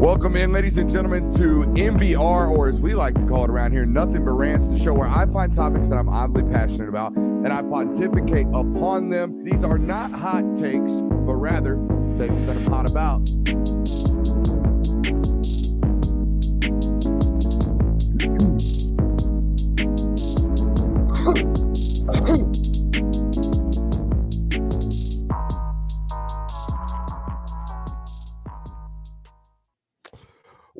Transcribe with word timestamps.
Welcome 0.00 0.34
in, 0.34 0.50
ladies 0.50 0.78
and 0.78 0.90
gentlemen, 0.90 1.30
to 1.34 1.66
NBR, 1.78 2.50
or 2.50 2.70
as 2.70 2.80
we 2.80 2.94
like 2.94 3.14
to 3.16 3.26
call 3.26 3.44
it 3.44 3.50
around 3.50 3.72
here, 3.72 3.84
Nothing 3.84 4.24
But 4.24 4.30
Rants, 4.30 4.66
the 4.68 4.78
show 4.78 4.94
where 4.94 5.06
I 5.06 5.26
find 5.26 5.52
topics 5.52 5.88
that 5.88 5.98
I'm 5.98 6.08
oddly 6.08 6.42
passionate 6.42 6.88
about 6.88 7.14
and 7.14 7.52
I 7.52 7.60
pontificate 7.60 8.46
upon 8.46 9.10
them. 9.10 9.44
These 9.44 9.62
are 9.62 9.76
not 9.76 10.10
hot 10.10 10.56
takes, 10.56 10.90
but 10.90 11.34
rather 11.34 11.74
takes 12.16 12.42
that 12.44 12.56
I'm 12.56 12.66
hot 12.66 12.88
about. 12.88 13.28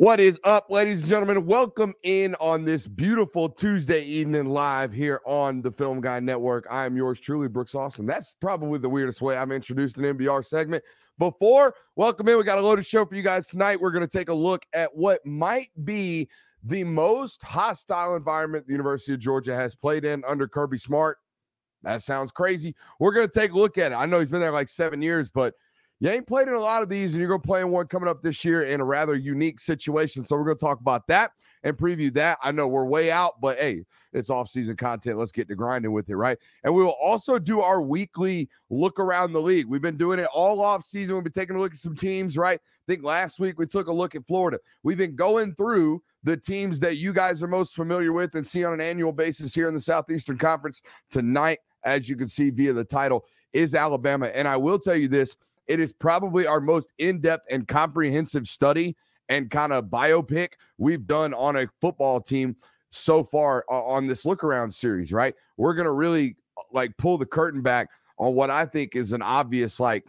What 0.01 0.19
is 0.19 0.41
up, 0.45 0.71
ladies 0.71 1.01
and 1.01 1.11
gentlemen? 1.11 1.45
Welcome 1.45 1.93
in 2.05 2.35
on 2.37 2.65
this 2.65 2.87
beautiful 2.87 3.51
Tuesday 3.51 4.03
evening 4.03 4.47
live 4.47 4.95
here 4.95 5.21
on 5.27 5.61
the 5.61 5.71
Film 5.71 6.01
Guy 6.01 6.21
Network. 6.21 6.67
I 6.71 6.87
am 6.87 6.97
yours 6.97 7.21
truly, 7.21 7.49
Brooks 7.49 7.75
Austin. 7.75 8.07
That's 8.07 8.35
probably 8.41 8.79
the 8.79 8.89
weirdest 8.89 9.21
way 9.21 9.37
I've 9.37 9.53
introduced 9.53 9.99
an 9.99 10.05
NBR 10.05 10.47
segment 10.47 10.83
before. 11.19 11.75
Welcome 11.97 12.29
in. 12.29 12.39
We 12.39 12.45
got 12.45 12.59
a 12.59 12.63
loaded 12.63 12.87
show 12.87 13.05
for 13.05 13.15
you 13.15 13.21
guys 13.23 13.47
tonight. 13.47 13.79
We're 13.79 13.91
going 13.91 14.09
to 14.09 14.19
take 14.19 14.31
a 14.31 14.35
look 14.35 14.63
at 14.73 14.89
what 14.97 15.21
might 15.27 15.69
be 15.85 16.31
the 16.65 16.83
most 16.83 17.43
hostile 17.43 18.17
environment 18.17 18.67
the 18.67 18.73
University 18.73 19.13
of 19.13 19.21
Georgia 19.21 19.55
has 19.55 19.75
played 19.75 20.07
in 20.07 20.25
under 20.27 20.49
Kirby 20.49 20.79
Smart. 20.79 21.19
That 21.83 22.01
sounds 22.01 22.31
crazy. 22.31 22.75
We're 23.01 23.13
going 23.13 23.29
to 23.29 23.39
take 23.39 23.53
a 23.53 23.59
look 23.59 23.77
at 23.77 23.93
it. 23.93 23.97
I 23.97 24.07
know 24.07 24.19
he's 24.19 24.31
been 24.31 24.41
there 24.41 24.51
like 24.51 24.71
seven 24.71 25.03
years, 25.03 25.29
but– 25.29 25.53
you 26.01 26.11
ain't 26.11 26.27
played 26.27 26.49
in 26.49 26.55
a 26.55 26.61
lot 26.61 26.83
of 26.83 26.89
these, 26.89 27.13
and 27.13 27.21
you're 27.21 27.29
going 27.29 27.43
to 27.43 27.47
play 27.47 27.61
in 27.61 27.71
one 27.71 27.87
coming 27.87 28.09
up 28.09 28.23
this 28.23 28.43
year 28.45 28.65
in 28.65 28.81
a 28.81 28.85
rather 28.85 29.15
unique 29.15 29.61
situation. 29.61 30.25
So 30.25 30.35
we're 30.35 30.45
going 30.45 30.57
to 30.57 30.65
talk 30.65 30.81
about 30.81 31.07
that 31.09 31.33
and 31.63 31.77
preview 31.77 32.13
that. 32.15 32.39
I 32.43 32.53
know 32.53 32.67
we're 32.67 32.87
way 32.87 33.11
out, 33.11 33.39
but 33.39 33.59
hey, 33.59 33.85
it's 34.15 34.31
off-season 34.31 34.77
content. 34.77 35.19
Let's 35.19 35.31
get 35.31 35.47
to 35.49 35.55
grinding 35.55 35.93
with 35.93 36.09
it, 36.09 36.17
right? 36.17 36.39
And 36.65 36.75
we 36.75 36.83
will 36.83 36.97
also 37.03 37.39
do 37.39 37.61
our 37.61 37.83
weekly 37.83 38.49
look 38.71 38.99
around 38.99 39.35
the 39.35 39.43
league. 39.43 39.67
We've 39.67 39.83
been 39.83 39.99
doing 39.99 40.19
it 40.19 40.29
all 40.33 40.63
off-season. 40.63 41.15
We've 41.15 41.23
been 41.23 41.33
taking 41.33 41.55
a 41.55 41.61
look 41.61 41.73
at 41.73 41.79
some 41.79 41.95
teams, 41.95 42.39
right? 42.39 42.59
I 42.59 42.85
think 42.87 43.05
last 43.05 43.39
week 43.39 43.59
we 43.59 43.67
took 43.67 43.89
a 43.89 43.93
look 43.93 44.15
at 44.15 44.27
Florida. 44.27 44.59
We've 44.83 44.97
been 44.97 45.15
going 45.15 45.55
through 45.55 46.03
the 46.25 46.37
teams 46.37 46.81
that 46.81 46.97
you 46.97 47.13
guys 47.13 47.43
are 47.43 47.49
most 47.49 47.77
familiar 47.77 48.15
with 48.15 48.35
and 48.37 48.47
see 48.47 48.65
on 48.65 48.73
an 48.73 48.81
annual 48.81 49.13
basis 49.13 49.55
here 49.55 49.69
in 49.69 49.75
the 49.75 49.81
Southeastern 49.81 50.39
Conference. 50.39 50.81
Tonight, 51.11 51.59
as 51.85 52.09
you 52.09 52.17
can 52.17 52.27
see 52.27 52.49
via 52.49 52.73
the 52.73 52.85
title, 52.85 53.27
is 53.53 53.75
Alabama. 53.75 54.27
And 54.29 54.49
I 54.49 54.57
will 54.57 54.79
tell 54.79 54.97
you 54.97 55.09
this– 55.09 55.37
it 55.67 55.81
is 55.81 55.93
probably 55.93 56.47
our 56.47 56.61
most 56.61 56.91
in 56.99 57.21
depth 57.21 57.47
and 57.51 57.67
comprehensive 57.69 58.49
study 58.49 58.97
and 59.29 59.51
kind 59.51 59.73
of 59.73 59.85
biopic 59.87 60.51
we've 60.79 61.07
done 61.07 61.33
on 61.35 61.57
a 61.57 61.67
football 61.81 62.21
team 62.21 62.57
so 62.91 63.23
far 63.23 63.65
on 63.69 64.07
this 64.07 64.25
look 64.27 64.43
around 64.43 64.73
series, 64.73 65.13
right? 65.13 65.35
We're 65.57 65.75
going 65.75 65.85
to 65.85 65.93
really 65.93 66.37
like 66.73 66.97
pull 66.97 67.19
the 67.19 67.27
curtain 67.27 67.63
back 67.63 67.89
on 68.19 68.35
what 68.35 68.51
I 68.51 68.67
think 68.67 68.97
is 68.97 69.13
an 69.13 69.23
obvious, 69.23 69.79
like, 69.81 70.05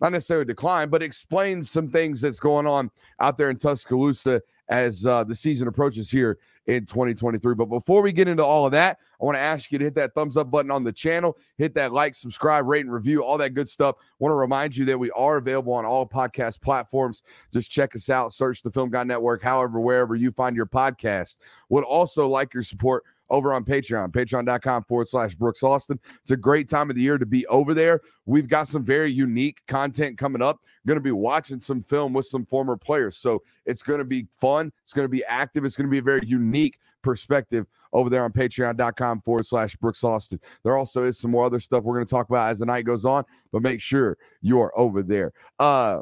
not 0.00 0.12
necessarily 0.12 0.46
decline, 0.46 0.88
but 0.88 1.02
explain 1.02 1.62
some 1.62 1.88
things 1.88 2.20
that's 2.20 2.40
going 2.40 2.66
on 2.66 2.90
out 3.20 3.36
there 3.36 3.50
in 3.50 3.56
Tuscaloosa 3.56 4.40
as 4.68 5.04
uh, 5.04 5.24
the 5.24 5.34
season 5.34 5.68
approaches 5.68 6.10
here 6.10 6.38
in 6.76 6.86
2023. 6.86 7.54
But 7.54 7.66
before 7.66 8.00
we 8.00 8.12
get 8.12 8.28
into 8.28 8.44
all 8.44 8.64
of 8.64 8.72
that, 8.72 8.98
I 9.20 9.24
want 9.24 9.36
to 9.36 9.40
ask 9.40 9.72
you 9.72 9.78
to 9.78 9.84
hit 9.84 9.94
that 9.96 10.14
thumbs 10.14 10.36
up 10.36 10.50
button 10.50 10.70
on 10.70 10.84
the 10.84 10.92
channel, 10.92 11.36
hit 11.58 11.74
that 11.74 11.92
like, 11.92 12.14
subscribe, 12.14 12.66
rate, 12.66 12.84
and 12.84 12.92
review, 12.92 13.24
all 13.24 13.36
that 13.38 13.54
good 13.54 13.68
stuff. 13.68 13.96
I 13.98 14.04
want 14.20 14.30
to 14.30 14.36
remind 14.36 14.76
you 14.76 14.84
that 14.84 14.98
we 14.98 15.10
are 15.10 15.38
available 15.38 15.72
on 15.72 15.84
all 15.84 16.06
podcast 16.06 16.60
platforms. 16.60 17.22
Just 17.52 17.70
check 17.70 17.96
us 17.96 18.08
out, 18.08 18.32
search 18.32 18.62
the 18.62 18.70
Film 18.70 18.88
Guy 18.88 19.02
Network, 19.02 19.42
however, 19.42 19.80
wherever 19.80 20.14
you 20.14 20.30
find 20.30 20.54
your 20.54 20.66
podcast. 20.66 21.38
Would 21.70 21.84
also 21.84 22.28
like 22.28 22.54
your 22.54 22.62
support 22.62 23.04
over 23.30 23.52
on 23.52 23.64
Patreon, 23.64 24.12
patreon.com 24.12 24.84
forward 24.84 25.08
slash 25.08 25.34
Brooks 25.34 25.62
Austin. 25.62 25.98
It's 26.22 26.32
a 26.32 26.36
great 26.36 26.68
time 26.68 26.90
of 26.90 26.96
the 26.96 27.02
year 27.02 27.18
to 27.18 27.26
be 27.26 27.46
over 27.46 27.74
there. 27.74 28.00
We've 28.26 28.48
got 28.48 28.68
some 28.68 28.84
very 28.84 29.12
unique 29.12 29.60
content 29.66 30.18
coming 30.18 30.42
up. 30.42 30.60
Going 30.86 30.96
to 30.96 31.02
be 31.02 31.12
watching 31.12 31.60
some 31.60 31.82
film 31.82 32.12
with 32.12 32.26
some 32.26 32.46
former 32.46 32.76
players. 32.76 33.18
So 33.18 33.42
it's 33.66 33.82
going 33.82 33.98
to 33.98 34.04
be 34.04 34.26
fun. 34.32 34.72
It's 34.82 34.92
going 34.92 35.04
to 35.04 35.10
be 35.10 35.24
active. 35.24 35.64
It's 35.64 35.76
going 35.76 35.86
to 35.86 35.90
be 35.90 35.98
a 35.98 36.02
very 36.02 36.26
unique 36.26 36.78
perspective 37.02 37.66
over 37.92 38.08
there 38.08 38.24
on 38.24 38.32
patreon.com 38.32 39.20
forward 39.22 39.46
slash 39.46 39.76
Brooks 39.76 40.04
Austin. 40.04 40.40
There 40.62 40.76
also 40.76 41.04
is 41.04 41.18
some 41.18 41.30
more 41.30 41.44
other 41.44 41.60
stuff 41.60 41.84
we're 41.84 41.94
going 41.94 42.06
to 42.06 42.10
talk 42.10 42.28
about 42.28 42.50
as 42.50 42.60
the 42.60 42.66
night 42.66 42.84
goes 42.84 43.04
on, 43.04 43.24
but 43.52 43.62
make 43.62 43.80
sure 43.80 44.16
you 44.40 44.60
are 44.60 44.76
over 44.78 45.02
there. 45.02 45.32
Uh, 45.58 46.00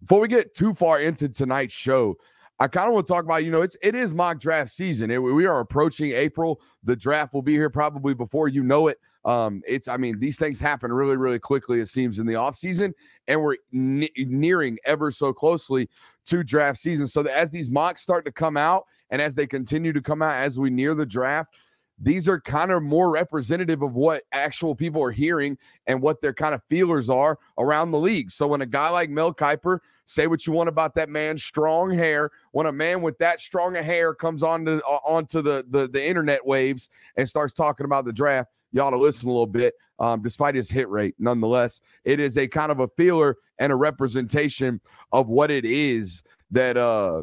before 0.00 0.20
we 0.20 0.28
get 0.28 0.54
too 0.54 0.74
far 0.74 1.00
into 1.00 1.28
tonight's 1.28 1.74
show, 1.74 2.16
I 2.58 2.68
kind 2.68 2.88
of 2.88 2.94
want 2.94 3.06
to 3.06 3.12
talk 3.12 3.24
about, 3.24 3.44
you 3.44 3.50
know, 3.50 3.62
it's 3.62 3.76
it 3.82 3.94
is 3.94 4.12
mock 4.12 4.38
draft 4.38 4.70
season. 4.70 5.10
It, 5.10 5.18
we 5.18 5.46
are 5.46 5.60
approaching 5.60 6.12
April. 6.12 6.60
The 6.84 6.96
draft 6.96 7.34
will 7.34 7.42
be 7.42 7.54
here 7.54 7.70
probably 7.70 8.14
before 8.14 8.48
you 8.48 8.62
know 8.62 8.88
it. 8.88 8.98
Um, 9.24 9.62
it's 9.66 9.88
I 9.88 9.96
mean, 9.96 10.18
these 10.18 10.36
things 10.36 10.58
happen 10.58 10.92
really, 10.92 11.16
really 11.16 11.38
quickly, 11.38 11.80
it 11.80 11.88
seems, 11.88 12.18
in 12.18 12.26
the 12.26 12.34
offseason, 12.34 12.92
and 13.28 13.40
we're 13.40 13.56
ne- 13.70 14.10
nearing 14.16 14.78
ever 14.84 15.10
so 15.10 15.32
closely 15.32 15.88
to 16.26 16.42
draft 16.42 16.78
season. 16.78 17.06
So 17.06 17.22
as 17.22 17.50
these 17.50 17.70
mocks 17.70 18.02
start 18.02 18.24
to 18.24 18.32
come 18.32 18.56
out 18.56 18.86
and 19.10 19.22
as 19.22 19.34
they 19.34 19.46
continue 19.46 19.92
to 19.92 20.00
come 20.00 20.22
out 20.22 20.40
as 20.40 20.58
we 20.58 20.70
near 20.70 20.94
the 20.94 21.06
draft, 21.06 21.54
these 21.98 22.28
are 22.28 22.40
kind 22.40 22.72
of 22.72 22.82
more 22.82 23.10
representative 23.10 23.82
of 23.82 23.94
what 23.94 24.24
actual 24.32 24.74
people 24.74 25.02
are 25.02 25.12
hearing 25.12 25.56
and 25.86 26.00
what 26.00 26.20
their 26.20 26.34
kind 26.34 26.54
of 26.54 26.62
feelers 26.68 27.08
are 27.08 27.38
around 27.58 27.92
the 27.92 27.98
league. 27.98 28.30
So 28.30 28.48
when 28.48 28.62
a 28.62 28.66
guy 28.66 28.88
like 28.88 29.10
Mel 29.10 29.32
Kiper 29.32 29.78
Say 30.04 30.26
what 30.26 30.46
you 30.46 30.52
want 30.52 30.68
about 30.68 30.94
that 30.96 31.08
man's 31.08 31.44
strong 31.44 31.90
hair. 31.90 32.30
When 32.50 32.66
a 32.66 32.72
man 32.72 33.02
with 33.02 33.16
that 33.18 33.40
strong 33.40 33.76
a 33.76 33.82
hair 33.82 34.14
comes 34.14 34.42
onto 34.42 34.80
uh, 34.86 34.98
onto 35.06 35.42
the, 35.42 35.64
the 35.70 35.88
the 35.88 36.04
internet 36.04 36.44
waves 36.44 36.88
and 37.16 37.28
starts 37.28 37.54
talking 37.54 37.86
about 37.86 38.04
the 38.04 38.12
draft, 38.12 38.50
you 38.72 38.80
ought 38.80 38.90
to 38.90 38.98
listen 38.98 39.28
a 39.28 39.32
little 39.32 39.46
bit. 39.46 39.74
Um, 39.98 40.22
despite 40.22 40.54
his 40.54 40.68
hit 40.68 40.88
rate, 40.88 41.14
nonetheless, 41.18 41.80
it 42.04 42.18
is 42.18 42.36
a 42.36 42.48
kind 42.48 42.72
of 42.72 42.80
a 42.80 42.88
feeler 42.88 43.36
and 43.58 43.72
a 43.72 43.76
representation 43.76 44.80
of 45.12 45.28
what 45.28 45.50
it 45.50 45.64
is 45.64 46.22
that 46.50 46.76
uh, 46.76 47.22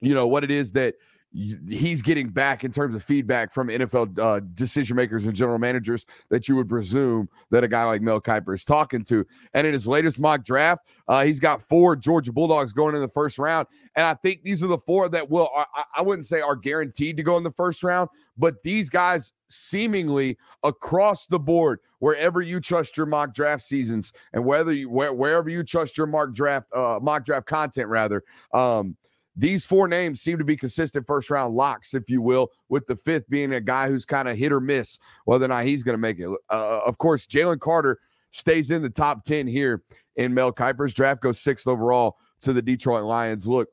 you 0.00 0.14
know 0.14 0.26
what 0.26 0.44
it 0.44 0.50
is 0.50 0.72
that 0.72 0.94
he's 1.32 2.00
getting 2.00 2.28
back 2.28 2.64
in 2.64 2.72
terms 2.72 2.94
of 2.94 3.02
feedback 3.02 3.52
from 3.52 3.68
NFL 3.68 4.18
uh, 4.18 4.40
decision 4.54 4.96
makers 4.96 5.26
and 5.26 5.34
general 5.34 5.58
managers 5.58 6.06
that 6.30 6.48
you 6.48 6.56
would 6.56 6.68
presume 6.68 7.28
that 7.50 7.62
a 7.62 7.68
guy 7.68 7.84
like 7.84 8.00
Mel 8.00 8.20
Kiper 8.20 8.54
is 8.54 8.64
talking 8.64 9.04
to. 9.04 9.26
And 9.52 9.66
in 9.66 9.74
his 9.74 9.86
latest 9.86 10.18
mock 10.18 10.42
draft, 10.42 10.86
uh, 11.06 11.24
he's 11.24 11.38
got 11.38 11.60
four 11.60 11.96
Georgia 11.96 12.32
Bulldogs 12.32 12.72
going 12.72 12.94
in 12.94 13.02
the 13.02 13.08
first 13.08 13.38
round. 13.38 13.68
And 13.94 14.06
I 14.06 14.14
think 14.14 14.42
these 14.42 14.62
are 14.62 14.68
the 14.68 14.78
four 14.78 15.08
that 15.10 15.28
will, 15.28 15.50
I, 15.54 15.84
I 15.96 16.02
wouldn't 16.02 16.26
say 16.26 16.40
are 16.40 16.56
guaranteed 16.56 17.18
to 17.18 17.22
go 17.22 17.36
in 17.36 17.44
the 17.44 17.52
first 17.52 17.82
round, 17.82 18.08
but 18.38 18.62
these 18.62 18.88
guys 18.88 19.32
seemingly 19.48 20.38
across 20.62 21.26
the 21.26 21.38
board, 21.38 21.80
wherever 21.98 22.40
you 22.40 22.60
trust 22.60 22.96
your 22.96 23.06
mock 23.06 23.34
draft 23.34 23.62
seasons 23.62 24.12
and 24.32 24.44
whether 24.44 24.72
you, 24.72 24.88
where, 24.88 25.12
wherever 25.12 25.48
you 25.48 25.64
trust 25.64 25.98
your 25.98 26.06
mock 26.06 26.32
draft, 26.32 26.66
uh, 26.74 26.98
mock 27.02 27.24
draft 27.24 27.46
content 27.46 27.88
rather, 27.88 28.22
um, 28.54 28.96
these 29.36 29.64
four 29.64 29.86
names 29.86 30.20
seem 30.20 30.36
to 30.36 30.44
be 30.44 30.56
consistent 30.56 31.06
first 31.06 31.30
round 31.30 31.54
locks, 31.54 31.94
if 31.94 32.10
you 32.10 32.20
will, 32.20 32.50
with 32.68 32.86
the 32.86 32.96
fifth 32.96 33.28
being 33.30 33.54
a 33.54 33.60
guy 33.60 33.88
who's 33.88 34.04
kind 34.04 34.28
of 34.28 34.36
hit 34.36 34.52
or 34.52 34.60
miss 34.60 34.98
whether 35.26 35.44
or 35.44 35.48
not 35.48 35.64
he's 35.64 35.84
going 35.84 35.94
to 35.94 35.98
make 35.98 36.18
it. 36.18 36.28
Uh, 36.50 36.80
of 36.84 36.98
course, 36.98 37.26
Jalen 37.26 37.60
Carter 37.60 37.98
stays 38.32 38.70
in 38.72 38.82
the 38.82 38.90
top 38.90 39.24
10 39.24 39.46
here 39.46 39.82
in 40.16 40.34
Mel 40.34 40.52
Kiper's 40.52 40.92
draft, 40.92 41.22
goes 41.22 41.40
sixth 41.40 41.68
overall 41.68 42.16
to 42.40 42.52
the 42.52 42.60
Detroit 42.60 43.04
Lions. 43.04 43.46
Look, 43.46 43.68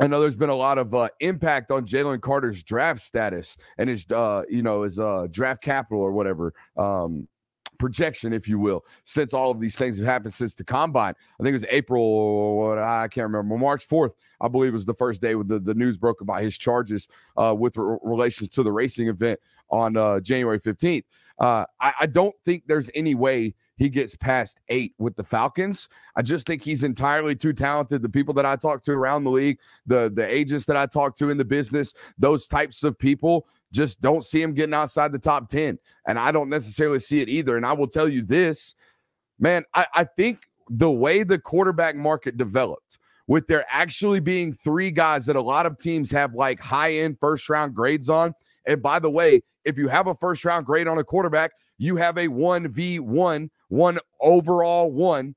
I 0.00 0.06
know 0.06 0.20
there's 0.20 0.36
been 0.36 0.50
a 0.50 0.54
lot 0.54 0.78
of 0.78 0.94
uh, 0.94 1.08
impact 1.20 1.70
on 1.70 1.86
Jalen 1.86 2.20
Carter's 2.20 2.62
draft 2.62 3.00
status 3.00 3.56
and 3.78 3.88
his, 3.88 4.06
uh, 4.10 4.42
you 4.48 4.62
know, 4.62 4.82
his 4.82 4.98
uh, 4.98 5.26
draft 5.30 5.62
capital 5.62 6.00
or 6.00 6.12
whatever. 6.12 6.54
Um, 6.76 7.28
projection, 7.78 8.32
if 8.32 8.46
you 8.46 8.60
will, 8.60 8.84
since 9.02 9.34
all 9.34 9.50
of 9.50 9.58
these 9.58 9.76
things 9.76 9.98
have 9.98 10.06
happened 10.06 10.32
since 10.32 10.54
the 10.54 10.62
combine. 10.62 11.14
I 11.40 11.42
think 11.42 11.50
it 11.50 11.54
was 11.54 11.64
April, 11.68 12.78
I 12.78 13.08
can't 13.08 13.24
remember, 13.24 13.58
March 13.58 13.88
4th, 13.88 14.12
I 14.40 14.46
believe 14.46 14.72
was 14.72 14.86
the 14.86 14.94
first 14.94 15.20
day 15.20 15.34
with 15.34 15.48
the, 15.48 15.58
the 15.58 15.74
news 15.74 15.96
broke 15.96 16.20
about 16.20 16.42
his 16.42 16.56
charges 16.56 17.08
uh, 17.36 17.52
with 17.58 17.76
re- 17.76 17.98
relations 18.02 18.50
to 18.50 18.62
the 18.62 18.70
racing 18.70 19.08
event 19.08 19.40
on 19.68 19.96
uh, 19.96 20.20
January 20.20 20.60
15th. 20.60 21.02
Uh, 21.40 21.64
I, 21.80 21.94
I 22.00 22.06
don't 22.06 22.34
think 22.44 22.62
there's 22.68 22.88
any 22.94 23.16
way 23.16 23.54
he 23.82 23.88
gets 23.88 24.14
past 24.14 24.60
eight 24.68 24.94
with 24.98 25.16
the 25.16 25.24
Falcons. 25.24 25.88
I 26.14 26.22
just 26.22 26.46
think 26.46 26.62
he's 26.62 26.84
entirely 26.84 27.34
too 27.34 27.52
talented. 27.52 28.00
The 28.00 28.08
people 28.08 28.32
that 28.34 28.46
I 28.46 28.54
talk 28.54 28.80
to 28.84 28.92
around 28.92 29.24
the 29.24 29.30
league, 29.30 29.58
the 29.86 30.08
the 30.14 30.24
agents 30.24 30.66
that 30.66 30.76
I 30.76 30.86
talk 30.86 31.16
to 31.16 31.30
in 31.30 31.36
the 31.36 31.44
business, 31.44 31.92
those 32.16 32.46
types 32.46 32.84
of 32.84 32.96
people 32.96 33.48
just 33.72 34.00
don't 34.00 34.24
see 34.24 34.40
him 34.40 34.54
getting 34.54 34.72
outside 34.72 35.10
the 35.10 35.18
top 35.18 35.48
10. 35.48 35.80
And 36.06 36.16
I 36.16 36.30
don't 36.30 36.48
necessarily 36.48 37.00
see 37.00 37.22
it 37.22 37.28
either. 37.28 37.56
And 37.56 37.66
I 37.66 37.72
will 37.72 37.88
tell 37.88 38.08
you 38.08 38.22
this, 38.22 38.76
man, 39.40 39.64
I, 39.74 39.86
I 39.94 40.04
think 40.04 40.42
the 40.68 40.90
way 40.90 41.24
the 41.24 41.38
quarterback 41.38 41.96
market 41.96 42.36
developed, 42.36 42.98
with 43.26 43.48
there 43.48 43.66
actually 43.68 44.20
being 44.20 44.52
three 44.52 44.92
guys 44.92 45.26
that 45.26 45.34
a 45.34 45.42
lot 45.42 45.66
of 45.66 45.76
teams 45.78 46.12
have 46.12 46.34
like 46.34 46.60
high 46.60 46.98
end 46.98 47.18
first 47.18 47.48
round 47.48 47.74
grades 47.74 48.08
on. 48.08 48.32
And 48.66 48.80
by 48.80 49.00
the 49.00 49.10
way, 49.10 49.42
if 49.64 49.76
you 49.76 49.88
have 49.88 50.06
a 50.06 50.14
first 50.14 50.44
round 50.44 50.66
grade 50.66 50.86
on 50.86 50.98
a 50.98 51.04
quarterback, 51.04 51.50
you 51.82 51.96
have 51.96 52.16
a 52.16 52.28
1v1, 52.28 53.50
one 53.72 53.98
overall 54.20 54.92
one 54.92 55.34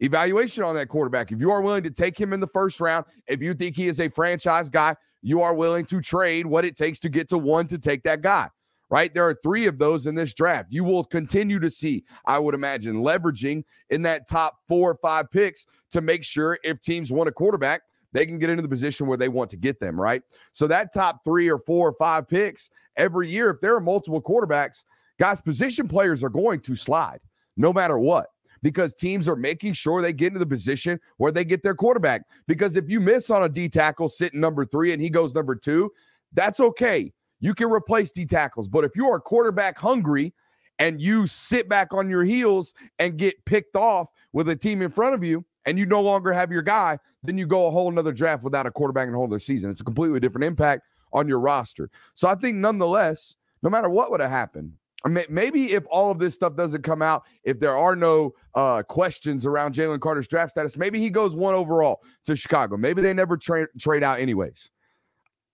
evaluation 0.00 0.62
on 0.62 0.74
that 0.74 0.88
quarterback. 0.88 1.32
If 1.32 1.40
you 1.40 1.50
are 1.50 1.62
willing 1.62 1.82
to 1.84 1.90
take 1.90 2.20
him 2.20 2.34
in 2.34 2.40
the 2.40 2.48
first 2.48 2.80
round, 2.80 3.06
if 3.26 3.40
you 3.40 3.54
think 3.54 3.76
he 3.76 3.88
is 3.88 3.98
a 3.98 4.10
franchise 4.10 4.68
guy, 4.68 4.94
you 5.22 5.40
are 5.40 5.54
willing 5.54 5.86
to 5.86 6.02
trade 6.02 6.44
what 6.44 6.66
it 6.66 6.76
takes 6.76 6.98
to 7.00 7.08
get 7.08 7.30
to 7.30 7.38
one 7.38 7.66
to 7.68 7.78
take 7.78 8.02
that 8.02 8.20
guy 8.20 8.48
right? 8.90 9.14
There 9.14 9.26
are 9.26 9.38
three 9.42 9.66
of 9.66 9.78
those 9.78 10.04
in 10.04 10.14
this 10.14 10.34
draft. 10.34 10.66
You 10.68 10.84
will 10.84 11.02
continue 11.02 11.58
to 11.60 11.70
see, 11.70 12.04
I 12.26 12.38
would 12.38 12.54
imagine, 12.54 12.96
leveraging 12.96 13.64
in 13.88 14.02
that 14.02 14.28
top 14.28 14.58
four 14.68 14.90
or 14.90 14.98
five 15.00 15.30
picks 15.30 15.64
to 15.92 16.02
make 16.02 16.22
sure 16.22 16.58
if 16.62 16.78
teams 16.82 17.10
want 17.10 17.26
a 17.26 17.32
quarterback, 17.32 17.80
they 18.12 18.26
can 18.26 18.38
get 18.38 18.50
into 18.50 18.60
the 18.60 18.68
position 18.68 19.06
where 19.06 19.16
they 19.16 19.30
want 19.30 19.48
to 19.48 19.56
get 19.56 19.80
them, 19.80 19.98
right? 19.98 20.20
So 20.52 20.66
that 20.66 20.92
top 20.92 21.24
three 21.24 21.48
or 21.48 21.60
four 21.60 21.88
or 21.88 21.94
five 21.94 22.28
picks 22.28 22.68
every 22.98 23.30
year, 23.30 23.48
if 23.48 23.62
there 23.62 23.74
are 23.74 23.80
multiple 23.80 24.20
quarterbacks, 24.20 24.84
guys, 25.18 25.40
position 25.40 25.88
players 25.88 26.22
are 26.22 26.28
going 26.28 26.60
to 26.60 26.76
slide 26.76 27.20
no 27.56 27.72
matter 27.72 27.98
what 27.98 28.26
because 28.62 28.94
teams 28.94 29.28
are 29.28 29.36
making 29.36 29.72
sure 29.72 30.00
they 30.00 30.12
get 30.12 30.28
into 30.28 30.38
the 30.38 30.46
position 30.46 30.98
where 31.16 31.32
they 31.32 31.44
get 31.44 31.64
their 31.64 31.74
quarterback. 31.74 32.22
Because 32.46 32.76
if 32.76 32.88
you 32.88 33.00
miss 33.00 33.28
on 33.28 33.42
a 33.42 33.48
D 33.48 33.68
tackle 33.68 34.08
sitting 34.08 34.40
number 34.40 34.64
three 34.64 34.92
and 34.92 35.02
he 35.02 35.10
goes 35.10 35.34
number 35.34 35.56
two, 35.56 35.90
that's 36.32 36.60
okay 36.60 37.12
you 37.42 37.54
can 37.54 37.70
replace 37.70 38.12
D 38.12 38.24
tackles. 38.24 38.68
But 38.68 38.84
if 38.84 38.92
you 38.94 39.10
are 39.10 39.20
quarterback 39.20 39.76
hungry 39.76 40.32
and 40.78 41.02
you 41.02 41.26
sit 41.26 41.68
back 41.68 41.92
on 41.92 42.08
your 42.08 42.24
heels 42.24 42.72
and 43.00 43.18
get 43.18 43.44
picked 43.44 43.76
off 43.76 44.08
with 44.32 44.48
a 44.48 44.56
team 44.56 44.80
in 44.80 44.90
front 44.90 45.14
of 45.14 45.22
you 45.22 45.44
and 45.66 45.76
you 45.76 45.84
no 45.84 46.00
longer 46.00 46.32
have 46.32 46.52
your 46.52 46.62
guy, 46.62 46.98
then 47.24 47.36
you 47.36 47.46
go 47.46 47.66
a 47.66 47.70
whole 47.70 47.90
another 47.90 48.12
draft 48.12 48.44
without 48.44 48.64
a 48.64 48.70
quarterback 48.70 49.08
the 49.08 49.14
whole 49.14 49.26
other 49.26 49.40
season. 49.40 49.70
It's 49.70 49.80
a 49.80 49.84
completely 49.84 50.20
different 50.20 50.44
impact 50.44 50.82
on 51.12 51.28
your 51.28 51.40
roster. 51.40 51.90
So 52.14 52.28
I 52.28 52.36
think 52.36 52.56
nonetheless, 52.56 53.34
no 53.62 53.68
matter 53.68 53.90
what 53.90 54.12
would 54.12 54.20
have 54.20 54.30
happened, 54.30 54.72
Maybe 55.06 55.72
if 55.72 55.84
all 55.90 56.10
of 56.10 56.18
this 56.18 56.34
stuff 56.34 56.54
doesn't 56.54 56.82
come 56.82 57.02
out, 57.02 57.24
if 57.44 57.58
there 57.58 57.76
are 57.76 57.96
no 57.96 58.34
uh, 58.54 58.82
questions 58.84 59.46
around 59.46 59.74
Jalen 59.74 60.00
Carter's 60.00 60.28
draft 60.28 60.52
status, 60.52 60.76
maybe 60.76 61.00
he 61.00 61.10
goes 61.10 61.34
one 61.34 61.54
overall 61.54 62.00
to 62.26 62.36
Chicago. 62.36 62.76
Maybe 62.76 63.02
they 63.02 63.12
never 63.12 63.36
tra- 63.36 63.68
trade 63.78 64.04
out 64.04 64.20
anyways. 64.20 64.70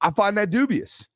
I 0.01 0.11
find 0.11 0.37
that 0.37 0.51
dubious. 0.51 1.09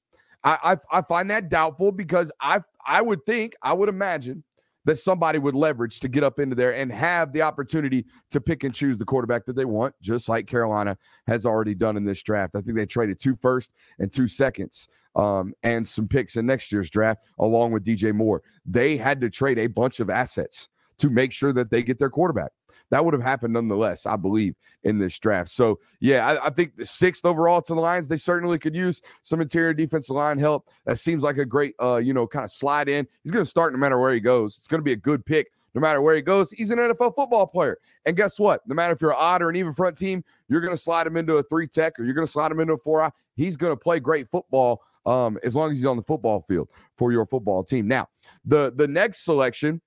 I, 0.44 0.76
I, 0.92 0.98
I 0.98 1.02
find 1.02 1.30
that 1.30 1.48
doubtful 1.50 1.92
because 1.92 2.32
I 2.40 2.60
I 2.84 3.00
would 3.02 3.24
think 3.26 3.54
I 3.62 3.72
would 3.72 3.88
imagine 3.88 4.42
that 4.84 4.98
somebody 4.98 5.38
would 5.38 5.54
leverage 5.54 6.00
to 6.00 6.08
get 6.08 6.24
up 6.24 6.38
into 6.38 6.56
there 6.56 6.74
and 6.74 6.92
have 6.92 7.32
the 7.32 7.42
opportunity 7.42 8.04
to 8.30 8.40
pick 8.40 8.64
and 8.64 8.74
choose 8.74 8.98
the 8.98 9.04
quarterback 9.04 9.44
that 9.46 9.54
they 9.54 9.64
want, 9.64 9.94
just 10.02 10.28
like 10.28 10.46
Carolina 10.46 10.96
has 11.26 11.46
already 11.46 11.74
done 11.74 11.96
in 11.96 12.04
this 12.04 12.22
draft. 12.22 12.56
I 12.56 12.60
think 12.60 12.76
they 12.76 12.86
traded 12.86 13.18
two 13.20 13.36
first 13.36 13.72
and 13.98 14.12
two 14.12 14.26
seconds 14.26 14.88
um, 15.14 15.54
and 15.62 15.86
some 15.86 16.08
picks 16.08 16.36
in 16.36 16.46
next 16.46 16.72
year's 16.72 16.90
draft, 16.90 17.22
along 17.38 17.72
with 17.72 17.84
DJ 17.84 18.14
Moore. 18.14 18.42
They 18.66 18.96
had 18.96 19.20
to 19.20 19.30
trade 19.30 19.58
a 19.58 19.66
bunch 19.66 20.00
of 20.00 20.10
assets 20.10 20.68
to 20.98 21.10
make 21.10 21.32
sure 21.32 21.52
that 21.52 21.70
they 21.70 21.82
get 21.82 21.98
their 21.98 22.10
quarterback 22.10 22.52
that 22.92 23.02
would 23.02 23.14
have 23.14 23.22
happened 23.22 23.54
nonetheless, 23.54 24.04
I 24.04 24.16
believe, 24.16 24.54
in 24.84 24.98
this 24.98 25.18
draft. 25.18 25.48
So, 25.48 25.80
yeah, 26.00 26.26
I, 26.26 26.48
I, 26.48 26.50
think 26.50 26.76
the 26.76 26.84
sixth 26.84 27.24
overall 27.24 27.62
to 27.62 27.74
the 27.74 27.80
Lions, 27.80 28.06
they 28.06 28.18
certainly 28.18 28.58
could 28.58 28.76
use 28.76 29.00
some 29.22 29.40
interior 29.40 29.72
defensive 29.72 30.14
line 30.14 30.38
help. 30.38 30.68
That 30.84 30.98
seems 30.98 31.22
like 31.22 31.38
a 31.38 31.46
great, 31.46 31.74
uh, 31.82 31.96
you 31.96 32.12
know, 32.12 32.26
kind 32.26 32.44
of 32.44 32.50
slide 32.50 32.90
in. 32.90 33.08
He's 33.22 33.32
going 33.32 33.46
to 33.46 33.50
start 33.50 33.72
no 33.72 33.78
matter 33.78 33.98
where 33.98 34.12
he 34.12 34.20
goes. 34.20 34.58
It's 34.58 34.66
going 34.66 34.80
to 34.80 34.84
be 34.84 34.92
a 34.92 34.96
good 34.96 35.24
pick 35.24 35.50
no 35.74 35.80
matter 35.80 36.02
where 36.02 36.14
he 36.14 36.20
goes. 36.20 36.50
He's 36.50 36.70
an 36.70 36.78
NFL 36.78 37.14
football 37.16 37.46
player. 37.46 37.78
And 38.04 38.14
guess 38.14 38.38
what? 38.38 38.60
No 38.68 38.74
matter 38.74 38.92
if 38.92 39.00
you're 39.00 39.12
an 39.12 39.16
odd 39.18 39.40
or 39.40 39.48
an 39.48 39.56
even 39.56 39.72
front 39.72 39.96
team, 39.96 40.22
you're 40.50 40.60
going 40.60 40.76
to 40.76 40.82
slide 40.82 41.06
him 41.06 41.16
into 41.16 41.38
a 41.38 41.42
three 41.44 41.66
tech 41.66 41.98
or 41.98 42.04
you're 42.04 42.12
going 42.12 42.26
to 42.26 42.30
slide 42.30 42.52
him 42.52 42.60
into 42.60 42.74
a 42.74 42.78
four 42.78 43.02
eye. 43.02 43.10
He's 43.36 43.56
going 43.56 43.72
to 43.72 43.76
play 43.76 44.00
great 44.00 44.28
football 44.28 44.82
um, 45.06 45.38
as 45.42 45.56
long 45.56 45.70
as 45.70 45.78
he's 45.78 45.86
on 45.86 45.96
the 45.96 46.02
football 46.02 46.44
field 46.46 46.68
for 46.98 47.10
your 47.10 47.24
football 47.24 47.64
team. 47.64 47.88
Now, 47.88 48.08
the 48.44 48.70
the 48.76 48.86
next 48.86 49.24
selection 49.24 49.80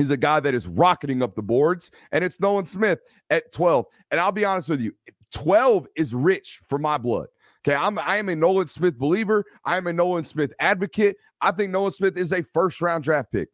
is 0.00 0.10
a 0.10 0.16
guy 0.16 0.40
that 0.40 0.54
is 0.54 0.66
rocketing 0.66 1.22
up 1.22 1.34
the 1.34 1.42
boards, 1.42 1.90
and 2.12 2.24
it's 2.24 2.40
Nolan 2.40 2.66
Smith 2.66 3.00
at 3.28 3.52
12. 3.52 3.86
And 4.10 4.20
I'll 4.20 4.32
be 4.32 4.44
honest 4.44 4.68
with 4.68 4.80
you, 4.80 4.92
12 5.32 5.86
is 5.96 6.14
rich 6.14 6.60
for 6.68 6.78
my 6.78 6.98
blood. 6.98 7.28
Okay, 7.66 7.76
I'm 7.76 7.98
I 7.98 8.16
am 8.16 8.30
a 8.30 8.36
Nolan 8.36 8.68
Smith 8.68 8.98
believer. 8.98 9.44
I 9.66 9.76
am 9.76 9.86
a 9.86 9.92
Nolan 9.92 10.24
Smith 10.24 10.52
advocate. 10.60 11.16
I 11.42 11.52
think 11.52 11.70
Nolan 11.70 11.92
Smith 11.92 12.16
is 12.16 12.32
a 12.32 12.42
first 12.54 12.80
round 12.80 13.04
draft 13.04 13.30
pick. 13.32 13.48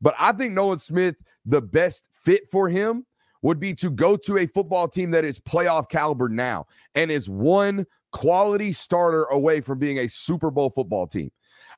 But 0.00 0.16
I 0.18 0.32
think 0.32 0.52
Nolan 0.52 0.78
Smith, 0.78 1.14
the 1.46 1.60
best 1.60 2.08
fit 2.12 2.42
for 2.50 2.68
him 2.68 3.06
would 3.42 3.60
be 3.60 3.72
to 3.74 3.90
go 3.90 4.16
to 4.16 4.38
a 4.38 4.46
football 4.46 4.88
team 4.88 5.12
that 5.12 5.24
is 5.24 5.38
playoff 5.38 5.88
caliber 5.88 6.28
now 6.28 6.66
and 6.96 7.10
is 7.10 7.28
one 7.28 7.86
quality 8.10 8.72
starter 8.72 9.24
away 9.24 9.60
from 9.60 9.78
being 9.78 9.98
a 9.98 10.08
Super 10.08 10.50
Bowl 10.50 10.70
football 10.70 11.06
team. 11.06 11.30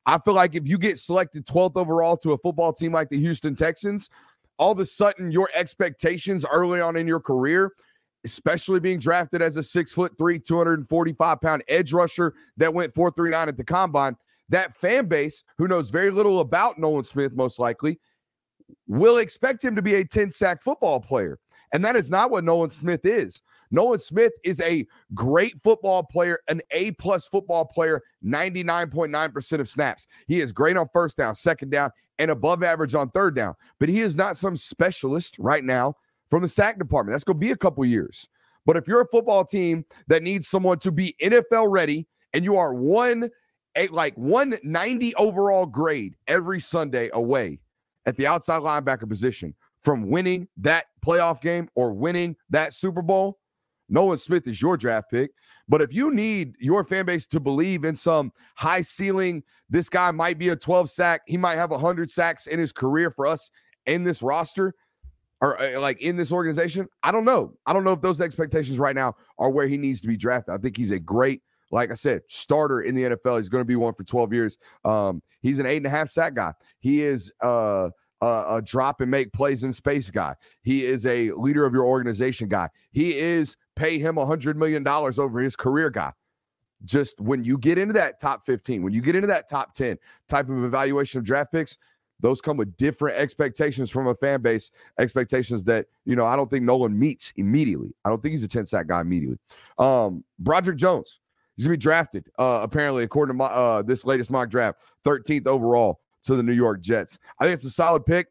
I 0.06 0.18
feel 0.18 0.34
like 0.34 0.54
if 0.54 0.66
you 0.66 0.78
get 0.78 0.98
selected 0.98 1.46
12th 1.46 1.76
overall 1.76 2.16
to 2.18 2.32
a 2.32 2.38
football 2.38 2.72
team 2.72 2.92
like 2.92 3.08
the 3.08 3.18
Houston 3.18 3.54
Texans, 3.54 4.10
all 4.58 4.72
of 4.72 4.80
a 4.80 4.86
sudden 4.86 5.30
your 5.30 5.48
expectations 5.54 6.44
early 6.50 6.80
on 6.80 6.96
in 6.96 7.06
your 7.06 7.20
career, 7.20 7.72
especially 8.24 8.80
being 8.80 8.98
drafted 8.98 9.42
as 9.42 9.56
a 9.56 9.62
six 9.62 9.92
foot 9.92 10.16
three, 10.18 10.38
245 10.38 11.40
pound 11.40 11.64
edge 11.68 11.92
rusher 11.92 12.34
that 12.56 12.72
went 12.72 12.94
439 12.94 13.48
at 13.48 13.56
the 13.56 13.64
combine, 13.64 14.16
that 14.48 14.74
fan 14.74 15.06
base 15.06 15.42
who 15.58 15.68
knows 15.68 15.90
very 15.90 16.10
little 16.10 16.40
about 16.40 16.78
Nolan 16.78 17.04
Smith, 17.04 17.32
most 17.32 17.58
likely, 17.58 17.98
will 18.86 19.18
expect 19.18 19.64
him 19.64 19.74
to 19.74 19.82
be 19.82 19.96
a 19.96 20.04
10 20.04 20.30
sack 20.30 20.62
football 20.62 21.00
player. 21.00 21.38
And 21.72 21.84
that 21.84 21.96
is 21.96 22.10
not 22.10 22.30
what 22.30 22.44
Nolan 22.44 22.70
Smith 22.70 23.04
is. 23.04 23.42
Nolan 23.74 23.98
Smith 23.98 24.32
is 24.44 24.60
a 24.60 24.86
great 25.14 25.60
football 25.62 26.04
player, 26.04 26.38
an 26.48 26.62
A 26.70 26.92
plus 26.92 27.26
football 27.26 27.64
player, 27.64 28.02
99.9% 28.24 29.60
of 29.60 29.68
snaps. 29.68 30.06
He 30.28 30.40
is 30.40 30.52
great 30.52 30.76
on 30.76 30.88
first 30.92 31.16
down, 31.16 31.34
second 31.34 31.70
down, 31.70 31.90
and 32.20 32.30
above 32.30 32.62
average 32.62 32.94
on 32.94 33.10
third 33.10 33.34
down. 33.34 33.54
But 33.80 33.88
he 33.88 34.00
is 34.00 34.14
not 34.14 34.36
some 34.36 34.56
specialist 34.56 35.36
right 35.40 35.64
now 35.64 35.96
from 36.30 36.42
the 36.42 36.48
sack 36.48 36.78
department. 36.78 37.14
That's 37.14 37.24
going 37.24 37.36
to 37.36 37.46
be 37.46 37.50
a 37.50 37.56
couple 37.56 37.84
years. 37.84 38.28
But 38.64 38.76
if 38.76 38.86
you're 38.86 39.00
a 39.00 39.08
football 39.08 39.44
team 39.44 39.84
that 40.06 40.22
needs 40.22 40.46
someone 40.46 40.78
to 40.78 40.92
be 40.92 41.16
NFL 41.20 41.66
ready 41.68 42.06
and 42.32 42.44
you 42.44 42.56
are 42.56 42.74
one 42.74 43.28
like 43.90 44.16
190 44.16 45.16
overall 45.16 45.66
grade 45.66 46.14
every 46.28 46.60
Sunday 46.60 47.10
away 47.12 47.58
at 48.06 48.16
the 48.16 48.26
outside 48.26 48.62
linebacker 48.62 49.08
position 49.08 49.52
from 49.82 50.08
winning 50.08 50.46
that 50.58 50.86
playoff 51.04 51.40
game 51.40 51.68
or 51.74 51.92
winning 51.92 52.36
that 52.50 52.72
Super 52.72 53.02
Bowl, 53.02 53.38
Nolan 53.88 54.18
Smith 54.18 54.46
is 54.46 54.60
your 54.60 54.76
draft 54.76 55.10
pick. 55.10 55.32
But 55.68 55.80
if 55.80 55.92
you 55.92 56.12
need 56.12 56.54
your 56.58 56.84
fan 56.84 57.06
base 57.06 57.26
to 57.28 57.40
believe 57.40 57.84
in 57.84 57.96
some 57.96 58.32
high 58.54 58.82
ceiling, 58.82 59.42
this 59.70 59.88
guy 59.88 60.10
might 60.10 60.38
be 60.38 60.50
a 60.50 60.56
12 60.56 60.90
sack, 60.90 61.22
he 61.26 61.36
might 61.36 61.56
have 61.56 61.70
100 61.70 62.10
sacks 62.10 62.46
in 62.46 62.58
his 62.58 62.72
career 62.72 63.10
for 63.10 63.26
us 63.26 63.50
in 63.86 64.04
this 64.04 64.22
roster 64.22 64.74
or 65.40 65.60
uh, 65.60 65.78
like 65.78 66.00
in 66.00 66.16
this 66.16 66.32
organization, 66.32 66.88
I 67.02 67.12
don't 67.12 67.24
know. 67.24 67.52
I 67.66 67.72
don't 67.72 67.84
know 67.84 67.92
if 67.92 68.00
those 68.00 68.20
expectations 68.20 68.78
right 68.78 68.94
now 68.94 69.14
are 69.38 69.50
where 69.50 69.66
he 69.66 69.76
needs 69.76 70.00
to 70.00 70.08
be 70.08 70.16
drafted. 70.16 70.54
I 70.54 70.58
think 70.58 70.76
he's 70.76 70.90
a 70.90 70.98
great, 70.98 71.42
like 71.70 71.90
I 71.90 71.94
said, 71.94 72.22
starter 72.28 72.82
in 72.82 72.94
the 72.94 73.02
NFL. 73.02 73.38
He's 73.38 73.50
going 73.50 73.60
to 73.60 73.66
be 73.66 73.76
one 73.76 73.94
for 73.94 74.04
12 74.04 74.32
years. 74.32 74.58
Um, 74.84 75.22
he's 75.42 75.58
an 75.58 75.66
eight 75.66 75.78
and 75.78 75.86
a 75.86 75.90
half 75.90 76.08
sack 76.08 76.34
guy. 76.34 76.52
He 76.80 77.02
is 77.02 77.32
uh 77.42 77.90
a, 78.22 78.56
a 78.56 78.62
drop 78.62 79.00
and 79.00 79.10
make 79.10 79.32
plays 79.32 79.64
in 79.64 79.72
space 79.72 80.10
guy. 80.10 80.34
He 80.62 80.86
is 80.86 81.04
a 81.04 81.30
leader 81.32 81.66
of 81.66 81.74
your 81.74 81.84
organization 81.84 82.48
guy. 82.48 82.70
He 82.92 83.18
is 83.18 83.56
pay 83.76 83.98
him 83.98 84.18
a 84.18 84.26
hundred 84.26 84.56
million 84.56 84.82
dollars 84.82 85.18
over 85.18 85.40
his 85.40 85.56
career 85.56 85.90
guy. 85.90 86.12
Just 86.84 87.20
when 87.20 87.44
you 87.44 87.56
get 87.56 87.78
into 87.78 87.94
that 87.94 88.20
top 88.20 88.44
15, 88.44 88.82
when 88.82 88.92
you 88.92 89.00
get 89.00 89.14
into 89.14 89.28
that 89.28 89.48
top 89.48 89.74
10 89.74 89.98
type 90.28 90.48
of 90.48 90.64
evaluation 90.64 91.18
of 91.18 91.24
draft 91.24 91.52
picks, 91.52 91.78
those 92.20 92.40
come 92.40 92.56
with 92.56 92.76
different 92.76 93.18
expectations 93.18 93.90
from 93.90 94.06
a 94.06 94.14
fan 94.14 94.40
base, 94.40 94.70
expectations 94.98 95.64
that, 95.64 95.86
you 96.04 96.14
know, 96.14 96.24
I 96.24 96.36
don't 96.36 96.50
think 96.50 96.64
Nolan 96.64 96.98
meets 96.98 97.32
immediately. 97.36 97.94
I 98.04 98.08
don't 98.08 98.22
think 98.22 98.32
he's 98.32 98.44
a 98.44 98.48
10 98.48 98.66
sack 98.66 98.86
guy 98.86 99.00
immediately. 99.00 99.38
Um, 99.78 100.24
Broderick 100.38 100.76
Jones, 100.78 101.20
he's 101.56 101.64
gonna 101.64 101.74
be 101.74 101.78
drafted, 101.78 102.28
uh, 102.38 102.60
apparently, 102.62 103.02
according 103.04 103.34
to 103.34 103.38
my, 103.38 103.46
uh, 103.46 103.82
this 103.82 104.04
latest 104.04 104.30
mock 104.30 104.48
draft, 104.48 104.78
13th 105.04 105.46
overall 105.46 106.00
to 106.24 106.36
the 106.36 106.42
New 106.42 106.52
York 106.52 106.80
Jets. 106.80 107.18
I 107.38 107.44
think 107.44 107.54
it's 107.54 107.64
a 107.64 107.70
solid 107.70 108.04
pick. 108.06 108.28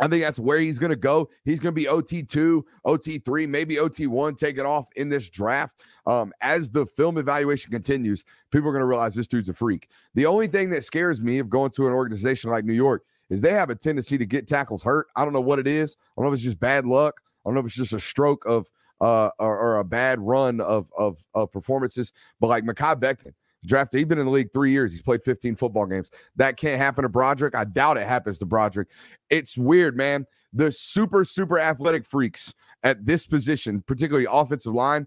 I 0.00 0.08
think 0.08 0.22
that's 0.22 0.40
where 0.40 0.58
he's 0.58 0.78
going 0.78 0.90
to 0.90 0.96
go. 0.96 1.28
He's 1.44 1.60
going 1.60 1.72
to 1.74 1.80
be 1.80 1.86
OT2, 1.86 2.62
OT3, 2.84 3.48
maybe 3.48 3.76
OT1, 3.76 4.36
take 4.36 4.58
it 4.58 4.66
off 4.66 4.88
in 4.96 5.08
this 5.08 5.30
draft. 5.30 5.80
Um, 6.06 6.32
as 6.40 6.70
the 6.70 6.84
film 6.84 7.16
evaluation 7.16 7.70
continues, 7.70 8.24
people 8.50 8.68
are 8.68 8.72
going 8.72 8.80
to 8.80 8.86
realize 8.86 9.14
this 9.14 9.28
dude's 9.28 9.48
a 9.48 9.52
freak. 9.52 9.88
The 10.14 10.26
only 10.26 10.48
thing 10.48 10.68
that 10.70 10.84
scares 10.84 11.20
me 11.20 11.38
of 11.38 11.48
going 11.48 11.70
to 11.72 11.86
an 11.86 11.92
organization 11.92 12.50
like 12.50 12.64
New 12.64 12.74
York 12.74 13.04
is 13.30 13.40
they 13.40 13.52
have 13.52 13.70
a 13.70 13.74
tendency 13.74 14.18
to 14.18 14.26
get 14.26 14.48
tackles 14.48 14.82
hurt. 14.82 15.06
I 15.16 15.24
don't 15.24 15.32
know 15.32 15.40
what 15.40 15.58
it 15.58 15.66
is. 15.66 15.96
I 16.00 16.20
don't 16.20 16.26
know 16.26 16.32
if 16.32 16.38
it's 16.38 16.44
just 16.44 16.60
bad 16.60 16.86
luck. 16.86 17.20
I 17.44 17.48
don't 17.48 17.54
know 17.54 17.60
if 17.60 17.66
it's 17.66 17.76
just 17.76 17.92
a 17.92 18.00
stroke 18.00 18.44
of 18.46 18.68
uh, 19.00 19.30
or, 19.38 19.58
or 19.58 19.78
a 19.78 19.84
bad 19.84 20.20
run 20.20 20.60
of, 20.60 20.90
of, 20.96 21.24
of 21.34 21.52
performances. 21.52 22.12
But 22.40 22.48
like 22.48 22.64
Mekhi 22.64 22.96
Becton, 22.98 23.34
drafted. 23.66 23.98
He's 23.98 24.06
been 24.06 24.18
in 24.18 24.26
the 24.26 24.32
league 24.32 24.52
three 24.52 24.72
years. 24.72 24.92
He's 24.92 25.02
played 25.02 25.22
15 25.22 25.56
football 25.56 25.86
games. 25.86 26.10
That 26.36 26.56
can't 26.56 26.80
happen 26.80 27.02
to 27.02 27.08
Broderick. 27.08 27.54
I 27.54 27.64
doubt 27.64 27.96
it 27.96 28.06
happens 28.06 28.38
to 28.38 28.46
Broderick. 28.46 28.88
It's 29.30 29.56
weird, 29.56 29.96
man. 29.96 30.26
The 30.52 30.70
super, 30.70 31.24
super 31.24 31.58
athletic 31.58 32.04
freaks 32.04 32.54
at 32.82 33.04
this 33.04 33.26
position, 33.26 33.82
particularly 33.86 34.26
offensive 34.30 34.74
line, 34.74 35.06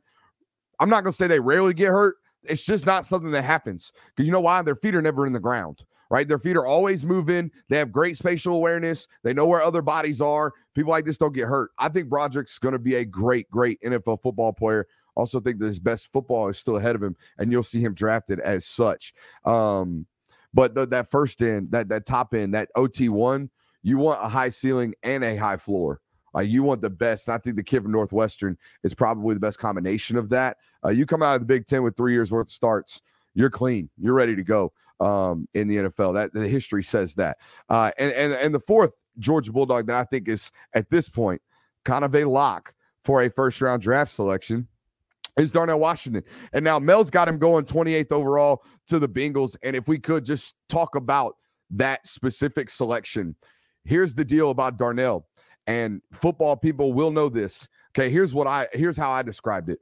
I'm 0.80 0.90
not 0.90 1.04
going 1.04 1.12
to 1.12 1.18
say 1.18 1.28
they 1.28 1.40
rarely 1.40 1.74
get 1.74 1.90
hurt. 1.90 2.16
It's 2.44 2.66
just 2.66 2.86
not 2.86 3.06
something 3.06 3.32
that 3.32 3.44
happens. 3.44 3.92
Because 4.10 4.26
you 4.26 4.32
know 4.32 4.42
why? 4.42 4.62
Their 4.62 4.76
feet 4.76 4.96
are 4.96 5.02
never 5.02 5.26
in 5.26 5.34
the 5.34 5.40
ground, 5.40 5.84
right? 6.10 6.28
Their 6.28 6.40
feet 6.40 6.56
are 6.56 6.66
always 6.66 7.04
moving. 7.04 7.52
They 7.70 7.78
have 7.78 7.92
great 7.92 8.18
spatial 8.18 8.56
awareness. 8.56 9.08
They 9.24 9.34
know 9.34 9.46
where 9.46 9.62
other 9.62 9.82
bodies 9.82 10.22
are. 10.22 10.54
people 10.76 10.92
like 10.92 11.06
this 11.06 11.18
don't 11.18 11.34
get 11.34 11.48
hurt. 11.48 11.72
I 11.78 11.90
think 11.90 12.10
Broderick's 12.10 12.60
going 12.60 12.74
to 12.74 12.80
be 12.80 12.96
a 12.96 13.06
great, 13.06 13.50
great 13.50 13.82
NFL 13.82 14.22
football 14.22 14.54
player. 14.54 14.88
Also, 15.18 15.40
think 15.40 15.58
that 15.60 15.66
his 15.66 15.80
best 15.80 16.12
football 16.14 16.48
is 16.48 16.60
still 16.60 16.78
ahead 16.78 16.96
of 16.96 17.02
him, 17.02 17.16
and 17.40 17.52
you'll 17.52 17.64
see 17.64 17.82
him 17.82 17.94
drafted 17.94 18.40
as 18.40 18.66
such. 18.66 19.14
Um, 19.46 20.06
but 20.54 20.76
the, 20.76 20.86
that 20.88 21.10
first 21.10 21.42
end, 21.42 21.72
that 21.72 21.90
that 21.90 22.06
top 22.06 22.34
end, 22.34 22.54
that 22.54 22.70
OT 22.76 23.10
one, 23.10 23.50
you 23.82 23.98
want 23.98 24.24
a 24.24 24.30
high 24.30 24.50
ceiling 24.50 24.94
and 25.04 25.24
a 25.24 25.36
high 25.36 25.58
floor. 25.58 26.02
Uh, 26.36 26.42
you 26.42 26.62
want 26.62 26.82
the 26.82 26.90
best. 26.90 27.28
And 27.28 27.36
I 27.36 27.40
think 27.40 27.56
the 27.56 27.64
kid 27.64 27.82
from 27.82 27.92
Northwestern 27.92 28.58
is 28.84 28.94
probably 28.94 29.34
the 29.34 29.40
best 29.40 29.58
combination 29.58 30.18
of 30.18 30.30
that. 30.30 30.58
Uh, 30.86 30.90
you 30.90 31.06
come 31.06 31.24
out 31.24 31.36
of 31.36 31.42
the 31.42 31.48
Big 31.48 31.66
Ten 31.66 31.82
with 31.82 31.96
three 31.96 32.14
years 32.14 32.32
worth 32.32 32.48
of 32.48 32.52
starts, 32.52 33.02
you're 33.34 33.50
clean. 33.50 33.90
You're 33.98 34.14
ready 34.14 34.36
to 34.36 34.44
go 34.44 34.72
um, 35.00 35.48
in 35.54 35.68
the 35.68 35.78
NFL. 35.78 36.14
That 36.14 36.34
the 36.34 36.48
history 36.48 36.84
says 36.84 37.16
that. 37.16 37.38
Uh, 37.70 37.92
and 37.98 38.12
and 38.14 38.34
and 38.34 38.54
the 38.54 38.60
fourth 38.60 38.92
Georgia 39.20 39.52
Bulldog 39.52 39.88
that 39.88 39.96
I 39.96 40.04
think 40.04 40.28
is 40.28 40.52
at 40.74 40.90
this 40.90 41.10
point 41.10 41.42
kind 41.86 42.04
of 42.04 42.16
a 42.16 42.26
lock 42.26 42.74
for 43.04 43.24
a 43.24 43.30
first 43.30 43.62
round 43.62 43.82
draft 43.82 44.14
selection 44.14 44.68
is 45.38 45.52
Darnell 45.52 45.80
Washington. 45.80 46.24
And 46.54 46.64
now 46.64 46.80
Mel's 46.80 47.10
got 47.10 47.28
him 47.28 47.38
going 47.38 47.66
28th 47.66 48.12
overall 48.12 48.64
to 48.88 49.00
the 49.00 49.08
Bengals. 49.08 49.56
And 49.64 49.76
if 49.76 49.88
we 49.88 50.00
could 50.00 50.26
just 50.26 50.56
talk 50.70 50.96
about 50.96 51.36
that 51.72 52.06
specific 52.08 52.70
selection, 52.70 53.36
here's 53.86 54.16
the 54.16 54.26
deal 54.26 54.50
about 54.50 54.78
Darnell. 54.78 55.28
And 55.68 56.02
football 56.14 56.56
people 56.56 56.94
will 56.94 57.12
know 57.12 57.30
this. 57.30 57.68
Okay, 57.98 58.10
here's 58.10 58.34
what 58.34 58.48
I 58.48 58.68
here's 58.74 58.96
how 58.96 59.12
I 59.12 59.22
described 59.22 59.70
it. 59.70 59.80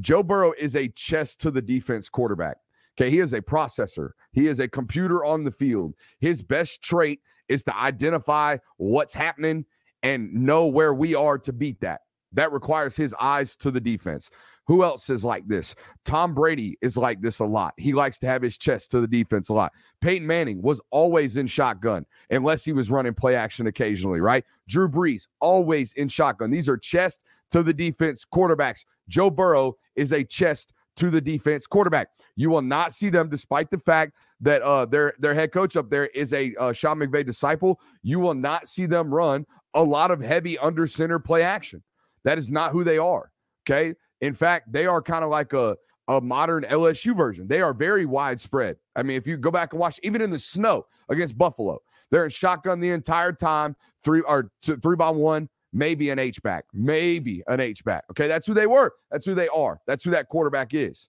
Joe 0.00 0.22
Burrow 0.22 0.52
is 0.58 0.76
a 0.76 0.88
chess 0.88 1.34
to 1.36 1.50
the 1.50 1.62
defense 1.62 2.08
quarterback. 2.08 2.56
Okay, 2.98 3.10
he 3.10 3.20
is 3.20 3.32
a 3.32 3.40
processor. 3.40 4.10
He 4.32 4.48
is 4.48 4.60
a 4.60 4.68
computer 4.68 5.24
on 5.24 5.44
the 5.44 5.50
field. 5.50 5.94
His 6.20 6.42
best 6.42 6.82
trait 6.82 7.20
is 7.48 7.64
to 7.64 7.76
identify 7.76 8.58
what's 8.76 9.14
happening 9.14 9.64
and 10.02 10.32
know 10.32 10.66
where 10.66 10.94
we 10.94 11.14
are 11.14 11.38
to 11.38 11.52
beat 11.52 11.80
that. 11.80 12.02
That 12.32 12.52
requires 12.52 12.96
his 12.96 13.14
eyes 13.20 13.56
to 13.56 13.70
the 13.70 13.80
defense. 13.80 14.28
Who 14.66 14.82
else 14.82 15.10
is 15.10 15.24
like 15.24 15.46
this? 15.46 15.74
Tom 16.04 16.34
Brady 16.34 16.78
is 16.80 16.96
like 16.96 17.20
this 17.20 17.40
a 17.40 17.44
lot. 17.44 17.74
He 17.76 17.92
likes 17.92 18.18
to 18.20 18.26
have 18.26 18.40
his 18.40 18.56
chest 18.56 18.90
to 18.92 19.00
the 19.00 19.06
defense 19.06 19.50
a 19.50 19.54
lot. 19.54 19.72
Peyton 20.00 20.26
Manning 20.26 20.62
was 20.62 20.80
always 20.90 21.36
in 21.36 21.46
shotgun 21.46 22.06
unless 22.30 22.64
he 22.64 22.72
was 22.72 22.90
running 22.90 23.14
play 23.14 23.36
action 23.36 23.66
occasionally, 23.66 24.20
right? 24.20 24.44
Drew 24.68 24.88
Brees 24.88 25.26
always 25.40 25.92
in 25.94 26.08
shotgun. 26.08 26.50
These 26.50 26.68
are 26.68 26.78
chest 26.78 27.24
to 27.50 27.62
the 27.62 27.74
defense 27.74 28.24
quarterbacks. 28.24 28.84
Joe 29.08 29.28
Burrow 29.28 29.76
is 29.96 30.12
a 30.12 30.24
chest 30.24 30.72
to 30.96 31.10
the 31.10 31.20
defense 31.20 31.66
quarterback. 31.66 32.08
You 32.36 32.50
will 32.50 32.62
not 32.62 32.92
see 32.92 33.10
them, 33.10 33.28
despite 33.28 33.70
the 33.70 33.78
fact 33.78 34.12
that 34.40 34.62
uh, 34.62 34.86
their 34.86 35.14
their 35.18 35.34
head 35.34 35.52
coach 35.52 35.76
up 35.76 35.90
there 35.90 36.06
is 36.06 36.32
a 36.32 36.54
uh, 36.58 36.72
Sean 36.72 36.98
McVay 36.98 37.26
disciple. 37.26 37.80
You 38.02 38.18
will 38.20 38.34
not 38.34 38.68
see 38.68 38.86
them 38.86 39.12
run 39.12 39.44
a 39.74 39.82
lot 39.82 40.10
of 40.10 40.20
heavy 40.20 40.56
under 40.58 40.86
center 40.86 41.18
play 41.18 41.42
action. 41.42 41.82
That 42.22 42.38
is 42.38 42.50
not 42.50 42.72
who 42.72 42.84
they 42.84 42.98
are. 42.98 43.30
Okay. 43.68 43.94
In 44.24 44.34
fact, 44.34 44.72
they 44.72 44.86
are 44.86 45.02
kind 45.02 45.22
of 45.22 45.28
like 45.28 45.52
a 45.52 45.76
a 46.08 46.18
modern 46.18 46.64
LSU 46.64 47.14
version. 47.14 47.46
They 47.46 47.60
are 47.60 47.74
very 47.74 48.06
widespread. 48.06 48.76
I 48.96 49.02
mean, 49.02 49.18
if 49.18 49.26
you 49.26 49.36
go 49.36 49.50
back 49.50 49.72
and 49.72 49.80
watch, 49.80 50.00
even 50.02 50.22
in 50.22 50.30
the 50.30 50.38
snow 50.38 50.86
against 51.10 51.36
Buffalo, 51.36 51.78
they're 52.10 52.24
in 52.24 52.30
shotgun 52.30 52.80
the 52.80 52.90
entire 52.90 53.32
time, 53.32 53.76
three 54.02 54.22
or 54.22 54.50
two, 54.62 54.78
three 54.78 54.96
by 54.96 55.10
one, 55.10 55.48
maybe 55.74 56.08
an 56.08 56.18
H 56.18 56.42
back, 56.42 56.64
maybe 56.72 57.42
an 57.48 57.60
H 57.60 57.84
back. 57.84 58.04
Okay, 58.10 58.26
that's 58.26 58.46
who 58.46 58.54
they 58.54 58.66
were. 58.66 58.94
That's 59.10 59.26
who 59.26 59.34
they 59.34 59.48
are. 59.48 59.78
That's 59.86 60.04
who 60.04 60.10
that 60.12 60.28
quarterback 60.30 60.72
is. 60.72 61.08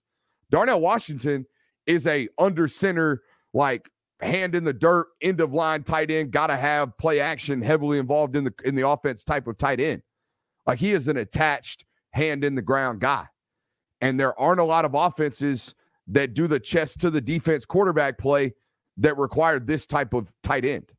Darnell 0.50 0.82
Washington 0.82 1.46
is 1.86 2.06
a 2.06 2.28
under 2.38 2.68
center, 2.68 3.22
like 3.54 3.88
hand 4.20 4.54
in 4.54 4.64
the 4.64 4.74
dirt, 4.74 5.06
end 5.22 5.40
of 5.40 5.54
line 5.54 5.84
tight 5.84 6.10
end, 6.10 6.32
gotta 6.32 6.56
have 6.56 6.96
play 6.98 7.20
action 7.20 7.62
heavily 7.62 7.98
involved 7.98 8.36
in 8.36 8.44
the 8.44 8.52
in 8.64 8.74
the 8.74 8.86
offense 8.86 9.24
type 9.24 9.46
of 9.46 9.56
tight 9.56 9.80
end. 9.80 10.02
Like 10.66 10.78
he 10.78 10.92
is 10.92 11.08
an 11.08 11.16
attached 11.16 11.86
hand 12.16 12.42
in 12.44 12.54
the 12.54 12.62
ground 12.62 13.00
guy. 13.00 13.26
And 14.00 14.18
there 14.18 14.38
aren't 14.40 14.60
a 14.60 14.64
lot 14.64 14.84
of 14.84 14.94
offenses 14.94 15.74
that 16.08 16.34
do 16.34 16.48
the 16.48 16.60
chest 16.60 17.00
to 17.00 17.10
the 17.10 17.20
defense 17.20 17.64
quarterback 17.64 18.18
play 18.18 18.54
that 18.96 19.16
require 19.16 19.58
this 19.58 19.86
type 19.86 20.14
of 20.14 20.32
tight 20.42 20.64
end. 20.64 20.90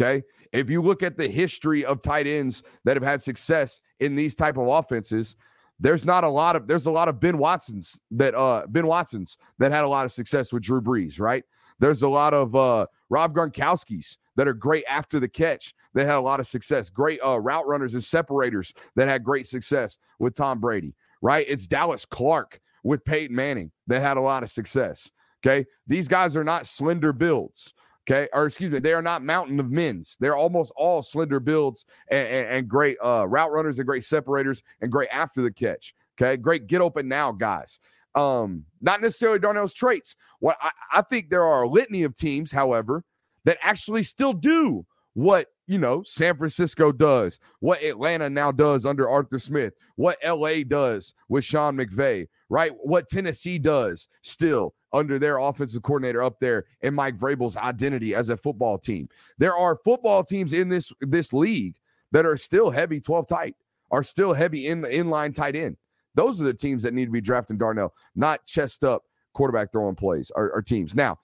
Okay. 0.00 0.22
If 0.52 0.70
you 0.70 0.82
look 0.82 1.02
at 1.02 1.16
the 1.16 1.28
history 1.28 1.84
of 1.84 2.02
tight 2.02 2.26
ends 2.26 2.62
that 2.84 2.96
have 2.96 3.02
had 3.02 3.22
success 3.22 3.80
in 4.00 4.14
these 4.14 4.34
type 4.34 4.56
of 4.56 4.66
offenses, 4.66 5.36
there's 5.78 6.04
not 6.04 6.24
a 6.24 6.28
lot 6.28 6.56
of 6.56 6.66
there's 6.66 6.86
a 6.86 6.90
lot 6.90 7.08
of 7.08 7.20
Ben 7.20 7.38
Watsons 7.38 7.98
that 8.12 8.34
uh 8.34 8.64
Ben 8.68 8.86
Watsons 8.86 9.36
that 9.58 9.72
had 9.72 9.84
a 9.84 9.88
lot 9.88 10.04
of 10.04 10.12
success 10.12 10.52
with 10.52 10.62
Drew 10.62 10.80
Brees, 10.80 11.18
right? 11.18 11.44
There's 11.78 12.02
a 12.02 12.08
lot 12.08 12.34
of 12.34 12.54
uh 12.54 12.86
Rob 13.10 13.34
Gronkowski's 13.34 14.18
that 14.36 14.48
are 14.48 14.54
great 14.54 14.84
after 14.88 15.20
the 15.20 15.28
catch 15.28 15.74
that 15.94 16.06
had 16.06 16.16
a 16.16 16.20
lot 16.20 16.40
of 16.40 16.46
success. 16.46 16.90
Great 16.90 17.20
uh, 17.24 17.38
route 17.38 17.66
runners 17.66 17.94
and 17.94 18.04
separators 18.04 18.72
that 18.96 19.08
had 19.08 19.24
great 19.24 19.46
success 19.46 19.98
with 20.18 20.34
Tom 20.34 20.60
Brady, 20.60 20.94
right? 21.20 21.46
It's 21.48 21.66
Dallas 21.66 22.04
Clark 22.04 22.60
with 22.84 23.04
Peyton 23.04 23.34
Manning 23.34 23.70
that 23.86 24.02
had 24.02 24.16
a 24.16 24.20
lot 24.20 24.42
of 24.42 24.50
success. 24.50 25.10
Okay. 25.44 25.66
These 25.86 26.08
guys 26.08 26.36
are 26.36 26.44
not 26.44 26.66
slender 26.66 27.12
builds. 27.12 27.74
Okay. 28.08 28.28
Or 28.32 28.46
excuse 28.46 28.72
me, 28.72 28.78
they 28.78 28.92
are 28.92 29.02
not 29.02 29.22
mountain 29.22 29.60
of 29.60 29.70
men's. 29.70 30.16
They're 30.18 30.36
almost 30.36 30.72
all 30.76 31.02
slender 31.02 31.40
builds 31.40 31.84
and, 32.10 32.26
and, 32.26 32.48
and 32.48 32.68
great 32.68 32.96
uh, 33.04 33.26
route 33.28 33.52
runners 33.52 33.78
and 33.78 33.86
great 33.86 34.04
separators 34.04 34.62
and 34.80 34.90
great 34.90 35.08
after 35.10 35.42
the 35.42 35.52
catch. 35.52 35.94
Okay. 36.20 36.36
Great 36.36 36.66
get 36.66 36.80
open 36.80 37.08
now 37.08 37.32
guys. 37.32 37.80
Um, 38.14 38.64
not 38.80 39.00
necessarily 39.00 39.38
Darnell's 39.38 39.74
traits. 39.74 40.16
What 40.40 40.56
I, 40.60 40.70
I 40.92 41.02
think 41.02 41.30
there 41.30 41.44
are 41.44 41.62
a 41.62 41.68
litany 41.68 42.02
of 42.02 42.14
teams, 42.14 42.52
however, 42.52 43.04
that 43.44 43.58
actually 43.62 44.02
still 44.02 44.32
do 44.32 44.84
what 45.14 45.48
you 45.66 45.78
know 45.78 46.02
San 46.04 46.36
Francisco 46.36 46.92
does, 46.92 47.38
what 47.60 47.82
Atlanta 47.82 48.28
now 48.30 48.50
does 48.50 48.86
under 48.86 49.08
Arthur 49.08 49.38
Smith, 49.38 49.74
what 49.96 50.18
LA 50.24 50.62
does 50.66 51.14
with 51.28 51.44
Sean 51.44 51.76
McVay, 51.76 52.26
right? 52.48 52.72
What 52.82 53.08
Tennessee 53.08 53.58
does 53.58 54.08
still 54.22 54.74
under 54.92 55.18
their 55.18 55.38
offensive 55.38 55.82
coordinator 55.82 56.22
up 56.22 56.38
there 56.40 56.64
and 56.82 56.94
Mike 56.94 57.18
Vrabel's 57.18 57.56
identity 57.56 58.14
as 58.14 58.28
a 58.28 58.36
football 58.36 58.78
team. 58.78 59.08
There 59.38 59.56
are 59.56 59.78
football 59.84 60.22
teams 60.24 60.52
in 60.52 60.68
this 60.68 60.92
this 61.00 61.32
league 61.32 61.74
that 62.12 62.26
are 62.26 62.36
still 62.36 62.70
heavy 62.70 63.00
12 63.00 63.26
tight, 63.26 63.56
are 63.90 64.02
still 64.02 64.32
heavy 64.32 64.68
in 64.68 64.80
the 64.82 64.88
inline 64.88 65.34
tight 65.34 65.56
end. 65.56 65.76
Those 66.14 66.40
are 66.40 66.44
the 66.44 66.54
teams 66.54 66.82
that 66.82 66.92
need 66.92 67.06
to 67.06 67.10
be 67.10 67.22
drafting 67.22 67.56
Darnell, 67.56 67.94
not 68.14 68.44
chest 68.44 68.84
up 68.84 69.02
quarterback 69.32 69.72
throwing 69.72 69.94
plays 69.94 70.30
or, 70.34 70.50
or 70.50 70.60
teams. 70.60 70.94
Now, 70.94 71.18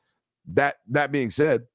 that 0.54 0.76
that 0.88 1.12
being 1.12 1.30
said, 1.30 1.66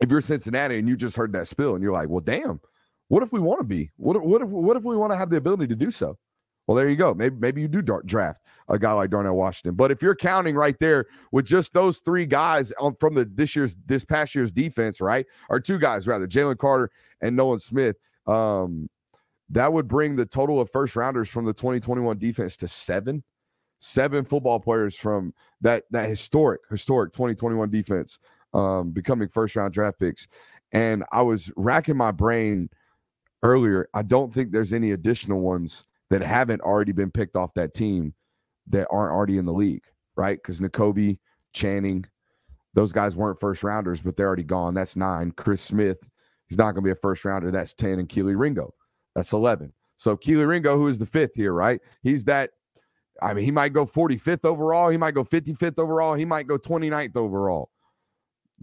if 0.00 0.10
you're 0.10 0.20
Cincinnati 0.20 0.78
and 0.78 0.88
you 0.88 0.96
just 0.96 1.16
heard 1.16 1.32
that 1.32 1.46
spill 1.46 1.74
and 1.74 1.82
you're 1.82 1.92
like, 1.92 2.08
well, 2.08 2.20
damn, 2.20 2.60
what 3.08 3.22
if 3.22 3.32
we 3.32 3.40
want 3.40 3.60
to 3.60 3.64
be? 3.64 3.90
What 3.96 4.16
if, 4.16 4.22
what 4.22 4.42
if 4.42 4.48
what 4.48 4.76
if 4.76 4.82
we 4.82 4.96
want 4.96 5.12
to 5.12 5.16
have 5.16 5.30
the 5.30 5.36
ability 5.36 5.66
to 5.68 5.76
do 5.76 5.90
so? 5.90 6.18
Well, 6.66 6.76
there 6.76 6.88
you 6.88 6.96
go. 6.96 7.12
Maybe 7.12 7.36
maybe 7.38 7.60
you 7.60 7.68
do 7.68 7.82
draft 7.82 8.40
a 8.68 8.78
guy 8.78 8.92
like 8.92 9.10
Darnell 9.10 9.36
Washington. 9.36 9.74
But 9.74 9.90
if 9.90 10.00
you're 10.00 10.14
counting 10.14 10.54
right 10.54 10.76
there 10.80 11.06
with 11.30 11.44
just 11.44 11.74
those 11.74 12.00
three 12.00 12.24
guys 12.24 12.72
on, 12.78 12.96
from 12.96 13.14
the 13.14 13.26
this 13.26 13.54
year's 13.54 13.76
this 13.86 14.04
past 14.04 14.34
year's 14.34 14.50
defense, 14.50 15.00
right, 15.00 15.26
or 15.50 15.60
two 15.60 15.78
guys 15.78 16.06
rather, 16.06 16.26
Jalen 16.26 16.58
Carter 16.58 16.90
and 17.20 17.36
Nolan 17.36 17.58
Smith, 17.58 17.96
um, 18.26 18.88
that 19.50 19.70
would 19.72 19.88
bring 19.88 20.16
the 20.16 20.24
total 20.24 20.60
of 20.60 20.70
first 20.70 20.96
rounders 20.96 21.28
from 21.28 21.44
the 21.44 21.52
2021 21.52 22.18
defense 22.18 22.56
to 22.58 22.68
seven. 22.68 23.22
Seven 23.80 24.24
football 24.24 24.58
players 24.58 24.96
from 24.96 25.34
that 25.60 25.84
that 25.90 26.08
historic 26.08 26.62
historic 26.70 27.12
2021 27.12 27.70
defense 27.70 28.18
um, 28.54 28.90
becoming 28.90 29.28
first 29.28 29.56
round 29.56 29.74
draft 29.74 29.98
picks. 29.98 30.26
And 30.72 31.04
I 31.12 31.22
was 31.22 31.50
racking 31.56 31.96
my 31.96 32.10
brain 32.10 32.70
earlier. 33.42 33.88
I 33.94 34.02
don't 34.02 34.32
think 34.32 34.50
there's 34.50 34.72
any 34.72 34.92
additional 34.92 35.40
ones 35.40 35.84
that 36.10 36.22
haven't 36.22 36.62
already 36.62 36.92
been 36.92 37.10
picked 37.10 37.36
off 37.36 37.54
that 37.54 37.74
team 37.74 38.14
that 38.68 38.86
aren't 38.90 39.12
already 39.12 39.38
in 39.38 39.44
the 39.44 39.52
league, 39.52 39.84
right? 40.16 40.38
Because 40.40 40.60
Nakobe, 40.60 41.18
Channing, 41.52 42.04
those 42.74 42.92
guys 42.92 43.14
weren't 43.14 43.38
first 43.38 43.62
rounders, 43.62 44.00
but 44.00 44.16
they're 44.16 44.26
already 44.26 44.42
gone. 44.42 44.74
That's 44.74 44.96
nine. 44.96 45.32
Chris 45.32 45.62
Smith, 45.62 45.98
he's 46.48 46.58
not 46.58 46.72
going 46.72 46.82
to 46.82 46.88
be 46.88 46.90
a 46.90 46.96
first 46.96 47.24
rounder. 47.24 47.50
That's 47.50 47.74
10. 47.74 47.98
And 47.98 48.08
Kelee 48.08 48.38
Ringo, 48.38 48.74
that's 49.14 49.32
11. 49.32 49.72
So 49.96 50.16
Kelee 50.16 50.48
Ringo, 50.48 50.76
who 50.76 50.88
is 50.88 50.98
the 50.98 51.06
fifth 51.06 51.34
here, 51.34 51.52
right? 51.52 51.80
He's 52.02 52.24
that. 52.24 52.50
I 53.22 53.32
mean, 53.32 53.44
he 53.44 53.52
might 53.52 53.72
go 53.72 53.86
45th 53.86 54.44
overall. 54.44 54.88
He 54.88 54.96
might 54.96 55.14
go 55.14 55.24
55th 55.24 55.78
overall. 55.78 56.14
He 56.14 56.24
might 56.24 56.48
go 56.48 56.58
29th 56.58 57.16
overall 57.16 57.70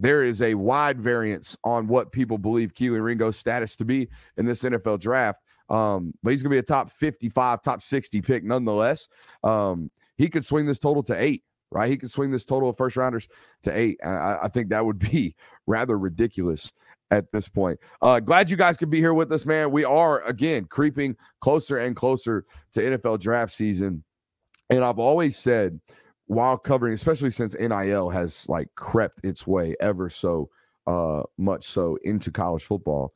there 0.01 0.24
is 0.24 0.41
a 0.41 0.55
wide 0.55 1.00
variance 1.00 1.55
on 1.63 1.88
what 1.88 2.12
people 2.12 2.38
believe 2.38 2.74
Kelee 2.74 3.01
Ringo's 3.01 3.38
status 3.38 3.75
to 3.75 3.86
be 3.86 4.10
in 4.38 4.46
this 4.46 4.63
NFL 4.63 5.00
draft. 5.00 5.41
Um, 5.70 6.13
but 6.24 6.31
he's 6.31 6.41
going 6.41 6.50
to 6.50 6.55
be 6.55 6.60
a 6.60 6.63
top 6.63 6.91
55, 6.91 7.62
top 7.62 7.81
60 7.81 8.22
pick 8.22 8.43
nonetheless. 8.43 9.08
Um, 9.43 9.91
he 10.17 10.27
could 10.27 10.43
swing 10.43 10.65
this 10.65 10.79
total 10.79 11.03
to 11.03 11.22
eight, 11.22 11.43
right? 11.72 11.89
He 11.89 11.98
could 11.98 12.10
swing 12.10 12.31
this 12.31 12.46
total 12.46 12.70
of 12.70 12.77
first 12.77 12.98
rounders 12.98 13.27
to 13.63 13.77
eight. 13.77 14.00
I, 14.03 14.39
I 14.43 14.48
think 14.50 14.70
that 14.70 14.84
would 14.84 15.00
be 15.00 15.36
rather 15.67 15.98
ridiculous 16.00 16.74
at 17.12 17.31
this 17.31 17.48
point. 17.48 17.79
Uh, 18.01 18.20
glad 18.20 18.50
you 18.50 18.58
guys 18.58 18.77
could 18.77 18.89
be 18.89 19.00
here 19.00 19.13
with 19.13 19.31
us, 19.31 19.46
man. 19.46 19.72
We 19.72 19.84
are, 19.84 20.22
again, 20.24 20.65
creeping 20.65 21.15
closer 21.41 21.77
and 21.77 21.96
closer 21.96 22.46
to 22.74 22.81
NFL 22.81 23.20
draft 23.20 23.53
season. 23.53 24.03
And 24.72 24.84
I've 24.84 25.00
always 25.00 25.38
said, 25.38 25.79
while 26.31 26.57
covering, 26.57 26.93
especially 26.93 27.29
since 27.29 27.55
NIL 27.59 28.09
has 28.09 28.47
like 28.47 28.69
crept 28.75 29.19
its 29.25 29.45
way 29.45 29.75
ever 29.81 30.09
so 30.09 30.50
uh, 30.88 31.23
much 31.38 31.67
so 31.67 31.97
into 32.03 32.31
college 32.31 32.63
football, 32.63 33.13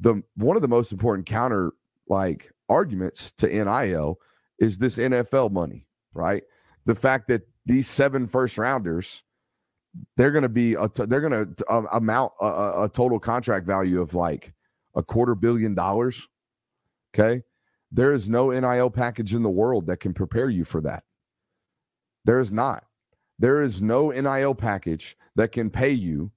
the 0.00 0.22
one 0.36 0.56
of 0.56 0.62
the 0.62 0.68
most 0.68 0.90
important 0.90 1.26
counter 1.26 1.72
like 2.08 2.50
arguments 2.70 3.32
to 3.32 3.48
NIL 3.48 4.18
is 4.60 4.78
this 4.78 4.96
NFL 4.96 5.52
money, 5.52 5.86
right? 6.14 6.42
The 6.86 6.94
fact 6.94 7.28
that 7.28 7.42
these 7.66 7.86
seven 7.86 8.26
first 8.26 8.56
rounders, 8.56 9.22
they're 10.16 10.32
going 10.32 10.42
to 10.42 10.48
be 10.48 10.72
a 10.72 10.88
t- 10.88 11.04
they're 11.04 11.20
going 11.20 11.54
to 11.54 11.86
amount 11.92 12.32
a, 12.40 12.84
a 12.84 12.90
total 12.90 13.20
contract 13.20 13.66
value 13.66 14.00
of 14.00 14.14
like 14.14 14.54
a 14.94 15.02
quarter 15.02 15.34
billion 15.34 15.74
dollars. 15.74 16.26
Okay, 17.14 17.42
there 17.92 18.12
is 18.12 18.30
no 18.30 18.52
NIL 18.52 18.88
package 18.88 19.34
in 19.34 19.42
the 19.42 19.50
world 19.50 19.86
that 19.88 20.00
can 20.00 20.14
prepare 20.14 20.48
you 20.48 20.64
for 20.64 20.80
that. 20.80 21.04
There 22.24 22.38
is 22.38 22.52
not. 22.52 22.84
There 23.38 23.60
is 23.60 23.82
no 23.82 24.10
NIL 24.10 24.54
package 24.54 25.16
that 25.36 25.52
can 25.52 25.70
pay 25.70 25.90
you 25.90 26.30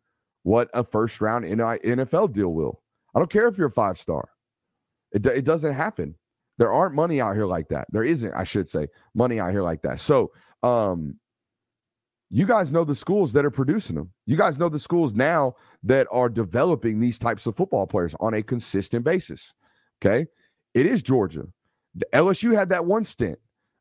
what 0.43 0.69
a 0.73 0.83
first 0.83 1.21
round 1.21 1.45
NFL 1.45 2.33
deal 2.33 2.53
will. 2.53 2.81
I 3.13 3.19
don't 3.19 3.31
care 3.31 3.47
if 3.47 3.57
you're 3.57 3.67
a 3.67 3.71
five 3.71 3.97
star. 3.97 4.29
It, 5.11 5.25
it 5.25 5.45
doesn't 5.45 5.73
happen. 5.73 6.15
There 6.57 6.71
aren't 6.71 6.95
money 6.95 7.21
out 7.21 7.35
here 7.35 7.45
like 7.45 7.67
that. 7.69 7.87
There 7.91 8.03
isn't, 8.03 8.33
I 8.33 8.43
should 8.43 8.67
say, 8.67 8.87
money 9.13 9.39
out 9.39 9.51
here 9.51 9.61
like 9.61 9.81
that. 9.83 9.99
So, 9.99 10.31
um, 10.63 11.19
you 12.29 12.45
guys 12.45 12.71
know 12.71 12.83
the 12.83 12.95
schools 12.95 13.31
that 13.33 13.45
are 13.45 13.51
producing 13.51 13.95
them. 13.95 14.11
You 14.25 14.35
guys 14.35 14.59
know 14.59 14.67
the 14.67 14.79
schools 14.79 15.13
now 15.13 15.55
that 15.83 16.07
are 16.11 16.27
developing 16.27 16.99
these 16.99 17.17
types 17.17 17.45
of 17.45 17.55
football 17.55 17.87
players 17.87 18.15
on 18.19 18.33
a 18.33 18.43
consistent 18.43 19.05
basis. 19.05 19.53
Okay. 20.01 20.27
It 20.73 20.85
is 20.85 21.01
Georgia. 21.01 21.47
The 21.95 22.05
LSU 22.13 22.53
had 22.53 22.69
that 22.69 22.85
one 22.85 23.03
stint. 23.03 23.39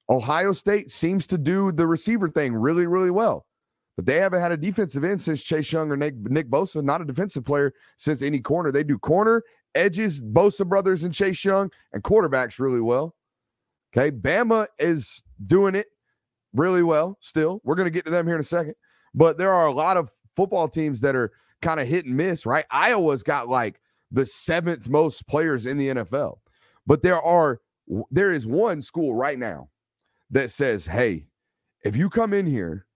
Ohio 0.08 0.52
State 0.52 0.90
seems 0.90 1.26
to 1.26 1.38
do 1.38 1.72
the 1.72 1.86
receiver 1.86 2.28
thing 2.28 2.54
really, 2.54 2.86
really 2.86 3.10
well. 3.10 3.46
But 3.96 4.06
they 4.06 4.20
haven't 4.20 4.40
had 4.40 4.52
a 4.52 4.56
defensive 4.56 5.04
end 5.04 5.20
since 5.20 5.42
Chase 5.42 5.72
Young 5.72 5.90
or 5.90 5.96
Nick, 5.96 6.14
Nick 6.16 6.50
Bosa, 6.50 6.82
not 6.84 7.00
a 7.00 7.04
defensive 7.04 7.44
player 7.44 7.72
since 7.96 8.20
any 8.22 8.40
corner. 8.40 8.70
They 8.70 8.84
do 8.84 8.98
corner, 8.98 9.42
edges, 9.74 10.20
Bosa 10.20 10.66
brothers, 10.66 11.02
and 11.02 11.14
Chase 11.14 11.42
Young, 11.44 11.70
and 11.92 12.02
quarterbacks 12.02 12.58
really 12.58 12.80
well. 12.80 13.14
Okay. 13.96 14.14
Bama 14.14 14.66
is 14.78 15.22
doing 15.46 15.74
it 15.74 15.86
really 16.52 16.82
well 16.82 17.16
still. 17.20 17.60
We're 17.64 17.74
going 17.74 17.86
to 17.86 17.90
get 17.90 18.04
to 18.04 18.10
them 18.10 18.26
here 18.26 18.34
in 18.34 18.40
a 18.40 18.44
second. 18.44 18.74
But 19.14 19.38
there 19.38 19.52
are 19.52 19.66
a 19.66 19.72
lot 19.72 19.96
of 19.96 20.12
football 20.36 20.68
teams 20.68 21.00
that 21.00 21.16
are 21.16 21.32
kind 21.62 21.80
of 21.80 21.88
hit 21.88 22.04
and 22.04 22.14
miss, 22.14 22.44
right? 22.44 22.66
Iowa's 22.70 23.22
got 23.22 23.48
like 23.48 23.80
the 24.10 24.26
seventh 24.26 24.88
most 24.88 25.26
players 25.26 25.64
in 25.64 25.78
the 25.78 25.88
NFL. 25.88 26.38
But 26.86 27.02
there 27.02 27.20
are 27.20 27.60
there 28.10 28.30
is 28.30 28.46
one 28.46 28.82
school 28.82 29.14
right 29.14 29.38
now 29.38 29.68
that 30.30 30.50
says, 30.50 30.86
"Hey, 30.86 31.26
if 31.84 31.96
you 31.96 32.10
come 32.10 32.32
in 32.32 32.46
here 32.46 32.86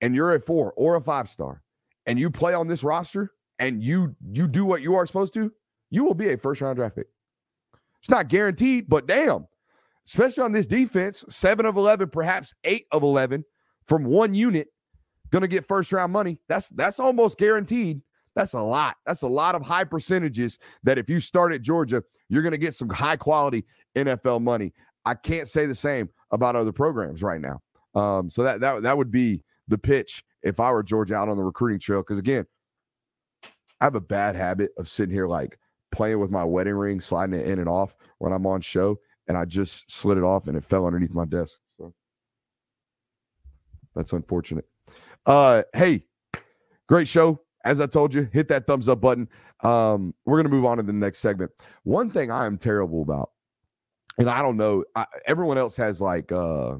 and 0.00 0.14
you're 0.14 0.34
a 0.34 0.40
4 0.40 0.72
or 0.76 0.96
a 0.96 1.00
5 1.00 1.28
star 1.28 1.62
and 2.06 2.18
you 2.18 2.30
play 2.30 2.54
on 2.54 2.66
this 2.66 2.84
roster 2.84 3.32
and 3.58 3.82
you 3.82 4.14
you 4.32 4.48
do 4.48 4.64
what 4.64 4.82
you 4.82 4.94
are 4.94 5.06
supposed 5.06 5.34
to, 5.34 5.52
you 5.90 6.04
will 6.04 6.14
be 6.14 6.30
a 6.30 6.36
first 6.36 6.60
round 6.60 6.76
draft 6.76 6.96
pick." 6.96 7.06
It's 8.00 8.10
not 8.10 8.28
guaranteed, 8.28 8.88
but 8.88 9.06
damn, 9.06 9.46
especially 10.06 10.42
on 10.42 10.52
this 10.52 10.66
defense, 10.66 11.24
seven 11.28 11.66
of 11.66 11.76
11, 11.76 12.08
perhaps 12.10 12.52
eight 12.64 12.86
of 12.90 13.04
11 13.04 13.44
from 13.86 14.04
one 14.04 14.34
unit, 14.34 14.68
to 15.40 15.48
get 15.48 15.66
first 15.66 15.92
round 15.92 16.12
money. 16.12 16.38
That's 16.48 16.68
that's 16.70 17.00
almost 17.00 17.38
guaranteed. 17.38 18.02
That's 18.34 18.54
a 18.54 18.60
lot. 18.60 18.96
That's 19.06 19.22
a 19.22 19.28
lot 19.28 19.54
of 19.54 19.62
high 19.62 19.84
percentages 19.84 20.58
that 20.82 20.98
if 20.98 21.08
you 21.08 21.20
start 21.20 21.52
at 21.52 21.62
Georgia, 21.62 22.02
you're 22.28 22.42
to 22.52 22.58
get 22.58 22.74
some 22.74 22.88
high 22.88 23.16
quality 23.16 23.64
NFL 23.96 24.42
money. 24.42 24.72
I 25.04 25.14
can't 25.14 25.48
say 25.48 25.66
the 25.66 25.74
same 25.74 26.08
about 26.32 26.56
other 26.56 26.72
programs 26.72 27.22
right 27.22 27.40
now. 27.40 27.60
Um, 27.94 28.30
so 28.30 28.42
that 28.42 28.60
that 28.60 28.82
that 28.82 28.96
would 28.96 29.10
be 29.10 29.42
the 29.68 29.78
pitch 29.78 30.24
if 30.42 30.58
I 30.58 30.70
were 30.72 30.82
Georgia 30.82 31.14
out 31.14 31.28
on 31.28 31.36
the 31.36 31.42
recruiting 31.42 31.78
trail. 31.78 32.00
Because 32.00 32.18
again, 32.18 32.46
I 33.80 33.84
have 33.84 33.94
a 33.94 34.00
bad 34.00 34.34
habit 34.34 34.70
of 34.78 34.88
sitting 34.88 35.14
here 35.14 35.28
like 35.28 35.58
playing 35.92 36.18
with 36.18 36.30
my 36.30 36.44
wedding 36.44 36.74
ring, 36.74 37.00
sliding 37.00 37.38
it 37.38 37.46
in 37.46 37.58
and 37.58 37.68
off 37.68 37.96
when 38.18 38.32
I'm 38.32 38.46
on 38.46 38.60
show 38.60 38.98
and 39.28 39.36
I 39.36 39.44
just 39.44 39.90
slid 39.90 40.18
it 40.18 40.24
off 40.24 40.48
and 40.48 40.56
it 40.56 40.64
fell 40.64 40.86
underneath 40.86 41.12
my 41.12 41.24
desk. 41.24 41.58
So 41.78 41.92
that's 43.94 44.12
unfortunate. 44.12 44.64
Uh, 45.26 45.62
hey, 45.74 46.04
great 46.88 47.08
show. 47.08 47.40
As 47.64 47.80
I 47.80 47.86
told 47.86 48.12
you, 48.12 48.28
hit 48.32 48.48
that 48.48 48.66
thumbs 48.66 48.88
up 48.88 49.00
button. 49.00 49.28
Um, 49.62 50.14
we're 50.24 50.38
gonna 50.38 50.48
move 50.48 50.64
on 50.64 50.78
to 50.78 50.82
the 50.82 50.92
next 50.92 51.18
segment. 51.18 51.52
One 51.84 52.10
thing 52.10 52.30
I 52.30 52.46
am 52.46 52.58
terrible 52.58 53.02
about, 53.02 53.30
and 54.18 54.28
I 54.28 54.42
don't 54.42 54.56
know, 54.56 54.84
I, 54.94 55.06
everyone 55.26 55.58
else 55.58 55.76
has 55.76 56.00
like 56.00 56.32
uh, 56.32 56.76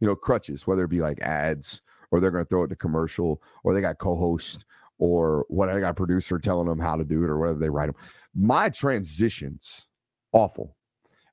you 0.00 0.06
know, 0.06 0.16
crutches, 0.16 0.66
whether 0.66 0.84
it 0.84 0.90
be 0.90 1.00
like 1.00 1.20
ads 1.20 1.82
or 2.10 2.20
they're 2.20 2.30
gonna 2.30 2.44
throw 2.44 2.64
it 2.64 2.68
to 2.68 2.76
commercial 2.76 3.42
or 3.64 3.74
they 3.74 3.80
got 3.80 3.98
co-host 3.98 4.64
or 4.98 5.44
what 5.48 5.68
I 5.68 5.80
got 5.80 5.96
producer 5.96 6.38
telling 6.38 6.68
them 6.68 6.78
how 6.78 6.96
to 6.96 7.04
do 7.04 7.24
it 7.24 7.30
or 7.30 7.38
whether 7.38 7.58
they 7.58 7.68
write 7.68 7.86
them. 7.86 7.96
My 8.34 8.70
transitions 8.70 9.86
awful 10.32 10.76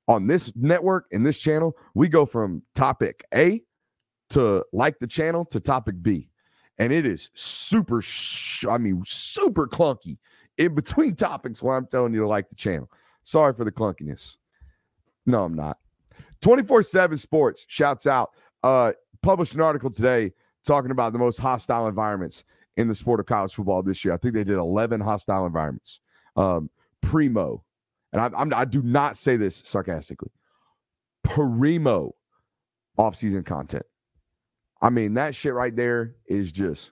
on 0.08 0.28
this 0.28 0.52
network 0.56 1.06
and 1.12 1.26
this 1.26 1.40
channel, 1.40 1.76
we 1.94 2.10
go 2.10 2.26
from 2.26 2.62
topic 2.76 3.26
A 3.34 3.64
to 4.32 4.66
like 4.74 5.00
the 5.00 5.08
channel 5.08 5.46
to 5.46 5.60
topic 5.60 5.96
B. 6.02 6.30
And 6.80 6.92
it 6.92 7.06
is 7.06 7.30
super, 7.36 8.02
sh- 8.02 8.66
I 8.70 8.78
mean, 8.78 9.04
super 9.06 9.68
clunky 9.68 10.18
in 10.58 10.74
between 10.76 11.16
topics 11.16 11.62
when 11.62 11.76
I'm 11.76 11.88
telling 11.88 12.14
you 12.14 12.22
to 12.22 12.28
like 12.28 12.50
the 12.50 12.56
channel. 12.56 12.90
Sorry 13.24 13.54
for 13.54 13.64
the 13.64 13.72
clunkiness. 13.72 14.38
No, 15.26 15.44
I'm 15.44 15.54
not. 15.54 15.78
24 16.42 16.84
7 16.84 17.18
Sports 17.18 17.66
shouts 17.68 18.06
out, 18.06 18.32
uh, 18.64 18.94
published 19.22 19.54
an 19.54 19.62
article 19.62 19.90
today 19.90 20.32
talking 20.66 20.92
about 20.92 21.14
the 21.14 21.20
most 21.20 21.40
hostile 21.40 21.88
environments 21.88 22.44
in 22.78 22.88
the 22.88 22.96
sport 22.96 23.20
of 23.20 23.26
college 23.26 23.54
football 23.54 23.84
this 23.84 24.04
year. 24.04 24.14
I 24.14 24.18
think 24.18 24.34
they 24.34 24.44
did 24.44 24.58
11 24.58 25.00
hostile 25.02 25.46
environments. 25.46 26.00
Um, 26.36 26.70
primo, 27.02 27.64
and 28.12 28.22
I, 28.22 28.30
I'm, 28.38 28.54
I 28.54 28.66
do 28.66 28.82
not 28.82 29.18
say 29.18 29.38
this 29.38 29.62
sarcastically, 29.66 30.32
primo 31.24 32.16
offseason 32.98 33.46
content. 33.46 33.86
I 34.82 34.90
mean, 34.90 35.14
that 35.14 35.36
shit 35.36 35.54
right 35.54 35.76
there 35.76 36.16
is 36.28 36.52
just 36.52 36.92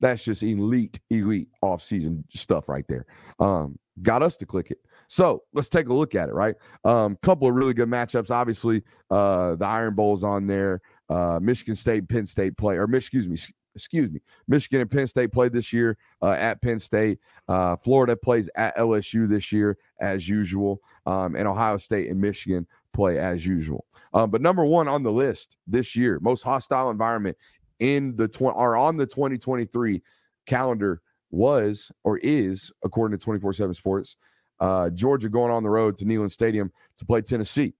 that's 0.00 0.24
just 0.24 0.42
elite, 0.42 0.98
elite 1.10 1.48
offseason 1.62 2.24
stuff 2.34 2.68
right 2.68 2.84
there. 2.88 3.06
Um, 3.38 3.78
got 4.02 4.22
us 4.22 4.36
to 4.38 4.46
click 4.46 4.70
it. 4.72 4.78
So 5.12 5.42
let's 5.52 5.68
take 5.68 5.88
a 5.88 5.92
look 5.92 6.14
at 6.14 6.30
it, 6.30 6.32
right? 6.32 6.54
Um, 6.86 7.18
couple 7.20 7.46
of 7.46 7.54
really 7.54 7.74
good 7.74 7.90
matchups. 7.90 8.30
Obviously, 8.30 8.82
uh, 9.10 9.56
the 9.56 9.66
Iron 9.66 9.94
Bowl's 9.94 10.24
on 10.24 10.46
there. 10.46 10.80
Uh, 11.10 11.38
Michigan 11.38 11.76
State, 11.76 12.08
Penn 12.08 12.24
State 12.24 12.56
play, 12.56 12.78
or 12.78 12.84
excuse 12.96 13.28
me, 13.28 13.36
excuse 13.74 14.10
me, 14.10 14.20
Michigan 14.48 14.80
and 14.80 14.90
Penn 14.90 15.06
State 15.06 15.30
played 15.30 15.52
this 15.52 15.70
year 15.70 15.98
uh, 16.22 16.30
at 16.30 16.62
Penn 16.62 16.78
State. 16.78 17.18
Uh, 17.46 17.76
Florida 17.76 18.16
plays 18.16 18.48
at 18.56 18.74
LSU 18.78 19.28
this 19.28 19.52
year 19.52 19.76
as 20.00 20.26
usual, 20.26 20.80
um, 21.04 21.36
and 21.36 21.46
Ohio 21.46 21.76
State 21.76 22.08
and 22.08 22.18
Michigan 22.18 22.66
play 22.94 23.18
as 23.18 23.44
usual. 23.44 23.84
Um, 24.14 24.30
but 24.30 24.40
number 24.40 24.64
one 24.64 24.88
on 24.88 25.02
the 25.02 25.12
list 25.12 25.58
this 25.66 25.94
year, 25.94 26.20
most 26.22 26.42
hostile 26.42 26.88
environment 26.88 27.36
in 27.80 28.16
the 28.16 28.28
tw- 28.28 28.44
or 28.44 28.76
on 28.76 28.96
the 28.96 29.04
2023 29.04 30.02
calendar 30.46 31.02
was 31.30 31.92
or 32.02 32.16
is, 32.16 32.72
according 32.82 33.18
to 33.18 33.22
24/7 33.22 33.74
Sports, 33.74 34.16
uh, 34.62 34.90
Georgia 34.90 35.28
going 35.28 35.50
on 35.50 35.64
the 35.64 35.68
road 35.68 35.98
to 35.98 36.04
Neyland 36.04 36.30
Stadium 36.30 36.70
to 36.96 37.04
play 37.04 37.20
Tennessee. 37.20 37.74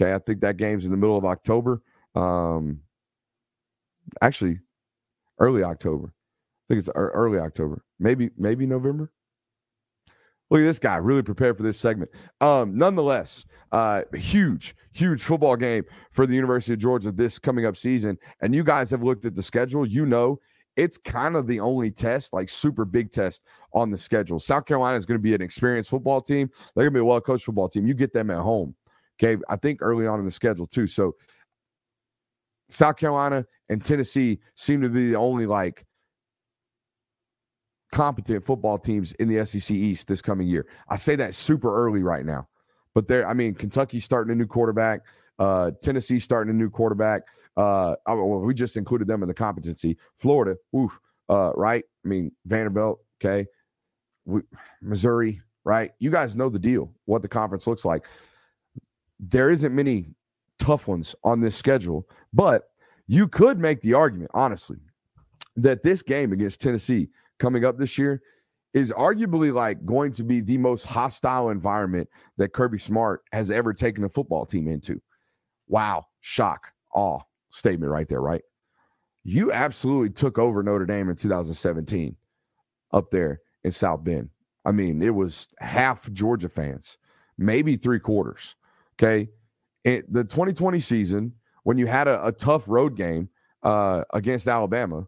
Okay, 0.00 0.12
I 0.12 0.18
think 0.18 0.40
that 0.42 0.58
game's 0.58 0.84
in 0.84 0.90
the 0.90 0.96
middle 0.96 1.16
of 1.16 1.24
October. 1.24 1.82
Um, 2.14 2.80
actually, 4.20 4.60
early 5.38 5.64
October. 5.64 6.12
I 6.12 6.64
think 6.68 6.80
it's 6.80 6.90
early 6.94 7.38
October, 7.38 7.82
maybe 7.98 8.28
maybe 8.36 8.66
November. 8.66 9.10
Look 10.50 10.60
at 10.60 10.64
this 10.64 10.78
guy, 10.78 10.96
really 10.96 11.22
prepared 11.22 11.56
for 11.56 11.62
this 11.62 11.78
segment. 11.78 12.10
Um, 12.42 12.76
nonetheless, 12.76 13.46
uh, 13.72 14.02
huge, 14.14 14.76
huge 14.92 15.22
football 15.22 15.56
game 15.56 15.84
for 16.12 16.26
the 16.26 16.34
University 16.34 16.74
of 16.74 16.78
Georgia 16.78 17.10
this 17.10 17.38
coming 17.38 17.64
up 17.64 17.76
season. 17.76 18.18
And 18.40 18.54
you 18.54 18.64
guys 18.64 18.90
have 18.90 19.02
looked 19.02 19.24
at 19.24 19.34
the 19.34 19.42
schedule. 19.42 19.86
You 19.86 20.06
know, 20.06 20.40
it's 20.78 20.96
kind 20.96 21.34
of 21.34 21.48
the 21.48 21.58
only 21.58 21.90
test, 21.90 22.32
like 22.32 22.48
super 22.48 22.84
big 22.84 23.10
test 23.10 23.42
on 23.74 23.90
the 23.90 23.98
schedule. 23.98 24.38
South 24.38 24.64
Carolina 24.64 24.96
is 24.96 25.04
going 25.04 25.18
to 25.18 25.22
be 25.22 25.34
an 25.34 25.42
experienced 25.42 25.90
football 25.90 26.20
team. 26.20 26.48
They're 26.74 26.84
going 26.84 26.94
to 26.94 26.98
be 26.98 27.00
a 27.00 27.04
well 27.04 27.20
coached 27.20 27.44
football 27.44 27.68
team. 27.68 27.84
You 27.84 27.94
get 27.94 28.12
them 28.12 28.30
at 28.30 28.38
home. 28.38 28.76
Okay. 29.20 29.42
I 29.48 29.56
think 29.56 29.82
early 29.82 30.06
on 30.06 30.20
in 30.20 30.24
the 30.24 30.30
schedule, 30.30 30.68
too. 30.68 30.86
So 30.86 31.16
South 32.70 32.96
Carolina 32.96 33.44
and 33.68 33.84
Tennessee 33.84 34.38
seem 34.54 34.80
to 34.80 34.88
be 34.88 35.10
the 35.10 35.16
only 35.16 35.46
like 35.46 35.84
competent 37.90 38.44
football 38.44 38.78
teams 38.78 39.12
in 39.14 39.28
the 39.28 39.44
SEC 39.44 39.72
East 39.72 40.06
this 40.06 40.22
coming 40.22 40.46
year. 40.46 40.66
I 40.88 40.94
say 40.94 41.16
that 41.16 41.34
super 41.34 41.74
early 41.74 42.04
right 42.04 42.24
now, 42.24 42.46
but 42.94 43.08
there, 43.08 43.26
I 43.26 43.34
mean, 43.34 43.54
Kentucky 43.54 43.98
starting 43.98 44.30
a 44.32 44.36
new 44.36 44.46
quarterback, 44.46 45.00
uh, 45.40 45.72
Tennessee 45.82 46.20
starting 46.20 46.54
a 46.54 46.56
new 46.56 46.70
quarterback. 46.70 47.22
Uh, 47.58 47.96
well, 48.06 48.38
we 48.38 48.54
just 48.54 48.76
included 48.76 49.08
them 49.08 49.20
in 49.22 49.28
the 49.28 49.34
competency. 49.34 49.98
Florida, 50.16 50.56
oof, 50.76 50.96
uh, 51.28 51.50
right? 51.56 51.84
I 52.04 52.08
mean, 52.08 52.30
Vanderbilt, 52.46 53.00
okay, 53.20 53.48
we, 54.24 54.42
Missouri, 54.80 55.40
right? 55.64 55.90
You 55.98 56.12
guys 56.12 56.36
know 56.36 56.48
the 56.48 56.58
deal, 56.60 56.94
what 57.06 57.20
the 57.20 57.28
conference 57.28 57.66
looks 57.66 57.84
like. 57.84 58.06
There 59.18 59.50
isn't 59.50 59.74
many 59.74 60.06
tough 60.60 60.86
ones 60.86 61.16
on 61.24 61.40
this 61.40 61.56
schedule, 61.56 62.08
but 62.32 62.70
you 63.08 63.26
could 63.26 63.58
make 63.58 63.80
the 63.80 63.92
argument, 63.92 64.30
honestly, 64.34 64.78
that 65.56 65.82
this 65.82 66.00
game 66.00 66.32
against 66.32 66.60
Tennessee 66.60 67.08
coming 67.40 67.64
up 67.64 67.76
this 67.76 67.98
year 67.98 68.22
is 68.72 68.92
arguably 68.92 69.52
like 69.52 69.84
going 69.84 70.12
to 70.12 70.22
be 70.22 70.40
the 70.40 70.58
most 70.58 70.84
hostile 70.84 71.50
environment 71.50 72.08
that 72.36 72.52
Kirby 72.52 72.78
Smart 72.78 73.22
has 73.32 73.50
ever 73.50 73.74
taken 73.74 74.04
a 74.04 74.08
football 74.08 74.46
team 74.46 74.68
into. 74.68 75.02
Wow, 75.66 76.06
shock, 76.20 76.68
awe 76.94 77.18
statement 77.50 77.90
right 77.90 78.08
there, 78.08 78.20
right? 78.20 78.42
You 79.24 79.52
absolutely 79.52 80.10
took 80.10 80.38
over 80.38 80.62
Notre 80.62 80.86
Dame 80.86 81.10
in 81.10 81.16
2017 81.16 82.16
up 82.92 83.10
there 83.10 83.40
in 83.64 83.72
South 83.72 84.04
Bend. 84.04 84.30
I 84.64 84.72
mean, 84.72 85.02
it 85.02 85.14
was 85.14 85.48
half 85.58 86.10
Georgia 86.12 86.48
fans, 86.48 86.98
maybe 87.36 87.76
three 87.76 88.00
quarters. 88.00 88.54
Okay. 88.96 89.28
In 89.84 90.02
the 90.08 90.24
2020 90.24 90.80
season, 90.80 91.32
when 91.64 91.78
you 91.78 91.86
had 91.86 92.08
a, 92.08 92.26
a 92.26 92.32
tough 92.32 92.64
road 92.66 92.96
game 92.96 93.28
uh, 93.62 94.04
against 94.12 94.48
Alabama, 94.48 95.06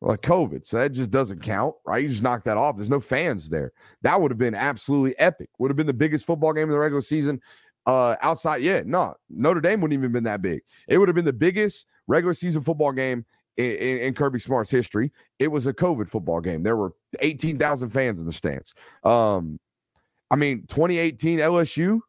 like 0.00 0.20
COVID. 0.20 0.66
So 0.66 0.78
that 0.78 0.92
just 0.92 1.10
doesn't 1.10 1.42
count, 1.42 1.74
right? 1.86 2.02
You 2.02 2.08
just 2.08 2.22
knock 2.22 2.44
that 2.44 2.56
off. 2.56 2.76
There's 2.76 2.90
no 2.90 3.00
fans 3.00 3.48
there. 3.48 3.72
That 4.02 4.20
would 4.20 4.30
have 4.30 4.38
been 4.38 4.54
absolutely 4.54 5.18
epic. 5.18 5.48
Would 5.58 5.70
have 5.70 5.76
been 5.76 5.86
the 5.86 5.92
biggest 5.92 6.26
football 6.26 6.52
game 6.52 6.64
of 6.64 6.70
the 6.70 6.78
regular 6.78 7.00
season. 7.00 7.40
Uh, 7.86 8.16
outside, 8.22 8.62
yeah, 8.62 8.82
no, 8.84 9.14
Notre 9.28 9.60
Dame 9.60 9.80
wouldn't 9.80 9.98
even 9.98 10.12
been 10.12 10.24
that 10.24 10.42
big. 10.42 10.62
It 10.88 10.98
would 10.98 11.08
have 11.08 11.14
been 11.14 11.24
the 11.24 11.32
biggest 11.32 11.86
regular 12.06 12.34
season 12.34 12.62
football 12.62 12.92
game 12.92 13.24
in, 13.56 13.72
in, 13.72 13.98
in 13.98 14.14
Kirby 14.14 14.38
Smart's 14.38 14.70
history. 14.70 15.12
It 15.38 15.48
was 15.48 15.66
a 15.66 15.72
COVID 15.72 16.08
football 16.08 16.40
game. 16.40 16.62
There 16.62 16.76
were 16.76 16.92
18,000 17.20 17.90
fans 17.90 18.20
in 18.20 18.26
the 18.26 18.32
stands. 18.32 18.74
Um, 19.02 19.58
I 20.30 20.36
mean, 20.36 20.64
2018 20.68 21.38
LSU, 21.38 22.00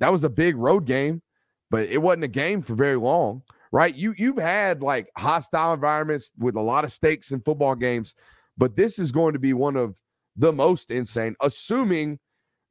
that 0.00 0.10
was 0.10 0.24
a 0.24 0.28
big 0.28 0.56
road 0.56 0.84
game, 0.84 1.22
but 1.70 1.88
it 1.88 1.98
wasn't 1.98 2.24
a 2.24 2.28
game 2.28 2.62
for 2.62 2.74
very 2.74 2.96
long 2.96 3.42
right? 3.72 3.94
You 3.94 4.14
you've 4.16 4.38
had 4.38 4.82
like 4.82 5.10
hostile 5.16 5.72
environments 5.72 6.32
with 6.38 6.56
a 6.56 6.60
lot 6.60 6.84
of 6.84 6.92
stakes 6.92 7.32
in 7.32 7.40
football 7.40 7.74
games, 7.74 8.14
but 8.58 8.76
this 8.76 8.98
is 8.98 9.12
going 9.12 9.32
to 9.32 9.38
be 9.38 9.52
one 9.52 9.76
of 9.76 9.96
the 10.36 10.52
most 10.52 10.90
insane, 10.90 11.36
assuming 11.40 12.18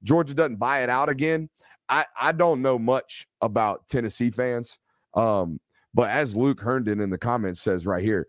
Georgia 0.04 0.34
doesn't 0.34 0.58
buy 0.58 0.84
it 0.84 0.89
out 0.89 1.10
again. 1.10 1.50
I, 1.89 2.06
I 2.19 2.32
don't 2.32 2.62
know 2.62 2.78
much 2.78 3.28
about 3.41 3.88
Tennessee 3.88 4.30
fans. 4.30 4.78
Um, 5.15 5.60
but 5.93 6.10
as 6.10 6.36
Luke 6.36 6.62
Herndon 6.62 7.02
in 7.02 7.10
the 7.10 7.17
comments 7.17 7.62
says 7.62 7.86
right 7.86 8.04
here, 8.04 8.28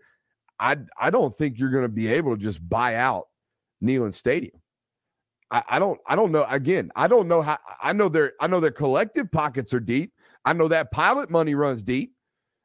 I 0.58 0.76
I 0.98 1.10
don't 1.10 1.36
think 1.36 1.58
you're 1.58 1.70
going 1.70 1.84
to 1.84 1.88
be 1.88 2.08
able 2.08 2.36
to 2.36 2.42
just 2.42 2.66
buy 2.68 2.96
out 2.96 3.28
Neyland 3.82 4.14
Stadium. 4.14 4.60
I, 5.50 5.62
I 5.68 5.78
don't 5.78 5.98
I 6.06 6.16
don't 6.16 6.32
know. 6.32 6.46
Again, 6.48 6.90
I 6.96 7.06
don't 7.06 7.28
know 7.28 7.42
how 7.42 7.58
I 7.82 7.92
know 7.92 8.08
their 8.08 8.32
I 8.40 8.46
know 8.46 8.60
their 8.60 8.70
collective 8.70 9.30
pockets 9.30 9.74
are 9.74 9.80
deep. 9.80 10.12
I 10.44 10.52
know 10.52 10.68
that 10.68 10.90
pilot 10.90 11.30
money 11.30 11.54
runs 11.54 11.82
deep. 11.82 12.14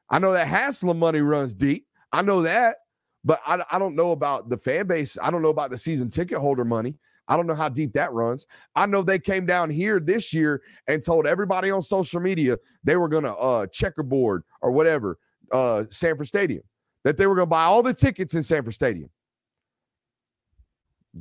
I 0.09 0.19
know 0.19 0.31
that 0.33 0.47
Haslam 0.47 0.99
money 0.99 1.21
runs 1.21 1.53
deep. 1.53 1.87
I 2.11 2.21
know 2.21 2.41
that, 2.43 2.77
but 3.23 3.41
I, 3.45 3.63
I 3.71 3.79
don't 3.79 3.95
know 3.95 4.11
about 4.11 4.49
the 4.49 4.57
fan 4.57 4.87
base. 4.87 5.17
I 5.21 5.31
don't 5.31 5.41
know 5.41 5.49
about 5.49 5.71
the 5.71 5.77
season 5.77 6.09
ticket 6.09 6.37
holder 6.37 6.63
money. 6.63 6.95
I 7.27 7.35
don't 7.35 7.47
know 7.47 7.55
how 7.55 7.69
deep 7.69 7.93
that 7.93 8.11
runs. 8.13 8.45
I 8.75 8.85
know 8.85 9.01
they 9.01 9.19
came 9.19 9.45
down 9.45 9.69
here 9.69 9.99
this 9.99 10.33
year 10.33 10.61
and 10.87 11.03
told 11.03 11.25
everybody 11.25 11.71
on 11.71 11.81
social 11.81 12.19
media 12.19 12.57
they 12.83 12.95
were 12.95 13.07
going 13.07 13.23
to 13.23 13.33
uh, 13.33 13.67
checkerboard 13.67 14.43
or 14.61 14.71
whatever 14.71 15.17
uh, 15.51 15.83
Sanford 15.89 16.27
Stadium, 16.27 16.63
that 17.03 17.17
they 17.17 17.25
were 17.25 17.35
going 17.35 17.47
to 17.47 17.49
buy 17.49 17.63
all 17.63 17.83
the 17.83 17.93
tickets 17.93 18.33
in 18.33 18.43
Sanford 18.43 18.73
Stadium. 18.73 19.09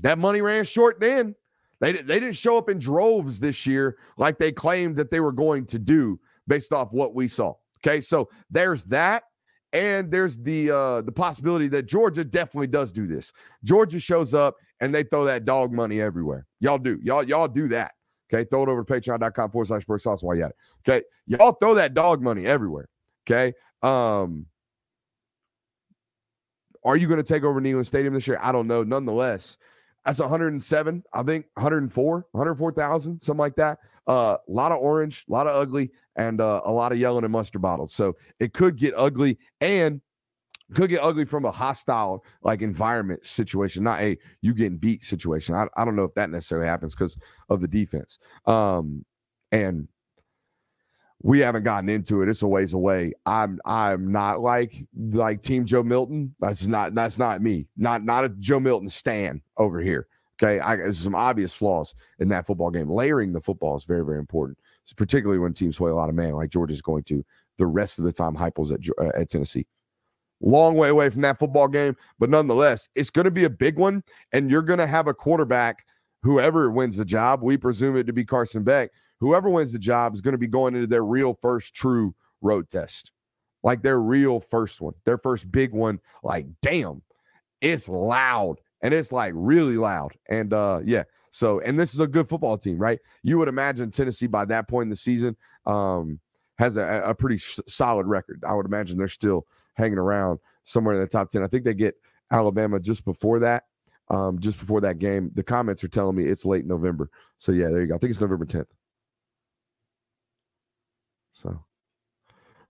That 0.01 0.19
money 0.19 0.41
ran 0.41 0.65
short 0.65 1.01
then. 1.01 1.35
They, 1.81 1.93
they 1.93 2.21
didn't 2.21 2.37
show 2.37 2.57
up 2.57 2.69
in 2.69 2.79
droves 2.79 3.39
this 3.39 3.67
year 3.67 3.99
like 4.17 4.39
they 4.39 4.53
claimed 4.53 4.97
that 4.97 5.11
they 5.11 5.21
were 5.21 5.33
going 5.33 5.67
to 5.67 5.79
do 5.79 6.19
based 6.47 6.73
off 6.73 6.93
what 6.93 7.15
we 7.15 7.29
saw. 7.29 7.55
Okay, 7.85 8.01
so 8.01 8.29
there's 8.51 8.85
that. 8.85 9.25
And 9.73 10.09
there's 10.09 10.39
the 10.39 10.71
uh 10.71 11.01
the 11.03 11.11
possibility 11.11 11.67
that 11.67 11.87
Georgia 11.87 12.25
definitely 12.25 12.69
does 12.69 12.93
do 12.93 13.09
this. 13.09 13.33
Georgia 13.65 13.99
shows 13.99 14.33
up 14.33 14.55
and 14.85 14.95
they 14.95 15.03
throw 15.03 15.25
that 15.25 15.47
dog 15.47 15.73
money 15.73 15.99
everywhere. 16.03 16.47
Y'all 16.61 16.77
do. 16.77 16.99
Y'all, 17.03 17.25
y'all 17.25 17.49
do 17.49 17.69
that. 17.69 17.93
Okay. 18.31 18.47
Throw 18.51 18.65
it 18.65 18.69
over 18.69 18.85
to 18.85 18.93
patreon.com 18.93 19.51
forward 19.51 19.67
slash 19.67 19.85
Brooks 19.85 20.05
Sauce 20.05 20.23
while 20.23 20.37
you 20.37 20.45
at 20.45 20.51
it. 20.51 20.57
Okay. 20.87 21.03
Y'all 21.27 21.53
throw 21.53 21.75
that 21.75 21.95
dog 21.95 22.21
money 22.21 22.47
everywhere. 22.47 22.89
Okay. 23.27 23.55
Um 23.83 24.45
are 26.85 26.99
you 26.99 27.09
going 27.09 27.17
to 27.17 27.23
take 27.23 27.45
over 27.45 27.63
Neyland 27.63 27.87
Stadium 27.87 28.13
this 28.13 28.27
year? 28.27 28.39
I 28.43 28.53
don't 28.53 28.67
know. 28.67 28.83
Nonetheless, 28.83 29.57
that's 30.05 30.19
107, 30.19 31.03
I 31.15 31.23
think 31.23 31.47
104, 31.55 32.27
104,000, 32.33 33.23
something 33.23 33.39
like 33.39 33.57
that. 33.57 33.79
A 34.07 34.11
uh, 34.11 34.37
lot 34.49 34.71
of 34.71 34.81
orange, 34.83 35.25
a 35.27 35.33
lot 35.33 35.47
of 35.47 35.57
ugly, 35.57 35.91
and 36.17 36.43
uh, 36.43 36.61
a 36.67 36.71
lot 36.71 36.93
of 36.93 36.99
yelling 36.99 37.25
and 37.25 37.33
mustard 37.33 37.63
bottles. 37.63 37.95
So 37.95 38.19
it 38.39 38.53
could 38.53 38.77
get 38.77 38.93
ugly 38.99 39.39
and 39.63 40.03
could 40.73 40.91
get 40.91 41.03
ugly 41.03 41.25
from 41.25 41.45
a 41.45 41.51
hostile 41.51 42.25
like 42.43 42.63
environment 42.63 43.25
situation, 43.27 43.85
not 43.85 44.01
a 44.01 44.17
you 44.41 44.55
getting 44.55 44.79
beat 44.79 45.05
situation. 45.05 45.55
I, 45.55 45.67
I 45.77 45.85
don't 45.85 45.97
know 45.97 46.05
if 46.05 46.15
that 46.15 46.31
necessarily 46.31 46.67
happens 46.67 46.95
because 46.95 47.19
of 47.49 47.61
the 47.61 47.69
defense. 47.69 48.19
Um, 48.47 49.05
and 49.53 49.89
we 51.23 51.41
haven't 51.41 51.65
gotten 51.65 51.89
into 51.89 52.23
it. 52.23 52.29
It's 52.29 52.43
a 52.43 52.47
ways 52.47 52.75
away. 52.75 53.15
I'm 53.25 53.59
I'm 53.65 54.13
not 54.13 54.41
like 54.41 54.75
like 55.11 55.43
Team 55.43 55.65
Joe 55.65 55.83
Milton. 55.83 56.35
That's 56.41 56.67
not 56.67 56.95
that's 56.95 57.19
not 57.19 57.41
me. 57.41 57.67
Not 57.77 58.05
not 58.05 58.25
a 58.25 58.29
Joe 58.29 58.61
Milton 58.61 58.89
stand 58.89 59.41
over 59.57 59.81
here. 59.81 60.07
Okay, 60.43 60.61
I, 60.61 60.77
there's 60.77 60.99
some 60.99 61.15
obvious 61.15 61.55
flaws 61.55 61.95
in 62.19 62.29
that 62.29 62.47
football 62.47 62.71
game. 62.71 62.91
Layering 62.91 63.33
the 63.33 63.41
football 63.41 63.77
is 63.77 63.85
very 63.85 64.05
very 64.05 64.19
important, 64.19 64.59
particularly 64.97 65.39
when 65.39 65.55
teams 65.55 65.77
play 65.77 65.91
a 65.91 65.95
lot 65.95 66.09
of 66.09 66.15
man 66.15 66.33
like 66.33 66.51
Georgia's 66.51 66.83
going 66.83 67.05
to. 67.05 67.25
The 67.57 67.67
rest 67.67 67.99
of 67.99 68.05
the 68.05 68.13
time, 68.13 68.35
Heupel's 68.35 68.73
at 68.73 68.81
uh, 68.99 69.19
at 69.19 69.31
Tennessee. 69.31 69.67
Long 70.41 70.75
way 70.75 70.91
away 70.91 71.11
from 71.11 71.23
that 71.23 71.39
football 71.39 71.69
game, 71.69 71.97
but 72.19 72.29
nonetheless, 72.29 72.89
it's 72.95 73.11
going 73.11 73.25
to 73.25 73.31
be 73.31 73.45
a 73.45 73.51
big 73.51 73.79
one, 73.79 74.03
and 74.33 74.51
you're 74.51 74.63
going 74.63 74.79
to 74.79 74.87
have 74.87 75.07
a 75.07 75.15
quarterback. 75.15 75.85
Whoever 76.23 76.71
wins 76.71 76.97
the 76.97 77.05
job, 77.05 77.43
we 77.43 77.57
presume 77.57 77.97
it 77.97 78.05
to 78.05 78.13
be 78.13 78.25
Carson 78.25 78.63
Beck 78.63 78.91
whoever 79.25 79.49
wins 79.49 79.73
the 79.73 79.79
job 79.79 80.15
is 80.15 80.21
going 80.21 80.33
to 80.33 80.39
be 80.39 80.47
going 80.47 80.75
into 80.75 80.87
their 80.87 81.05
real 81.05 81.35
first 81.41 81.75
true 81.75 82.15
road 82.43 82.69
test, 82.69 83.11
like 83.63 83.83
their 83.83 83.99
real 83.99 84.39
first 84.39 84.81
one, 84.81 84.93
their 85.07 85.19
first 85.19 85.51
big 85.51 85.73
one. 85.73 85.99
Like, 86.23 86.47
damn, 86.61 87.03
it's 87.63 87.89
loud 87.89 88.57
and 88.83 88.93
it's 88.93 89.13
like 89.13 89.33
really 89.35 89.77
loud. 89.77 90.13
And 90.29 90.53
uh, 90.53 90.81
yeah, 90.85 91.05
so 91.31 91.61
and 91.61 91.79
this 91.79 91.95
is 91.95 92.01
a 92.01 92.07
good 92.07 92.29
football 92.29 92.59
team, 92.59 92.79
right? 92.79 92.99
You 93.23 93.39
would 93.39 93.49
imagine 93.49 93.91
Tennessee 93.91 94.27
by 94.27 94.45
that 94.47 94.69
point 94.69 94.85
in 94.85 94.91
the 94.91 94.97
season 94.97 95.37
um, 95.67 96.21
has 96.59 96.77
a, 96.77 97.03
a 97.07 97.15
pretty 97.15 97.39
sh- 97.39 97.61
solid 97.67 98.07
record. 98.07 98.45
I 98.47 98.55
would 98.55 98.67
imagine 98.67 98.99
they're 98.99 99.09
still 99.09 99.47
hanging 99.75 99.99
around 99.99 100.39
somewhere 100.65 100.95
in 100.95 101.01
the 101.01 101.07
top 101.07 101.31
ten. 101.31 101.43
I 101.43 101.49
think 101.49 101.65
they 101.65 101.75
get 101.75 101.95
Alabama 102.31 102.81
just 102.81 103.05
before 103.05 103.41
that. 103.41 103.65
Um, 104.09 104.39
just 104.39 104.59
before 104.59 104.83
that 104.83 104.99
game, 104.99 105.31
the 105.35 105.43
comments 105.43 105.83
are 105.83 105.89
telling 105.89 106.17
me 106.17 106.25
it's 106.25 106.45
late 106.45 106.67
November. 106.67 107.09
So 107.39 107.53
yeah, 107.53 107.69
there 107.69 107.81
you 107.81 107.87
go. 107.87 107.95
I 107.95 107.99
think 107.99 108.11
it's 108.11 108.21
November 108.21 108.45
10th. 108.45 108.67
So 111.33 111.65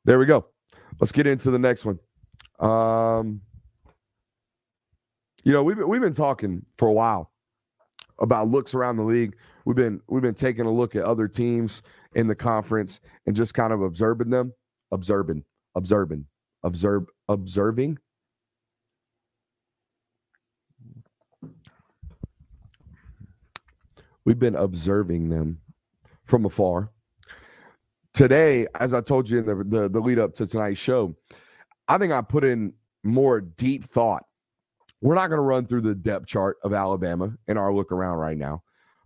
there 0.05 0.19
we 0.19 0.27
go. 0.27 0.47
Let's 1.01 1.13
get 1.13 1.27
into 1.27 1.51
the 1.51 1.59
next 1.59 1.85
one. 1.85 1.99
Um, 2.61 3.41
you 5.43 5.53
know, 5.53 5.63
we've 5.63 5.77
been, 5.77 5.89
we've 5.89 6.01
been 6.01 6.15
talking 6.15 6.65
for 6.79 6.89
a 6.89 6.93
while 6.93 7.33
about 8.21 8.49
looks 8.49 8.75
around 8.75 8.97
the 8.97 9.03
league. 9.03 9.37
We've 9.65 9.77
been 9.77 10.01
we've 10.09 10.23
been 10.23 10.35
taking 10.35 10.67
a 10.67 10.71
look 10.71 10.95
at 10.95 11.03
other 11.03 11.27
teams 11.27 11.83
in 12.15 12.29
the 12.29 12.35
conference 12.35 13.01
and 13.27 13.35
just 13.35 13.55
kind 13.55 13.73
of 13.73 13.83
observing 13.83 14.31
them, 14.31 14.53
observing, 14.93 15.45
observing, 15.75 16.27
observe, 16.65 17.05
observing. 17.29 17.99
We've 24.25 24.39
been 24.39 24.57
observing 24.57 25.29
them 25.29 25.61
from 26.25 26.47
afar 26.47 26.91
today, 28.15 28.67
as 28.77 28.95
I 28.95 29.01
told 29.03 29.29
you 29.29 29.41
in 29.41 29.47
the, 29.47 29.57
the, 29.65 29.89
the 29.89 30.01
lead 30.01 30.19
up 30.19 30.33
to 30.35 30.47
tonight's 30.47 30.81
show, 30.81 31.15
I 31.89 31.99
think 31.99 32.13
I 32.13 32.23
put 32.23 32.45
in 32.45 32.73
more 33.03 33.41
deep 33.41 33.91
thought. 33.91 34.25
We're 35.03 35.17
not 35.17 35.27
going 35.27 35.39
to 35.39 35.45
run 35.45 35.67
through 35.67 35.83
the 35.83 35.95
depth 35.95 36.27
chart 36.27 36.57
of 36.63 36.73
Alabama 36.73 37.37
in 37.49 37.59
our 37.59 37.75
look 37.75 37.93
around 37.93 38.17
right 38.17 38.39
now, 38.39 38.63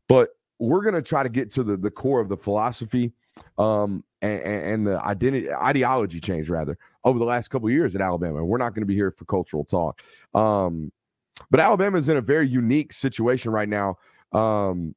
but 0.08 0.30
we're 0.60 0.82
going 0.82 0.94
to 0.94 1.02
try 1.02 1.24
to 1.24 1.28
get 1.28 1.50
to 1.52 1.64
the, 1.64 1.76
the 1.76 1.90
core 1.90 2.20
of 2.20 2.28
the 2.28 2.36
philosophy 2.36 3.12
um, 3.56 4.04
and, 4.22 4.40
and, 4.42 4.86
the 4.86 5.00
identity 5.04 5.52
ideology 5.52 6.20
change 6.20 6.48
rather 6.50 6.76
over 7.08 7.18
the 7.18 7.24
last 7.24 7.48
couple 7.48 7.70
years 7.70 7.94
at 7.94 8.02
Alabama. 8.02 8.44
We're 8.44 8.58
not 8.58 8.74
going 8.74 8.82
to 8.82 8.86
be 8.86 8.94
here 8.94 9.10
for 9.10 9.24
cultural 9.24 9.64
talk. 9.64 10.00
Um, 10.34 10.92
but 11.50 11.58
Alabama 11.58 11.96
is 11.96 12.08
in 12.08 12.18
a 12.18 12.20
very 12.20 12.46
unique 12.46 12.92
situation 12.92 13.50
right 13.50 13.68
now. 13.68 13.96
Um, 14.32 14.94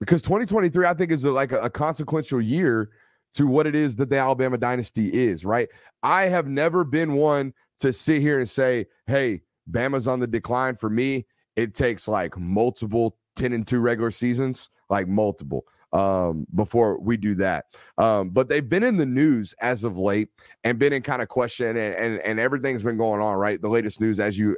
because 0.00 0.20
2023 0.22 0.86
I 0.86 0.94
think 0.94 1.12
is 1.12 1.24
a, 1.24 1.30
like 1.30 1.52
a, 1.52 1.60
a 1.60 1.70
consequential 1.70 2.40
year 2.40 2.90
to 3.34 3.46
what 3.46 3.66
it 3.66 3.74
is 3.74 3.94
that 3.96 4.10
the 4.10 4.18
Alabama 4.18 4.58
dynasty 4.58 5.08
is, 5.08 5.44
right? 5.44 5.68
I 6.02 6.24
have 6.24 6.48
never 6.48 6.82
been 6.82 7.14
one 7.14 7.54
to 7.80 7.92
sit 7.92 8.20
here 8.20 8.40
and 8.40 8.48
say, 8.48 8.86
"Hey, 9.06 9.42
Bama's 9.70 10.06
on 10.06 10.20
the 10.20 10.26
decline." 10.26 10.76
For 10.76 10.90
me, 10.90 11.26
it 11.56 11.74
takes 11.74 12.08
like 12.08 12.36
multiple 12.36 13.16
10 13.36 13.52
and 13.52 13.66
2 13.66 13.78
regular 13.78 14.10
seasons, 14.10 14.68
like 14.90 15.08
multiple 15.08 15.64
um, 15.94 16.46
before 16.56 16.98
we 16.98 17.16
do 17.16 17.34
that. 17.36 17.66
Um, 17.96 18.30
but 18.30 18.48
they've 18.48 18.68
been 18.68 18.82
in 18.82 18.96
the 18.96 19.06
news 19.06 19.54
as 19.60 19.84
of 19.84 19.96
late 19.96 20.28
and 20.64 20.78
been 20.78 20.92
in 20.92 21.02
kind 21.02 21.22
of 21.22 21.28
question, 21.28 21.76
and, 21.76 21.94
and, 21.94 22.20
and 22.20 22.40
everything's 22.40 22.82
been 22.82 22.98
going 22.98 23.22
on, 23.22 23.36
right? 23.36 23.62
The 23.62 23.68
latest 23.68 24.00
news, 24.00 24.18
as 24.18 24.36
you, 24.36 24.56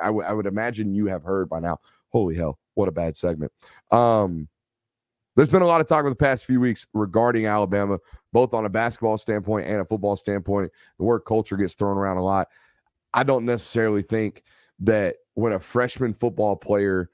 I 0.00 0.10
would 0.10 0.46
imagine 0.46 0.94
you 0.94 1.06
have 1.06 1.24
heard 1.24 1.48
by 1.48 1.58
now. 1.58 1.78
Holy 2.10 2.36
hell, 2.36 2.58
what 2.74 2.88
a 2.88 2.92
bad 2.92 3.16
segment. 3.16 3.52
Um, 3.90 4.48
there's 5.34 5.50
been 5.50 5.62
a 5.62 5.66
lot 5.66 5.82
of 5.82 5.88
talk 5.88 6.00
over 6.00 6.08
the 6.08 6.16
past 6.16 6.46
few 6.46 6.60
weeks 6.60 6.86
regarding 6.94 7.46
Alabama, 7.46 7.98
both 8.32 8.54
on 8.54 8.64
a 8.64 8.70
basketball 8.70 9.18
standpoint 9.18 9.66
and 9.66 9.80
a 9.80 9.84
football 9.84 10.16
standpoint. 10.16 10.70
The 10.98 11.04
word 11.04 11.20
culture 11.20 11.56
gets 11.56 11.74
thrown 11.74 11.98
around 11.98 12.16
a 12.16 12.24
lot. 12.24 12.48
I 13.12 13.24
don't 13.24 13.44
necessarily 13.44 14.02
think 14.02 14.44
that 14.80 15.16
when 15.34 15.52
a 15.52 15.60
freshman 15.60 16.14
football 16.14 16.56
player 16.56 17.10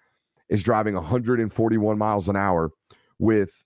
is 0.49 0.63
driving 0.63 0.95
141 0.95 1.99
miles 1.99 2.29
an 2.29 2.37
hour 2.37 2.71
with 3.19 3.63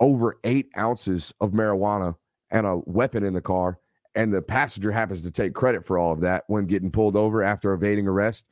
over 0.00 0.38
eight 0.44 0.68
ounces 0.76 1.32
of 1.40 1.52
marijuana 1.52 2.14
and 2.50 2.66
a 2.66 2.80
weapon 2.86 3.24
in 3.24 3.34
the 3.34 3.40
car, 3.40 3.78
and 4.14 4.32
the 4.32 4.42
passenger 4.42 4.92
happens 4.92 5.22
to 5.22 5.30
take 5.30 5.54
credit 5.54 5.84
for 5.84 5.98
all 5.98 6.12
of 6.12 6.20
that 6.20 6.44
when 6.46 6.66
getting 6.66 6.90
pulled 6.90 7.16
over 7.16 7.42
after 7.42 7.72
evading 7.72 8.06
arrest, 8.06 8.46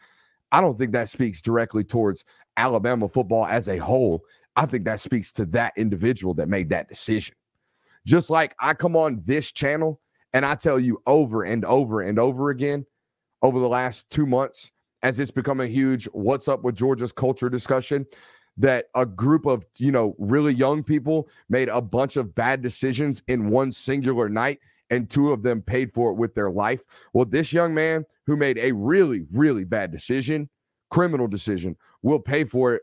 I 0.50 0.60
don't 0.60 0.78
think 0.78 0.92
that 0.92 1.08
speaks 1.08 1.40
directly 1.40 1.84
towards 1.84 2.24
Alabama 2.56 3.08
football 3.08 3.46
as 3.46 3.68
a 3.68 3.78
whole. 3.78 4.24
I 4.56 4.66
think 4.66 4.84
that 4.84 5.00
speaks 5.00 5.32
to 5.32 5.46
that 5.46 5.72
individual 5.76 6.34
that 6.34 6.48
made 6.48 6.68
that 6.70 6.88
decision. 6.88 7.34
Just 8.06 8.28
like 8.28 8.54
I 8.60 8.74
come 8.74 8.96
on 8.96 9.22
this 9.24 9.52
channel 9.52 10.00
and 10.32 10.44
I 10.44 10.54
tell 10.54 10.78
you 10.78 11.00
over 11.06 11.44
and 11.44 11.64
over 11.64 12.02
and 12.02 12.18
over 12.18 12.50
again 12.50 12.84
over 13.42 13.58
the 13.58 13.68
last 13.68 14.10
two 14.10 14.26
months, 14.26 14.72
as 15.02 15.18
it's 15.18 15.30
become 15.30 15.60
a 15.60 15.66
huge 15.66 16.04
what's 16.12 16.48
up 16.48 16.62
with 16.62 16.76
Georgia's 16.76 17.12
culture 17.12 17.48
discussion, 17.48 18.06
that 18.56 18.86
a 18.94 19.06
group 19.06 19.46
of, 19.46 19.64
you 19.78 19.90
know, 19.90 20.14
really 20.18 20.52
young 20.52 20.82
people 20.82 21.28
made 21.48 21.68
a 21.68 21.80
bunch 21.80 22.16
of 22.16 22.34
bad 22.34 22.62
decisions 22.62 23.22
in 23.28 23.50
one 23.50 23.72
singular 23.72 24.28
night 24.28 24.58
and 24.90 25.08
two 25.08 25.32
of 25.32 25.42
them 25.42 25.62
paid 25.62 25.92
for 25.92 26.10
it 26.10 26.14
with 26.14 26.34
their 26.34 26.50
life. 26.50 26.82
Well, 27.14 27.24
this 27.24 27.52
young 27.52 27.72
man 27.72 28.04
who 28.26 28.36
made 28.36 28.58
a 28.58 28.72
really, 28.72 29.24
really 29.32 29.64
bad 29.64 29.90
decision, 29.90 30.50
criminal 30.90 31.26
decision, 31.26 31.76
will 32.02 32.18
pay 32.18 32.44
for 32.44 32.74
it 32.74 32.82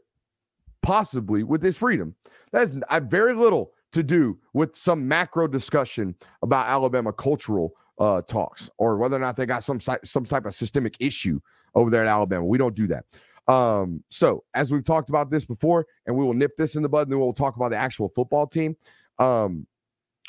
possibly 0.82 1.44
with 1.44 1.62
his 1.62 1.78
freedom. 1.78 2.16
That's 2.52 2.74
very 3.04 3.36
little 3.36 3.74
to 3.92 4.04
do 4.04 4.40
with 4.54 4.76
some 4.76 5.08
macro 5.08 5.48
discussion 5.48 6.16
about 6.42 6.68
Alabama 6.68 7.14
cultural 7.14 7.74
uh, 8.00 8.22
talks 8.22 8.70
or 8.78 8.98
whether 8.98 9.16
or 9.16 9.20
not 9.20 9.36
they 9.36 9.46
got 9.46 9.64
some 9.64 9.80
some 9.80 10.26
type 10.26 10.46
of 10.46 10.56
systemic 10.56 10.96
issue 11.00 11.40
over 11.76 11.90
there 11.90 12.06
at 12.06 12.08
Alabama. 12.08 12.46
We 12.46 12.58
don't 12.58 12.76
do 12.76 12.88
that. 12.88 13.06
Um, 13.50 14.04
so 14.10 14.44
as 14.54 14.72
we've 14.72 14.84
talked 14.84 15.10
about 15.10 15.32
this 15.32 15.44
before, 15.44 15.88
and 16.06 16.16
we 16.16 16.24
will 16.24 16.36
nip 16.36 16.56
this 16.56 16.76
in 16.76 16.84
the 16.84 16.90
bud, 16.90 17.08
and 17.08 17.12
then 17.12 17.20
we'll 17.20 17.34
talk 17.34 17.56
about 17.56 17.72
the 17.72 17.78
actual 17.78 18.10
football 18.10 18.46
team. 18.46 18.78
Um, 19.18 19.66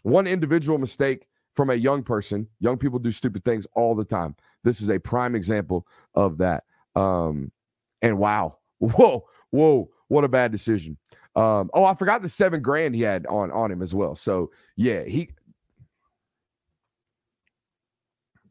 one 0.03 0.27
individual 0.27 0.79
mistake 0.79 1.29
from 1.55 1.69
a 1.69 1.75
young 1.75 2.03
person. 2.03 2.49
Young 2.61 2.79
people 2.79 2.99
do 2.99 3.11
stupid 3.11 3.45
things 3.45 3.67
all 3.75 3.95
the 3.95 4.05
time. 4.05 4.35
This 4.65 4.81
is 4.81 4.89
a 4.89 4.99
prime 4.99 5.35
example 5.35 5.87
of 6.15 6.39
that. 6.39 6.65
Um, 6.97 7.53
and 8.01 8.19
wow, 8.19 8.57
whoa, 8.79 9.27
whoa, 9.51 9.91
what 10.09 10.25
a 10.25 10.29
bad 10.29 10.51
decision. 10.51 10.97
Um, 11.37 11.71
oh, 11.75 11.85
I 11.85 11.95
forgot 11.95 12.23
the 12.23 12.29
seven 12.29 12.63
grand 12.63 12.95
he 12.95 13.03
had 13.03 13.27
on 13.27 13.53
on 13.53 13.71
him 13.71 13.83
as 13.83 13.95
well. 13.95 14.17
So 14.17 14.51
yeah, 14.77 15.05
he 15.05 15.31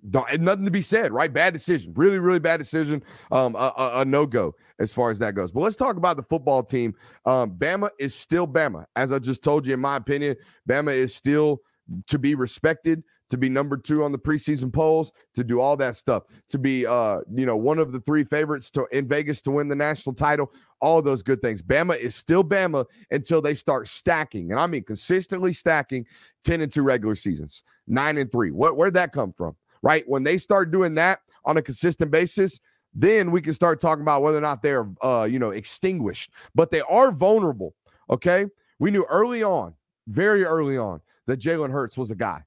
nothing 0.03 0.65
to 0.65 0.71
be 0.71 0.81
said, 0.81 1.11
right? 1.11 1.31
Bad 1.31 1.53
decision, 1.53 1.93
really, 1.95 2.19
really 2.19 2.39
bad 2.39 2.57
decision. 2.57 3.03
Um, 3.31 3.55
a, 3.55 3.73
a, 3.77 3.91
a 3.99 4.05
no 4.05 4.25
go 4.25 4.55
as 4.79 4.93
far 4.93 5.09
as 5.09 5.19
that 5.19 5.35
goes. 5.35 5.51
But 5.51 5.61
let's 5.61 5.75
talk 5.75 5.97
about 5.97 6.17
the 6.17 6.23
football 6.23 6.63
team. 6.63 6.93
Um, 7.25 7.51
Bama 7.51 7.89
is 7.99 8.15
still 8.15 8.47
Bama, 8.47 8.85
as 8.95 9.11
I 9.11 9.19
just 9.19 9.43
told 9.43 9.67
you. 9.67 9.73
In 9.73 9.79
my 9.79 9.97
opinion, 9.97 10.35
Bama 10.67 10.93
is 10.93 11.13
still 11.13 11.61
to 12.07 12.19
be 12.19 12.35
respected 12.35 13.03
to 13.29 13.37
be 13.37 13.47
number 13.47 13.77
two 13.77 14.03
on 14.03 14.11
the 14.11 14.17
preseason 14.17 14.73
polls, 14.73 15.11
to 15.35 15.43
do 15.43 15.59
all 15.59 15.77
that 15.77 15.95
stuff, 15.95 16.23
to 16.49 16.57
be 16.57 16.85
uh, 16.85 17.19
you 17.33 17.45
know, 17.45 17.55
one 17.55 17.79
of 17.79 17.91
the 17.91 17.99
three 18.01 18.23
favorites 18.23 18.71
to 18.71 18.87
in 18.91 19.07
Vegas 19.07 19.41
to 19.41 19.51
win 19.51 19.67
the 19.67 19.75
national 19.75 20.15
title, 20.15 20.51
all 20.81 21.01
those 21.01 21.21
good 21.21 21.41
things. 21.41 21.61
Bama 21.61 21.97
is 21.97 22.15
still 22.15 22.43
Bama 22.43 22.85
until 23.11 23.41
they 23.41 23.53
start 23.53 23.87
stacking, 23.87 24.51
and 24.51 24.59
I 24.59 24.67
mean 24.67 24.83
consistently 24.83 25.53
stacking 25.53 26.05
10 26.43 26.61
and 26.61 26.71
2 26.71 26.81
regular 26.81 27.15
seasons, 27.15 27.63
nine 27.87 28.17
and 28.17 28.31
three. 28.31 28.51
What 28.51 28.75
where'd 28.77 28.95
that 28.95 29.13
come 29.13 29.33
from? 29.33 29.55
Right? 29.81 30.03
When 30.07 30.23
they 30.23 30.37
start 30.37 30.71
doing 30.71 30.95
that 30.95 31.19
on 31.45 31.57
a 31.57 31.61
consistent 31.61 32.11
basis, 32.11 32.59
then 32.93 33.31
we 33.31 33.41
can 33.41 33.53
start 33.53 33.79
talking 33.79 34.01
about 34.01 34.21
whether 34.21 34.37
or 34.37 34.41
not 34.41 34.61
they're 34.61 34.89
uh, 35.03 35.27
you 35.29 35.39
know, 35.39 35.51
extinguished. 35.51 36.31
But 36.55 36.71
they 36.71 36.81
are 36.81 37.11
vulnerable. 37.11 37.75
Okay. 38.09 38.45
We 38.79 38.91
knew 38.91 39.05
early 39.09 39.43
on, 39.43 39.73
very 40.07 40.43
early 40.43 40.77
on, 40.77 41.01
that 41.27 41.39
Jalen 41.39 41.71
Hurts 41.71 41.97
was 41.97 42.11
a 42.11 42.15
guy. 42.15 42.43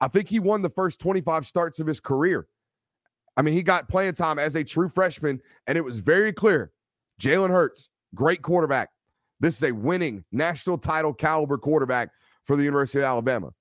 I 0.00 0.08
think 0.08 0.28
he 0.28 0.40
won 0.40 0.62
the 0.62 0.70
first 0.70 1.00
25 1.00 1.46
starts 1.46 1.78
of 1.78 1.86
his 1.86 2.00
career. 2.00 2.46
I 3.36 3.42
mean, 3.42 3.54
he 3.54 3.62
got 3.62 3.88
playing 3.88 4.14
time 4.14 4.38
as 4.38 4.56
a 4.56 4.64
true 4.64 4.88
freshman, 4.88 5.40
and 5.66 5.78
it 5.78 5.80
was 5.84 5.98
very 5.98 6.32
clear 6.32 6.72
Jalen 7.20 7.50
Hurts, 7.50 7.90
great 8.14 8.42
quarterback. 8.42 8.90
This 9.40 9.56
is 9.56 9.62
a 9.64 9.72
winning 9.72 10.24
national 10.32 10.78
title 10.78 11.12
caliber 11.12 11.58
quarterback 11.58 12.10
for 12.44 12.56
the 12.56 12.64
University 12.64 12.98
of 12.98 13.04
Alabama. 13.04 13.52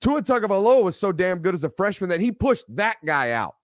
Tua 0.00 0.22
Tagovailoa 0.22 0.82
was 0.82 0.96
so 0.96 1.12
damn 1.12 1.38
good 1.40 1.54
as 1.54 1.64
a 1.64 1.70
freshman 1.70 2.08
that 2.10 2.20
he 2.20 2.32
pushed 2.32 2.64
that 2.74 2.96
guy 3.04 3.32
out. 3.32 3.56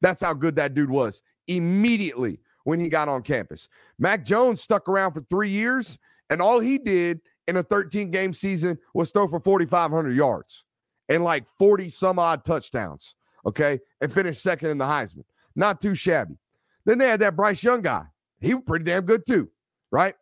That's 0.00 0.20
how 0.20 0.34
good 0.34 0.56
that 0.56 0.74
dude 0.74 0.90
was 0.90 1.22
immediately 1.48 2.40
when 2.64 2.80
he 2.80 2.88
got 2.88 3.08
on 3.08 3.22
campus. 3.22 3.68
Mac 3.98 4.24
Jones 4.24 4.62
stuck 4.62 4.88
around 4.88 5.12
for 5.12 5.22
three 5.28 5.50
years, 5.50 5.98
and 6.30 6.40
all 6.40 6.60
he 6.60 6.78
did 6.78 7.20
in 7.48 7.56
a 7.56 7.62
13 7.62 8.10
game 8.10 8.32
season 8.32 8.78
was 8.94 9.10
throw 9.10 9.28
for 9.28 9.40
4,500 9.40 10.16
yards 10.16 10.64
and 11.08 11.24
like 11.24 11.44
40 11.58 11.90
some 11.90 12.18
odd 12.18 12.44
touchdowns. 12.44 13.14
Okay. 13.46 13.78
And 14.00 14.12
finished 14.12 14.42
second 14.42 14.70
in 14.70 14.78
the 14.78 14.84
Heisman. 14.84 15.24
Not 15.56 15.80
too 15.80 15.94
shabby. 15.94 16.36
Then 16.84 16.98
they 16.98 17.08
had 17.08 17.20
that 17.20 17.36
Bryce 17.36 17.62
Young 17.62 17.82
guy. 17.82 18.04
He 18.40 18.54
was 18.54 18.64
pretty 18.66 18.84
damn 18.84 19.04
good 19.04 19.26
too. 19.26 19.48
Right. 19.90 20.14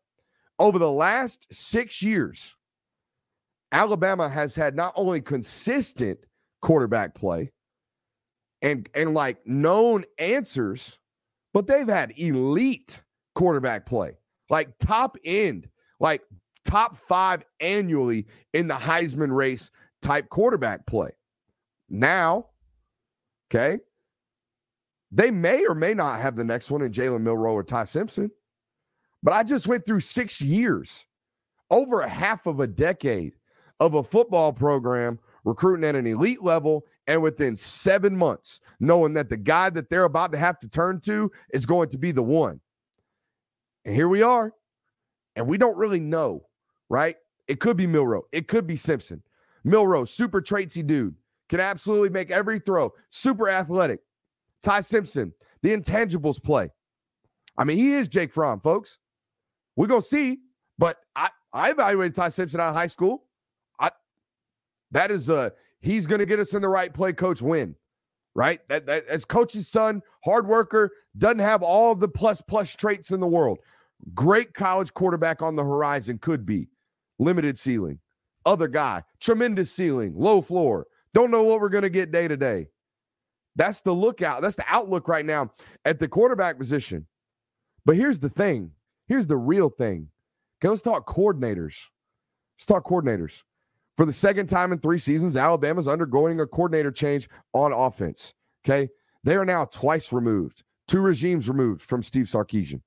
Over 0.58 0.78
the 0.78 0.90
last 0.90 1.46
six 1.50 2.02
years, 2.02 2.54
Alabama 3.72 4.28
has 4.28 4.54
had 4.54 4.76
not 4.76 4.92
only 4.96 5.20
consistent 5.20 6.18
quarterback 6.60 7.14
play 7.14 7.50
and 8.60 8.88
and 8.94 9.14
like 9.14 9.44
known 9.46 10.04
answers, 10.18 10.98
but 11.52 11.66
they've 11.66 11.88
had 11.88 12.12
elite 12.16 13.02
quarterback 13.34 13.86
play, 13.86 14.12
like 14.50 14.76
top 14.78 15.16
end, 15.24 15.68
like 15.98 16.22
top 16.64 16.96
five 16.96 17.42
annually 17.60 18.26
in 18.52 18.68
the 18.68 18.74
Heisman 18.74 19.34
race 19.34 19.70
type 20.02 20.28
quarterback 20.28 20.86
play. 20.86 21.10
Now, 21.88 22.46
okay, 23.50 23.80
they 25.10 25.30
may 25.30 25.66
or 25.66 25.74
may 25.74 25.94
not 25.94 26.20
have 26.20 26.36
the 26.36 26.44
next 26.44 26.70
one 26.70 26.82
in 26.82 26.92
Jalen 26.92 27.22
Milroe 27.22 27.54
or 27.54 27.64
Ty 27.64 27.84
Simpson, 27.84 28.30
but 29.22 29.32
I 29.32 29.42
just 29.42 29.66
went 29.66 29.84
through 29.84 30.00
six 30.00 30.40
years, 30.40 31.04
over 31.70 32.02
a 32.02 32.08
half 32.08 32.46
of 32.46 32.60
a 32.60 32.66
decade 32.66 33.32
of 33.84 33.94
a 33.94 34.02
football 34.02 34.52
program 34.52 35.18
recruiting 35.44 35.84
at 35.84 35.96
an 35.96 36.06
elite 36.06 36.42
level 36.42 36.84
and 37.06 37.20
within 37.20 37.56
seven 37.56 38.16
months, 38.16 38.60
knowing 38.80 39.12
that 39.14 39.28
the 39.28 39.36
guy 39.36 39.70
that 39.70 39.90
they're 39.90 40.04
about 40.04 40.32
to 40.32 40.38
have 40.38 40.60
to 40.60 40.68
turn 40.68 41.00
to 41.00 41.30
is 41.52 41.66
going 41.66 41.88
to 41.88 41.98
be 41.98 42.12
the 42.12 42.22
one. 42.22 42.60
And 43.84 43.94
here 43.94 44.08
we 44.08 44.22
are. 44.22 44.52
And 45.34 45.46
we 45.48 45.58
don't 45.58 45.76
really 45.76 46.00
know 46.00 46.46
right? 46.92 47.16
It 47.48 47.58
could 47.58 47.78
be 47.78 47.86
Milroe. 47.86 48.26
It 48.32 48.48
could 48.48 48.66
be 48.66 48.76
Simpson. 48.76 49.22
Milroe, 49.64 50.04
super 50.04 50.42
traitsy 50.42 50.86
dude, 50.86 51.16
can 51.48 51.58
absolutely 51.58 52.10
make 52.10 52.30
every 52.30 52.58
throw. 52.58 52.92
Super 53.08 53.48
athletic. 53.48 54.00
Ty 54.62 54.82
Simpson, 54.82 55.32
the 55.62 55.74
intangibles 55.74 56.40
play. 56.40 56.70
I 57.56 57.64
mean, 57.64 57.78
he 57.78 57.94
is 57.94 58.08
Jake 58.08 58.30
Fromm, 58.32 58.60
folks. 58.60 58.98
We're 59.74 59.86
gonna 59.86 60.02
see. 60.02 60.40
But 60.78 60.98
I, 61.16 61.30
I 61.52 61.70
evaluated 61.70 62.14
Ty 62.14 62.28
Simpson 62.28 62.60
out 62.60 62.68
of 62.68 62.74
high 62.74 62.86
school. 62.86 63.24
That 64.92 65.10
is 65.10 65.28
uh 65.28 65.50
he's 65.80 66.06
gonna 66.06 66.26
get 66.26 66.38
us 66.38 66.54
in 66.54 66.62
the 66.62 66.68
right 66.68 66.92
play, 66.92 67.12
coach 67.12 67.42
win. 67.42 67.74
Right? 68.34 68.60
That, 68.68 68.86
that 68.86 69.06
as 69.08 69.26
coach's 69.26 69.68
son, 69.68 70.00
hard 70.24 70.46
worker, 70.46 70.90
doesn't 71.18 71.40
have 71.40 71.62
all 71.62 71.94
the 71.94 72.08
plus 72.08 72.40
plus 72.40 72.74
traits 72.74 73.10
in 73.10 73.20
the 73.20 73.26
world. 73.26 73.58
Great 74.14 74.54
college 74.54 74.94
quarterback 74.94 75.42
on 75.42 75.54
the 75.54 75.62
horizon 75.62 76.18
could 76.18 76.46
be 76.46 76.68
limited 77.18 77.58
ceiling. 77.58 77.98
Other 78.44 78.68
guy, 78.68 79.02
tremendous 79.20 79.70
ceiling, 79.70 80.14
low 80.16 80.40
floor. 80.40 80.86
Don't 81.14 81.30
know 81.30 81.42
what 81.42 81.60
we're 81.60 81.68
going 81.68 81.82
to 81.82 81.90
get 81.90 82.10
day 82.10 82.26
to 82.26 82.36
day. 82.36 82.68
That's 83.54 83.82
the 83.82 83.92
lookout. 83.92 84.42
That's 84.42 84.56
the 84.56 84.64
outlook 84.66 85.08
right 85.08 85.24
now 85.24 85.52
at 85.84 85.98
the 85.98 86.08
quarterback 86.08 86.58
position. 86.58 87.06
But 87.84 87.96
here's 87.96 88.18
the 88.18 88.30
thing. 88.30 88.70
Here's 89.08 89.26
the 89.26 89.36
real 89.36 89.68
thing. 89.68 90.08
Okay, 90.60 90.70
let's 90.70 90.82
talk 90.82 91.06
coordinators. 91.06 91.76
Let's 92.56 92.66
talk 92.66 92.86
coordinators. 92.86 93.42
For 93.96 94.06
the 94.06 94.12
second 94.12 94.46
time 94.46 94.72
in 94.72 94.78
three 94.78 94.98
seasons, 94.98 95.36
Alabama's 95.36 95.88
undergoing 95.88 96.40
a 96.40 96.46
coordinator 96.46 96.90
change 96.90 97.28
on 97.52 97.72
offense. 97.72 98.34
Okay. 98.64 98.88
They 99.24 99.36
are 99.36 99.44
now 99.44 99.66
twice 99.66 100.12
removed, 100.12 100.64
two 100.88 101.00
regimes 101.00 101.48
removed 101.48 101.82
from 101.82 102.02
Steve 102.02 102.26
Sarkisian. 102.26 102.80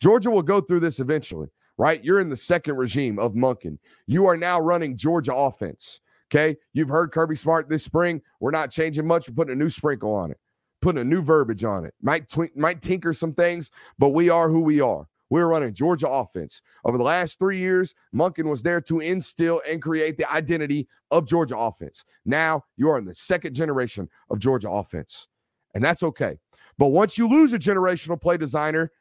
Georgia 0.00 0.30
will 0.30 0.42
go 0.42 0.60
through 0.60 0.80
this 0.80 1.00
eventually 1.00 1.48
right? 1.78 2.02
You're 2.02 2.20
in 2.20 2.28
the 2.28 2.36
second 2.36 2.76
regime 2.76 3.18
of 3.18 3.34
Monken. 3.34 3.78
You 4.06 4.26
are 4.26 4.36
now 4.36 4.60
running 4.60 4.96
Georgia 4.96 5.34
offense. 5.34 6.00
Okay. 6.32 6.56
You've 6.72 6.88
heard 6.88 7.12
Kirby 7.12 7.36
Smart 7.36 7.68
this 7.68 7.84
spring. 7.84 8.20
We're 8.40 8.50
not 8.50 8.70
changing 8.70 9.06
much. 9.06 9.28
We're 9.28 9.34
putting 9.34 9.52
a 9.52 9.56
new 9.56 9.68
sprinkle 9.68 10.14
on 10.14 10.30
it. 10.30 10.38
putting 10.80 11.00
a 11.00 11.04
new 11.04 11.22
verbiage 11.22 11.64
on 11.64 11.84
it. 11.84 11.94
Might 12.00 12.28
tw- 12.28 12.56
might 12.56 12.80
tinker 12.80 13.12
some 13.12 13.34
things, 13.34 13.70
but 13.98 14.10
we 14.10 14.28
are 14.28 14.48
who 14.48 14.60
we 14.60 14.80
are. 14.80 15.06
We're 15.28 15.46
running 15.46 15.74
Georgia 15.74 16.08
offense. 16.08 16.62
Over 16.84 16.98
the 16.98 17.04
last 17.04 17.38
three 17.38 17.58
years, 17.58 17.94
Monken 18.14 18.48
was 18.48 18.62
there 18.62 18.80
to 18.82 19.00
instill 19.00 19.60
and 19.68 19.82
create 19.82 20.16
the 20.16 20.30
identity 20.30 20.88
of 21.10 21.26
Georgia 21.26 21.58
offense. 21.58 22.04
Now 22.24 22.64
you 22.76 22.88
are 22.90 22.98
in 22.98 23.04
the 23.04 23.14
second 23.14 23.54
generation 23.54 24.08
of 24.30 24.38
Georgia 24.38 24.70
offense, 24.70 25.28
and 25.74 25.82
that's 25.82 26.02
okay. 26.02 26.38
But 26.78 26.88
once 26.88 27.18
you 27.18 27.28
lose 27.28 27.52
a 27.52 27.58
generational 27.58 28.20
play 28.20 28.36
designer, 28.36 28.92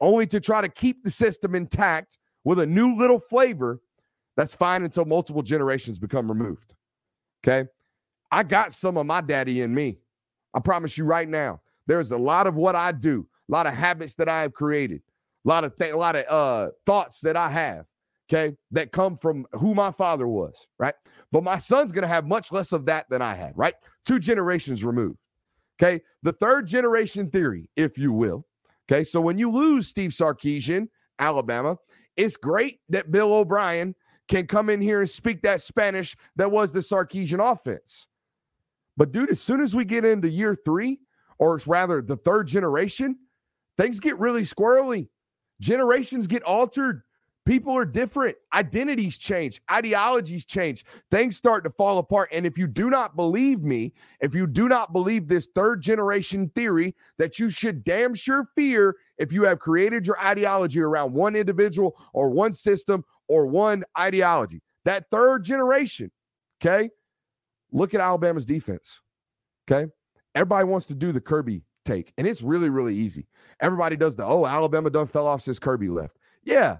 only 0.00 0.26
to 0.28 0.40
try 0.40 0.60
to 0.60 0.68
keep 0.68 1.02
the 1.02 1.10
system 1.10 1.54
intact 1.54 2.18
with 2.44 2.58
a 2.58 2.66
new 2.66 2.96
little 2.96 3.20
flavor, 3.20 3.80
that's 4.36 4.54
fine 4.54 4.84
until 4.84 5.04
multiple 5.04 5.42
generations 5.42 5.98
become 5.98 6.28
removed. 6.28 6.74
Okay. 7.44 7.68
I 8.30 8.42
got 8.42 8.72
some 8.72 8.96
of 8.96 9.06
my 9.06 9.20
daddy 9.20 9.60
in 9.60 9.74
me. 9.74 9.98
I 10.54 10.60
promise 10.60 10.96
you 10.96 11.04
right 11.04 11.28
now. 11.28 11.60
There's 11.86 12.12
a 12.12 12.16
lot 12.16 12.46
of 12.46 12.54
what 12.54 12.74
I 12.74 12.92
do, 12.92 13.26
a 13.48 13.52
lot 13.52 13.66
of 13.66 13.74
habits 13.74 14.14
that 14.14 14.28
I 14.28 14.42
have 14.42 14.52
created, 14.52 15.02
a 15.44 15.48
lot 15.48 15.64
of 15.64 15.76
th- 15.76 15.92
a 15.92 15.96
lot 15.96 16.16
of 16.16 16.24
uh, 16.28 16.70
thoughts 16.86 17.20
that 17.20 17.36
I 17.36 17.50
have, 17.50 17.86
okay, 18.30 18.56
that 18.70 18.92
come 18.92 19.16
from 19.18 19.46
who 19.52 19.74
my 19.74 19.90
father 19.90 20.28
was, 20.28 20.66
right? 20.78 20.94
But 21.32 21.42
my 21.42 21.58
son's 21.58 21.92
going 21.92 22.02
to 22.02 22.08
have 22.08 22.26
much 22.26 22.52
less 22.52 22.72
of 22.72 22.84
that 22.86 23.06
than 23.10 23.22
I 23.22 23.34
had, 23.34 23.52
right? 23.56 23.74
Two 24.04 24.18
generations 24.18 24.84
removed. 24.84 25.18
Okay. 25.82 26.02
The 26.22 26.32
third 26.32 26.66
generation 26.66 27.30
theory, 27.30 27.68
if 27.76 27.98
you 27.98 28.12
will. 28.12 28.46
Okay. 28.90 29.02
So 29.02 29.20
when 29.20 29.38
you 29.38 29.50
lose 29.50 29.88
Steve 29.88 30.10
Sarkisian, 30.10 30.86
Alabama, 31.18 31.76
it's 32.16 32.36
great 32.36 32.80
that 32.90 33.10
Bill 33.10 33.32
O'Brien 33.32 33.94
can 34.28 34.46
come 34.46 34.70
in 34.70 34.80
here 34.80 35.00
and 35.00 35.10
speak 35.10 35.42
that 35.42 35.60
Spanish 35.60 36.16
that 36.36 36.50
was 36.50 36.72
the 36.72 36.80
Sarkisian 36.80 37.40
offense. 37.40 38.06
But 38.96 39.12
dude, 39.12 39.30
as 39.30 39.40
soon 39.40 39.60
as 39.60 39.74
we 39.74 39.84
get 39.84 40.04
into 40.04 40.28
year 40.28 40.56
three, 40.64 41.00
or 41.38 41.58
rather 41.66 42.02
the 42.02 42.16
third 42.16 42.46
generation, 42.46 43.16
things 43.78 43.98
get 43.98 44.18
really 44.18 44.42
squirrely. 44.42 45.08
Generations 45.62 46.26
get 46.26 46.42
altered. 46.42 47.02
People 47.46 47.76
are 47.76 47.84
different. 47.84 48.36
Identities 48.52 49.16
change. 49.16 49.60
Ideologies 49.70 50.44
change. 50.44 50.84
Things 51.12 51.36
start 51.36 51.62
to 51.62 51.70
fall 51.70 51.98
apart. 51.98 52.30
And 52.32 52.44
if 52.44 52.58
you 52.58 52.66
do 52.66 52.90
not 52.90 53.14
believe 53.14 53.62
me, 53.62 53.92
if 54.20 54.34
you 54.34 54.48
do 54.48 54.68
not 54.68 54.92
believe 54.92 55.28
this 55.28 55.48
third 55.54 55.80
generation 55.80 56.50
theory 56.56 56.96
that 57.18 57.38
you 57.38 57.48
should 57.48 57.84
damn 57.84 58.12
sure 58.12 58.48
fear 58.56 58.96
if 59.18 59.32
you 59.32 59.44
have 59.44 59.60
created 59.60 60.04
your 60.04 60.20
ideology 60.20 60.80
around 60.80 61.12
one 61.12 61.36
individual 61.36 61.96
or 62.12 62.30
one 62.30 62.52
system 62.52 63.04
or 63.28 63.46
one 63.46 63.84
ideology, 63.96 64.60
that 64.84 65.06
third 65.12 65.44
generation, 65.44 66.10
okay? 66.60 66.90
Look 67.70 67.94
at 67.94 68.00
Alabama's 68.00 68.46
defense. 68.46 69.00
Okay. 69.70 69.90
Everybody 70.34 70.64
wants 70.64 70.86
to 70.88 70.94
do 70.94 71.12
the 71.12 71.20
Kirby 71.20 71.62
take, 71.84 72.12
and 72.18 72.26
it's 72.26 72.42
really, 72.42 72.68
really 72.68 72.94
easy. 72.94 73.26
Everybody 73.60 73.96
does 73.96 74.16
the, 74.16 74.24
oh, 74.24 74.46
Alabama 74.46 74.90
done 74.90 75.06
fell 75.06 75.26
off 75.26 75.42
since 75.42 75.58
Kirby 75.58 75.88
left. 75.88 76.18
Yeah. 76.44 76.78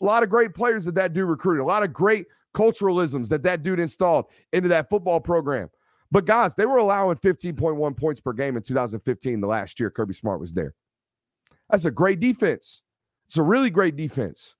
A 0.00 0.04
lot 0.04 0.22
of 0.22 0.28
great 0.28 0.54
players 0.54 0.84
that 0.84 0.94
that 0.96 1.12
dude 1.12 1.28
recruited, 1.28 1.62
a 1.62 1.66
lot 1.66 1.82
of 1.82 1.92
great 1.92 2.26
culturalisms 2.54 3.28
that 3.28 3.42
that 3.44 3.62
dude 3.62 3.80
installed 3.80 4.26
into 4.52 4.68
that 4.68 4.88
football 4.90 5.20
program. 5.20 5.70
But 6.10 6.26
guys, 6.26 6.54
they 6.54 6.66
were 6.66 6.78
allowing 6.78 7.16
15.1 7.16 7.96
points 7.96 8.20
per 8.20 8.32
game 8.32 8.56
in 8.56 8.62
2015, 8.62 9.40
the 9.40 9.46
last 9.46 9.80
year 9.80 9.90
Kirby 9.90 10.14
Smart 10.14 10.40
was 10.40 10.52
there. 10.52 10.74
That's 11.70 11.86
a 11.86 11.90
great 11.90 12.20
defense. 12.20 12.82
It's 13.26 13.38
a 13.38 13.42
really 13.42 13.70
great 13.70 13.96
defense. 13.96 14.56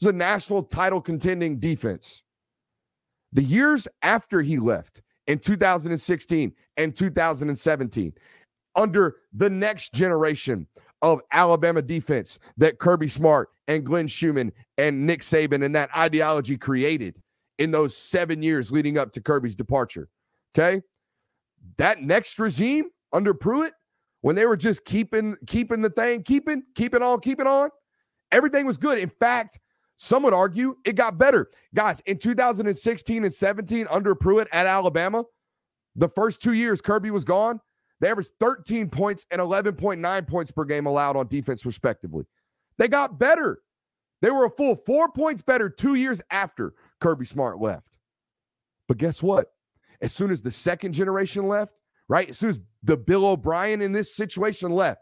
It's 0.00 0.08
a 0.08 0.12
national 0.12 0.64
title 0.64 1.00
contending 1.00 1.60
defense. 1.60 2.24
The 3.32 3.44
years 3.44 3.86
after 4.02 4.40
he 4.40 4.58
left, 4.58 5.02
in 5.28 5.38
2016 5.38 6.52
and 6.78 6.96
2017 6.96 8.12
under 8.78 9.16
the 9.34 9.50
next 9.50 9.92
generation 9.92 10.66
of 11.02 11.20
Alabama 11.32 11.82
defense 11.82 12.38
that 12.56 12.78
Kirby 12.78 13.08
Smart 13.08 13.50
and 13.66 13.84
Glenn 13.84 14.06
Schumann 14.06 14.52
and 14.78 15.06
Nick 15.06 15.20
Saban 15.20 15.64
and 15.64 15.74
that 15.74 15.90
ideology 15.94 16.56
created 16.56 17.20
in 17.58 17.70
those 17.70 17.94
seven 17.96 18.42
years 18.42 18.72
leading 18.72 18.96
up 18.96 19.12
to 19.12 19.20
Kirby's 19.20 19.56
departure. 19.56 20.08
Okay. 20.56 20.80
That 21.76 22.02
next 22.02 22.38
regime 22.38 22.86
under 23.12 23.34
Pruitt, 23.34 23.74
when 24.22 24.36
they 24.36 24.46
were 24.46 24.56
just 24.56 24.84
keeping 24.84 25.36
keeping 25.46 25.82
the 25.82 25.90
thing, 25.90 26.22
keeping, 26.22 26.62
keeping 26.74 27.02
on, 27.02 27.20
keeping 27.20 27.46
on, 27.46 27.70
everything 28.32 28.64
was 28.64 28.78
good. 28.78 28.98
In 28.98 29.10
fact, 29.20 29.58
some 29.96 30.22
would 30.22 30.34
argue 30.34 30.76
it 30.84 30.94
got 30.94 31.18
better. 31.18 31.50
Guys, 31.74 32.00
in 32.06 32.18
2016 32.18 33.24
and 33.24 33.34
17 33.34 33.86
under 33.90 34.14
Pruitt 34.14 34.48
at 34.52 34.66
Alabama, 34.66 35.24
the 35.96 36.08
first 36.08 36.40
two 36.40 36.52
years 36.52 36.80
Kirby 36.80 37.10
was 37.10 37.24
gone, 37.24 37.60
they 38.00 38.10
averaged 38.10 38.30
13 38.40 38.88
points 38.88 39.26
and 39.30 39.40
11.9 39.40 40.28
points 40.28 40.50
per 40.50 40.64
game 40.64 40.86
allowed 40.86 41.16
on 41.16 41.26
defense, 41.28 41.66
respectively. 41.66 42.24
They 42.78 42.88
got 42.88 43.18
better. 43.18 43.60
They 44.22 44.30
were 44.30 44.46
a 44.46 44.50
full 44.50 44.76
four 44.86 45.10
points 45.10 45.42
better 45.42 45.68
two 45.68 45.94
years 45.94 46.20
after 46.30 46.74
Kirby 47.00 47.24
Smart 47.24 47.60
left. 47.60 47.86
But 48.86 48.98
guess 48.98 49.22
what? 49.22 49.52
As 50.00 50.12
soon 50.12 50.30
as 50.30 50.42
the 50.42 50.50
second 50.50 50.92
generation 50.92 51.46
left, 51.46 51.72
right? 52.08 52.28
As 52.28 52.38
soon 52.38 52.50
as 52.50 52.58
the 52.82 52.96
Bill 52.96 53.26
O'Brien 53.26 53.82
in 53.82 53.92
this 53.92 54.14
situation 54.14 54.70
left, 54.70 55.00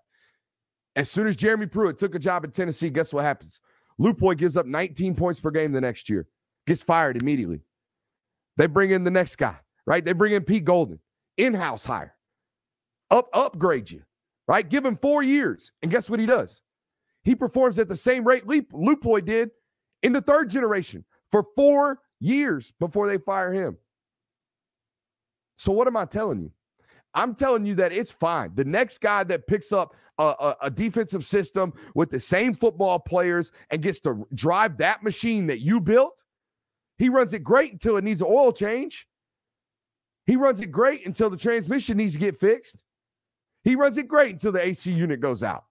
as 0.97 1.11
soon 1.11 1.27
as 1.27 1.37
Jeremy 1.37 1.67
Pruitt 1.67 1.99
took 1.99 2.15
a 2.15 2.19
job 2.19 2.45
in 2.45 2.51
Tennessee, 2.51 2.91
guess 2.91 3.13
what 3.13 3.25
happens? 3.25 3.61
Lupoi 4.01 4.37
gives 4.37 4.57
up 4.57 4.67
19 4.67 5.15
points 5.15 5.41
per 5.41 5.51
game 5.51 5.73
the 5.73 5.81
next 5.81 6.09
year, 6.09 6.27
gets 6.67 6.83
fired 6.83 7.21
immediately. 7.21 7.61
They 8.57 8.67
bring 8.67 8.91
in 8.91 9.05
the 9.05 9.11
next 9.11 9.37
guy, 9.37 9.57
right? 9.87 10.05
They 10.05 10.13
bring 10.13 10.33
in 10.33 10.43
Pete 10.43 10.65
Golding, 10.65 10.99
in-house 11.37 11.85
hire, 11.85 12.15
up 13.11 13.29
upgrade 13.33 13.91
you, 13.91 14.03
right? 14.49 14.69
Give 14.69 14.85
him 14.85 14.97
four 14.97 15.23
years, 15.23 15.73
and 15.83 15.91
guess 15.91 16.11
what 16.11 16.21
he 16.21 16.27
does? 16.27 16.63
He 17.25 17.35
performs 17.35 17.79
at 17.79 17.89
the 17.89 17.97
same 17.97 18.25
rate 18.27 18.47
Lupoi 18.47 19.25
did 19.25 19.51
in 20.03 20.13
the 20.13 20.21
third 20.21 20.49
generation 20.49 21.05
for 21.31 21.45
four 21.57 22.01
years 22.21 22.73
before 22.79 23.09
they 23.09 23.19
fire 23.19 23.53
him. 23.53 23.77
So 25.57 25.73
what 25.73 25.87
am 25.87 25.97
I 25.97 26.05
telling 26.05 26.41
you? 26.41 26.53
I'm 27.15 27.35
telling 27.35 27.65
you 27.65 27.75
that 27.77 27.93
it's 27.93 28.11
fine. 28.11 28.53
The 28.55 28.65
next 28.65 29.01
guy 29.01 29.25
that 29.25 29.47
picks 29.47 29.73
up 29.73 29.95
a, 30.19 30.23
a, 30.23 30.57
a, 30.65 30.71
defensive 30.71 31.25
system 31.25 31.73
with 31.95 32.11
the 32.11 32.21
same 32.21 32.55
football 32.55 32.99
players 32.99 33.53
and 33.71 33.83
gets 33.83 34.01
to 34.01 34.27
drive 34.35 34.77
that 34.79 35.03
machine 35.03 35.47
that 35.47 35.61
you 35.61 35.81
built, 35.81 36.23
he 36.99 37.09
runs 37.09 37.33
it 37.33 37.43
great 37.43 37.73
until 37.73 37.97
it 37.97 38.05
needs 38.05 38.21
an 38.21 38.29
oil 38.29 38.53
change. 38.53 39.09
He 40.27 40.37
runs 40.37 40.61
it 40.61 40.71
great 40.71 41.07
until 41.07 41.31
the 41.31 41.37
transmission 41.39 41.97
needs 41.97 42.13
to 42.13 42.19
get 42.19 42.39
fixed. 42.39 42.85
He 43.67 43.75
runs 43.75 43.99
it 43.99 44.07
great 44.07 44.31
until 44.31 44.53
the 44.53 44.65
AC 44.65 44.93
unit 44.93 45.19
goes 45.19 45.43
out. 45.43 45.65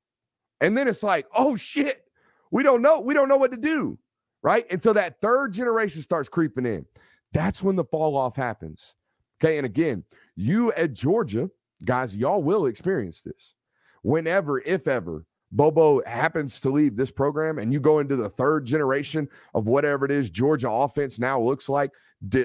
And 0.59 0.77
then 0.77 0.89
it's 0.89 1.01
like, 1.01 1.27
oh 1.33 1.55
shit, 1.55 2.03
we 2.51 2.61
don't 2.61 2.81
know. 2.81 2.99
We 2.99 3.13
don't 3.13 3.29
know 3.29 3.37
what 3.37 3.51
to 3.51 3.57
do, 3.57 3.97
right? 4.43 4.69
Until 4.69 4.93
that 4.95 5.21
third 5.21 5.53
generation 5.53 6.01
starts 6.01 6.27
creeping 6.27 6.65
in. 6.65 6.85
That's 7.31 7.63
when 7.63 7.77
the 7.77 7.85
fall 7.85 8.17
off 8.17 8.35
happens. 8.35 8.95
Okay. 9.41 9.55
And 9.57 9.65
again, 9.65 10.03
you 10.35 10.73
at 10.73 10.91
Georgia, 10.91 11.49
guys, 11.85 12.13
y'all 12.13 12.43
will 12.43 12.65
experience 12.65 13.21
this. 13.21 13.55
Whenever, 14.01 14.59
if 14.59 14.89
ever, 14.89 15.25
Bobo 15.51 16.01
happens 16.05 16.59
to 16.61 16.69
leave 16.69 16.95
this 16.95 17.11
program 17.11 17.59
and 17.59 17.71
you 17.71 17.79
go 17.79 17.99
into 17.99 18.15
the 18.15 18.29
third 18.29 18.65
generation 18.65 19.27
of 19.53 19.67
whatever 19.67 20.05
it 20.05 20.11
is 20.11 20.29
Georgia 20.29 20.69
offense 20.69 21.19
now 21.19 21.39
looks 21.39 21.69
like, 21.69 21.91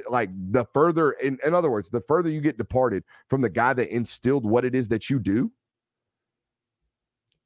like 0.09 0.31
the 0.53 0.65
further, 0.73 1.13
in, 1.13 1.39
in 1.45 1.55
other 1.55 1.71
words, 1.71 1.91
the 1.91 2.01
further 2.01 2.31
you 2.31 2.41
get 2.41 2.59
departed 2.59 3.03
from 3.29 3.41
the 3.41 3.49
guy 3.49 3.73
that 3.73 3.95
instilled 3.95 4.45
what 4.45 4.65
it 4.65 4.75
is 4.75 4.89
that 4.89 5.11
you 5.11 5.19
do, 5.19 5.51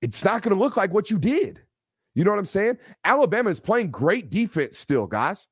it's 0.02 0.24
not 0.24 0.42
going 0.42 0.54
to 0.54 0.62
look 0.62 0.76
like 0.76 0.92
what 0.92 1.10
you 1.10 1.18
did. 1.18 1.60
You 2.14 2.24
know 2.24 2.30
what 2.30 2.38
I'm 2.38 2.46
saying? 2.46 2.78
Alabama 3.04 3.50
is 3.50 3.58
playing 3.60 3.90
great 3.90 4.30
defense 4.30 4.78
still, 4.78 5.06
guys. 5.06 5.46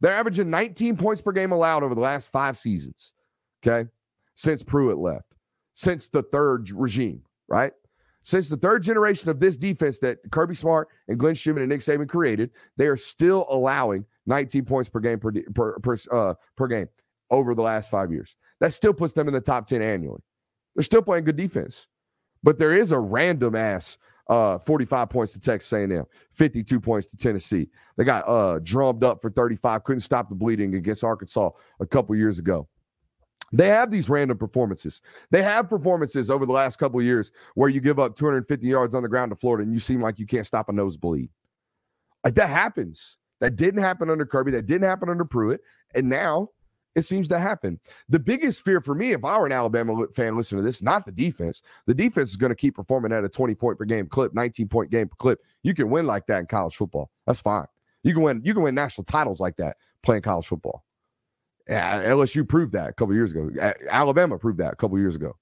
They're 0.00 0.12
averaging 0.12 0.50
19 0.50 0.96
points 0.96 1.22
per 1.22 1.32
game 1.32 1.52
allowed 1.52 1.82
over 1.82 1.94
the 1.94 2.00
last 2.00 2.30
five 2.30 2.58
seasons. 2.58 3.12
Okay 3.66 3.88
since 4.34 4.62
Pruitt 4.62 4.98
left, 4.98 5.34
since 5.74 6.08
the 6.08 6.22
third 6.22 6.70
regime, 6.70 7.22
right? 7.48 7.72
Since 8.24 8.48
the 8.48 8.56
third 8.56 8.82
generation 8.82 9.28
of 9.28 9.38
this 9.38 9.56
defense 9.56 9.98
that 10.00 10.18
Kirby 10.30 10.54
Smart 10.54 10.88
and 11.08 11.18
Glenn 11.18 11.34
Schumann 11.34 11.62
and 11.62 11.70
Nick 11.70 11.80
Saban 11.80 12.08
created, 12.08 12.50
they 12.76 12.86
are 12.86 12.96
still 12.96 13.46
allowing 13.50 14.04
19 14.26 14.64
points 14.64 14.88
per 14.88 15.00
game 15.00 15.20
per 15.20 15.30
per 15.54 15.78
per, 15.78 15.96
uh, 16.10 16.34
per 16.56 16.66
game 16.66 16.88
over 17.30 17.54
the 17.54 17.62
last 17.62 17.90
five 17.90 18.10
years. 18.10 18.34
That 18.60 18.72
still 18.72 18.94
puts 18.94 19.12
them 19.12 19.28
in 19.28 19.34
the 19.34 19.40
top 19.40 19.66
10 19.66 19.82
annually. 19.82 20.22
They're 20.74 20.82
still 20.82 21.02
playing 21.02 21.24
good 21.24 21.36
defense, 21.36 21.86
but 22.42 22.58
there 22.58 22.74
is 22.74 22.92
a 22.92 22.98
random 22.98 23.54
ass 23.54 23.98
uh, 24.28 24.58
45 24.58 25.10
points 25.10 25.32
to 25.34 25.40
Texas 25.40 25.72
A&M, 25.72 26.04
52 26.32 26.80
points 26.80 27.06
to 27.08 27.16
Tennessee. 27.16 27.68
They 27.96 28.04
got 28.04 28.26
uh, 28.26 28.58
drummed 28.62 29.04
up 29.04 29.20
for 29.20 29.30
35, 29.30 29.84
couldn't 29.84 30.00
stop 30.00 30.30
the 30.30 30.34
bleeding 30.34 30.74
against 30.76 31.04
Arkansas 31.04 31.50
a 31.80 31.86
couple 31.86 32.16
years 32.16 32.38
ago. 32.38 32.66
They 33.54 33.68
have 33.68 33.90
these 33.90 34.08
random 34.08 34.36
performances. 34.36 35.00
They 35.30 35.42
have 35.42 35.68
performances 35.68 36.28
over 36.28 36.44
the 36.44 36.52
last 36.52 36.76
couple 36.76 37.00
years 37.00 37.30
where 37.54 37.68
you 37.68 37.80
give 37.80 38.00
up 38.00 38.16
250 38.16 38.66
yards 38.66 38.96
on 38.96 39.04
the 39.04 39.08
ground 39.08 39.30
to 39.30 39.36
Florida 39.36 39.62
and 39.62 39.72
you 39.72 39.78
seem 39.78 40.02
like 40.02 40.18
you 40.18 40.26
can't 40.26 40.46
stop 40.46 40.68
a 40.68 40.72
nosebleed. 40.72 41.30
Like 42.24 42.34
that 42.34 42.50
happens. 42.50 43.16
That 43.40 43.54
didn't 43.54 43.82
happen 43.82 44.10
under 44.10 44.26
Kirby. 44.26 44.50
That 44.50 44.66
didn't 44.66 44.88
happen 44.88 45.08
under 45.08 45.24
Pruitt. 45.24 45.60
And 45.94 46.08
now 46.08 46.48
it 46.96 47.02
seems 47.02 47.28
to 47.28 47.38
happen. 47.38 47.78
The 48.08 48.18
biggest 48.18 48.64
fear 48.64 48.80
for 48.80 48.94
me, 48.94 49.12
if 49.12 49.24
I 49.24 49.38
were 49.38 49.46
an 49.46 49.52
Alabama 49.52 50.04
fan 50.16 50.36
listening 50.36 50.62
to 50.62 50.66
this, 50.66 50.82
not 50.82 51.06
the 51.06 51.12
defense. 51.12 51.62
The 51.86 51.94
defense 51.94 52.30
is 52.30 52.36
going 52.36 52.50
to 52.50 52.56
keep 52.56 52.74
performing 52.74 53.12
at 53.12 53.24
a 53.24 53.28
20 53.28 53.54
point 53.54 53.78
per 53.78 53.84
game 53.84 54.08
clip, 54.08 54.34
19 54.34 54.66
point 54.66 54.90
game 54.90 55.08
per 55.08 55.16
clip. 55.16 55.40
You 55.62 55.74
can 55.74 55.90
win 55.90 56.06
like 56.06 56.26
that 56.26 56.38
in 56.40 56.46
college 56.46 56.74
football. 56.74 57.10
That's 57.26 57.40
fine. 57.40 57.66
You 58.02 58.14
can 58.14 58.22
win. 58.22 58.42
You 58.44 58.52
can 58.52 58.64
win 58.64 58.74
national 58.74 59.04
titles 59.04 59.38
like 59.38 59.56
that 59.56 59.76
playing 60.02 60.22
college 60.22 60.46
football. 60.46 60.84
LSU 61.68 62.46
proved 62.46 62.72
that 62.72 62.90
a 62.90 62.92
couple 62.92 63.14
years 63.14 63.32
ago. 63.32 63.50
Alabama 63.90 64.38
proved 64.38 64.58
that 64.58 64.72
a 64.72 64.76
couple 64.76 64.98
years 64.98 65.16
ago. 65.16 65.36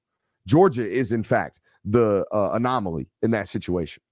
Georgia 0.47 0.89
is, 0.89 1.13
in 1.13 1.23
fact, 1.23 1.61
the 1.85 2.25
uh, 2.33 2.51
anomaly 2.53 3.09
in 3.23 3.31
that 3.33 3.49
situation. 3.49 4.03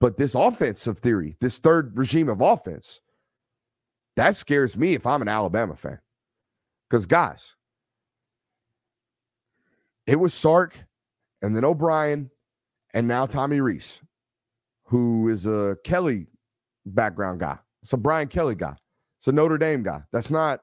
But 0.00 0.16
this 0.16 0.34
offensive 0.34 0.98
theory, 0.98 1.36
this 1.40 1.58
third 1.58 1.96
regime 1.96 2.28
of 2.28 2.40
offense, 2.40 3.00
that 4.16 4.36
scares 4.36 4.76
me 4.76 4.94
if 4.94 5.06
I'm 5.06 5.22
an 5.22 5.28
Alabama 5.28 5.76
fan. 5.76 5.98
Because, 6.88 7.06
guys, 7.06 7.54
it 10.06 10.16
was 10.16 10.32
Sark 10.32 10.78
and 11.42 11.54
then 11.54 11.64
O'Brien 11.64 12.30
and 12.94 13.06
now 13.06 13.26
Tommy 13.26 13.60
Rees, 13.60 14.00
who 14.84 15.28
is 15.28 15.46
a 15.46 15.76
Kelly 15.84 16.26
background 16.86 17.40
guy. 17.40 17.58
It's 17.82 17.92
a 17.92 17.96
Brian 17.96 18.28
Kelly 18.28 18.54
guy. 18.54 18.74
It's 19.18 19.28
a 19.28 19.32
Notre 19.32 19.58
Dame 19.58 19.82
guy. 19.82 20.02
That's 20.12 20.30
not 20.30 20.60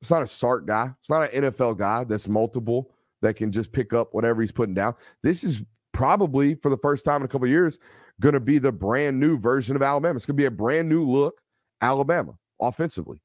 it's 0.00 0.10
not 0.10 0.22
a 0.22 0.26
Sark 0.26 0.66
guy. 0.66 0.90
It's 1.00 1.10
not 1.10 1.32
an 1.32 1.44
NFL 1.44 1.78
guy 1.78 2.04
that's 2.04 2.28
multiple 2.28 2.90
that 3.22 3.34
can 3.34 3.50
just 3.50 3.72
pick 3.72 3.92
up 3.92 4.12
whatever 4.12 4.42
he's 4.42 4.52
putting 4.52 4.74
down. 4.74 4.94
This 5.22 5.42
is 5.42 5.62
probably 5.92 6.54
for 6.54 6.68
the 6.68 6.76
first 6.78 7.04
time 7.04 7.22
in 7.22 7.24
a 7.24 7.28
couple 7.28 7.48
years 7.48 7.78
going 8.20 8.34
to 8.34 8.40
be 8.40 8.58
the 8.58 8.72
brand 8.72 9.18
new 9.18 9.38
version 9.38 9.76
of 9.76 9.82
Alabama. 9.82 10.16
It's 10.16 10.26
going 10.26 10.36
to 10.36 10.40
be 10.40 10.46
a 10.46 10.50
brand 10.50 10.88
new 10.88 11.08
look 11.08 11.40
Alabama 11.80 12.34
offensively. 12.60 13.20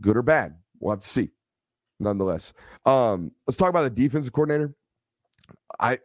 Good 0.00 0.16
or 0.16 0.22
bad, 0.22 0.54
we'll 0.78 0.92
have 0.92 1.00
to 1.00 1.08
see. 1.08 1.30
Nonetheless, 1.98 2.52
um, 2.86 3.30
let's 3.46 3.58
talk 3.58 3.68
about 3.68 3.82
the 3.82 3.90
defensive 3.90 4.32
coordinator. 4.32 4.74
I, 5.78 5.98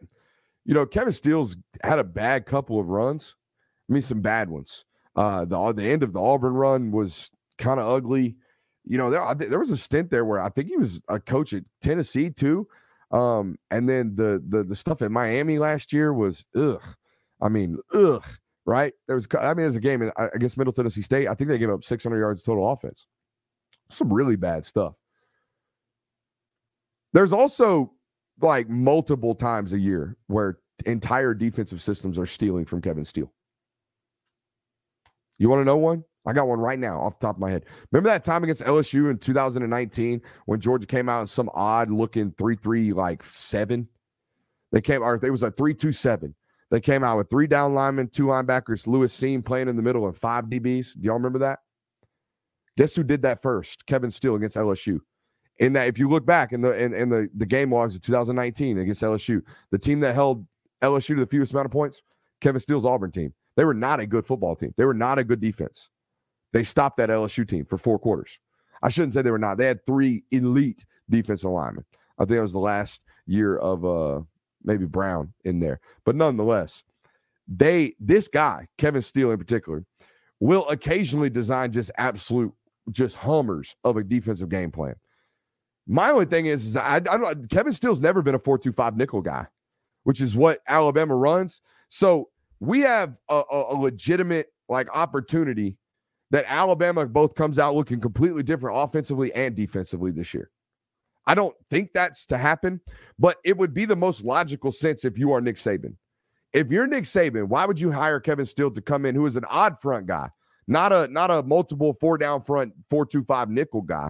you 0.65 0.73
know, 0.73 0.85
Kevin 0.85 1.13
Steele's 1.13 1.55
had 1.83 1.99
a 1.99 2.03
bad 2.03 2.45
couple 2.45 2.79
of 2.79 2.87
runs. 2.87 3.35
I 3.89 3.93
mean, 3.93 4.01
some 4.01 4.21
bad 4.21 4.49
ones. 4.49 4.83
Uh, 5.15 5.45
the 5.45 5.73
the 5.73 5.83
end 5.83 6.03
of 6.03 6.13
the 6.13 6.21
Auburn 6.21 6.55
run 6.55 6.91
was 6.91 7.31
kind 7.57 7.79
of 7.79 7.87
ugly. 7.87 8.35
You 8.83 8.97
know, 8.97 9.09
there 9.09 9.33
there 9.35 9.59
was 9.59 9.71
a 9.71 9.77
stint 9.77 10.11
there 10.11 10.25
where 10.25 10.41
I 10.41 10.49
think 10.49 10.67
he 10.69 10.77
was 10.77 11.01
a 11.09 11.19
coach 11.19 11.53
at 11.53 11.63
Tennessee 11.81 12.29
too. 12.29 12.67
Um, 13.11 13.57
and 13.71 13.87
then 13.87 14.15
the 14.15 14.43
the 14.49 14.63
the 14.63 14.75
stuff 14.75 15.01
at 15.01 15.11
Miami 15.11 15.57
last 15.57 15.93
year 15.93 16.13
was 16.13 16.45
ugh. 16.55 16.81
I 17.41 17.49
mean, 17.49 17.77
ugh. 17.93 18.23
Right? 18.67 18.93
There 19.07 19.15
was 19.15 19.27
I 19.39 19.49
mean, 19.49 19.57
there's 19.57 19.75
a 19.75 19.79
game 19.79 20.01
in, 20.01 20.11
against 20.33 20.57
Middle 20.57 20.73
Tennessee 20.73 21.03
State. 21.03 21.27
I 21.27 21.35
think 21.35 21.49
they 21.49 21.59
gave 21.59 21.69
up 21.69 21.83
600 21.83 22.19
yards 22.19 22.43
total 22.43 22.71
offense. 22.71 23.05
Some 23.89 24.11
really 24.11 24.35
bad 24.35 24.65
stuff. 24.65 24.95
There's 27.13 27.31
also 27.31 27.93
like 28.41 28.67
multiple 28.67 29.35
times 29.35 29.71
a 29.73 29.79
year 29.79 30.17
where 30.27 30.57
entire 30.85 31.33
defensive 31.33 31.81
systems 31.81 32.17
are 32.17 32.25
stealing 32.25 32.65
from 32.65 32.81
Kevin 32.81 33.05
Steele. 33.05 33.31
You 35.37 35.49
want 35.49 35.61
to 35.61 35.65
know 35.65 35.77
one? 35.77 36.03
I 36.27 36.33
got 36.33 36.47
one 36.47 36.59
right 36.59 36.79
now 36.79 36.99
off 36.99 37.19
the 37.19 37.27
top 37.27 37.35
of 37.35 37.39
my 37.39 37.51
head. 37.51 37.65
Remember 37.91 38.09
that 38.09 38.23
time 38.23 38.43
against 38.43 38.63
LSU 38.63 39.11
in 39.11 39.17
2019 39.19 40.21
when 40.47 40.59
Georgia 40.59 40.87
came 40.87 41.07
out 41.07 41.21
in 41.21 41.27
some 41.27 41.49
odd 41.53 41.91
looking 41.91 42.33
3 42.37 42.55
3 42.55 42.93
like 42.93 43.23
seven? 43.23 43.87
They 44.71 44.81
came, 44.81 45.03
or 45.03 45.19
it 45.21 45.29
was 45.29 45.43
a 45.43 45.51
3 45.51 45.73
2 45.73 45.91
7. 45.91 46.33
They 46.71 46.81
came 46.81 47.03
out 47.03 47.17
with 47.17 47.29
three 47.29 47.47
down 47.47 47.73
linemen, 47.73 48.07
two 48.07 48.25
linebackers, 48.25 48.87
Lewis 48.87 49.15
Cine 49.15 49.45
playing 49.45 49.69
in 49.69 49.75
the 49.75 49.81
middle, 49.81 50.07
and 50.07 50.17
five 50.17 50.45
DBs. 50.45 50.93
Do 50.93 51.01
y'all 51.01 51.13
remember 51.13 51.39
that? 51.39 51.59
Guess 52.77 52.95
who 52.95 53.03
did 53.03 53.21
that 53.21 53.41
first? 53.41 53.85
Kevin 53.85 54.11
Steele 54.11 54.35
against 54.35 54.57
LSU. 54.57 54.99
In 55.59 55.71
that, 55.73 55.87
if 55.87 55.97
you 55.97 56.09
look 56.09 56.25
back 56.25 56.51
in 56.51 56.61
the 56.61 56.75
in, 56.75 56.93
in 56.93 57.07
the, 57.07 57.29
the 57.35 57.45
game 57.45 57.73
logs 57.73 57.95
of 57.95 58.01
2019 58.01 58.79
against 58.79 59.01
LSU, 59.01 59.41
the 59.71 59.77
team 59.77 59.99
that 60.01 60.15
held 60.15 60.45
LSU 60.81 61.09
to 61.09 61.21
the 61.21 61.27
fewest 61.27 61.53
amount 61.53 61.67
of 61.67 61.71
points, 61.71 62.01
Kevin 62.41 62.59
Steele's 62.59 62.83
Auburn 62.83 63.11
team. 63.11 63.33
They 63.55 63.65
were 63.65 63.73
not 63.73 63.99
a 63.99 64.05
good 64.05 64.25
football 64.25 64.55
team. 64.55 64.73
They 64.77 64.85
were 64.85 64.93
not 64.93 65.17
a 65.17 65.23
good 65.23 65.39
defense. 65.39 65.89
They 66.53 66.63
stopped 66.63 66.97
that 66.97 67.09
LSU 67.09 67.47
team 67.47 67.65
for 67.65 67.77
four 67.77 67.99
quarters. 67.99 68.39
I 68.81 68.89
shouldn't 68.89 69.13
say 69.13 69.21
they 69.21 69.31
were 69.31 69.37
not. 69.37 69.57
They 69.57 69.65
had 69.65 69.85
three 69.85 70.23
elite 70.31 70.85
defensive 71.09 71.49
linemen. 71.49 71.85
I 72.17 72.25
think 72.25 72.37
it 72.37 72.41
was 72.41 72.53
the 72.53 72.59
last 72.59 73.01
year 73.25 73.57
of 73.57 73.85
uh 73.85 74.21
maybe 74.63 74.85
Brown 74.85 75.33
in 75.43 75.59
there. 75.59 75.79
But 76.05 76.15
nonetheless, 76.15 76.83
they 77.47 77.95
this 77.99 78.27
guy, 78.27 78.67
Kevin 78.77 79.01
Steele 79.01 79.31
in 79.31 79.37
particular, 79.37 79.85
will 80.39 80.67
occasionally 80.69 81.29
design 81.29 81.71
just 81.71 81.91
absolute 81.97 82.53
just 82.91 83.15
hummers 83.15 83.75
of 83.83 83.97
a 83.97 84.03
defensive 84.03 84.49
game 84.49 84.71
plan. 84.71 84.95
My 85.87 86.09
only 86.09 86.25
thing 86.25 86.47
is, 86.47 86.65
is 86.65 86.75
I, 86.75 86.95
I 86.95 86.99
don't 86.99 87.49
Kevin 87.49 87.73
Steele's 87.73 87.99
never 87.99 88.21
been 88.21 88.35
a 88.35 88.39
4-2-5 88.39 88.95
nickel 88.95 89.21
guy, 89.21 89.47
which 90.03 90.21
is 90.21 90.35
what 90.35 90.61
Alabama 90.67 91.15
runs. 91.15 91.61
So 91.89 92.29
we 92.65 92.81
have 92.81 93.15
a, 93.29 93.41
a, 93.51 93.73
a 93.73 93.75
legitimate 93.75 94.47
like 94.69 94.87
opportunity 94.93 95.77
that 96.31 96.45
Alabama 96.47 97.05
both 97.05 97.35
comes 97.35 97.59
out 97.59 97.75
looking 97.75 98.01
completely 98.01 98.43
different 98.43 98.77
offensively 98.77 99.33
and 99.33 99.55
defensively 99.55 100.11
this 100.11 100.33
year. 100.33 100.49
I 101.27 101.35
don't 101.35 101.55
think 101.69 101.89
that's 101.93 102.25
to 102.27 102.37
happen, 102.37 102.81
but 103.17 103.37
it 103.43 103.57
would 103.57 103.73
be 103.73 103.85
the 103.85 103.95
most 103.95 104.23
logical 104.23 104.71
sense 104.71 105.05
if 105.05 105.17
you 105.17 105.31
are 105.31 105.41
Nick 105.41 105.55
Saban. 105.55 105.95
If 106.53 106.69
you're 106.71 106.87
Nick 106.87 107.03
Saban, 107.03 107.47
why 107.47 107.65
would 107.65 107.79
you 107.79 107.91
hire 107.91 108.19
Kevin 108.19 108.45
Steele 108.45 108.71
to 108.71 108.81
come 108.81 109.05
in, 109.05 109.15
who 109.15 109.25
is 109.25 109.35
an 109.35 109.45
odd 109.49 109.79
front 109.81 110.05
guy, 110.05 110.29
not 110.67 110.93
a 110.93 111.07
not 111.07 111.31
a 111.31 111.43
multiple 111.43 111.97
four 111.99 112.17
down 112.17 112.43
front 112.43 112.73
four 112.89 113.05
two 113.05 113.23
five 113.23 113.49
nickel 113.49 113.81
guy? 113.81 114.09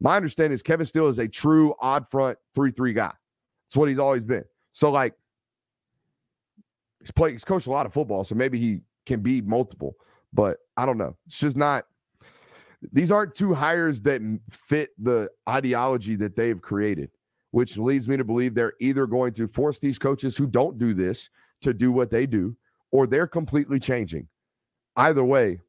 My 0.00 0.16
understanding 0.16 0.52
is 0.52 0.62
Kevin 0.62 0.86
Steele 0.86 1.08
is 1.08 1.18
a 1.18 1.28
true 1.28 1.74
odd 1.80 2.06
front 2.10 2.38
three 2.54 2.72
three 2.72 2.92
guy. 2.92 3.12
That's 3.66 3.76
what 3.76 3.88
he's 3.88 3.98
always 3.98 4.24
been. 4.24 4.44
So 4.72 4.90
like 4.90 5.14
he's 7.00 7.10
played, 7.10 7.32
he's 7.32 7.44
coached 7.44 7.66
a 7.66 7.70
lot 7.70 7.86
of 7.86 7.92
football, 7.92 8.24
so 8.24 8.34
maybe 8.34 8.58
he 8.58 8.80
can 9.06 9.20
be 9.20 9.40
multiple. 9.40 9.94
But 10.32 10.58
I 10.76 10.86
don't 10.86 10.98
know. 10.98 11.16
It's 11.26 11.38
just 11.38 11.56
not. 11.56 11.84
These 12.92 13.10
aren't 13.10 13.34
two 13.34 13.54
hires 13.54 14.00
that 14.02 14.20
fit 14.50 14.90
the 14.98 15.28
ideology 15.48 16.14
that 16.16 16.36
they've 16.36 16.60
created, 16.60 17.10
which 17.50 17.76
leads 17.76 18.06
me 18.06 18.16
to 18.16 18.24
believe 18.24 18.54
they're 18.54 18.74
either 18.80 19.06
going 19.06 19.32
to 19.34 19.48
force 19.48 19.78
these 19.78 19.98
coaches 19.98 20.36
who 20.36 20.46
don't 20.46 20.78
do 20.78 20.94
this 20.94 21.30
to 21.62 21.74
do 21.74 21.90
what 21.90 22.10
they 22.10 22.24
do, 22.26 22.56
or 22.92 23.06
they're 23.06 23.26
completely 23.26 23.80
changing. 23.80 24.28
Either 24.96 25.24
way, 25.24 25.60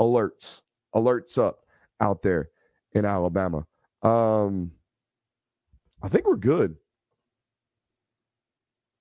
alerts, 0.00 0.60
alerts 0.94 1.38
up 1.38 1.60
out 2.00 2.20
there 2.22 2.50
in 2.92 3.04
Alabama. 3.04 3.64
Um, 4.02 4.72
I 6.02 6.08
think 6.08 6.26
we're 6.26 6.36
good 6.36 6.76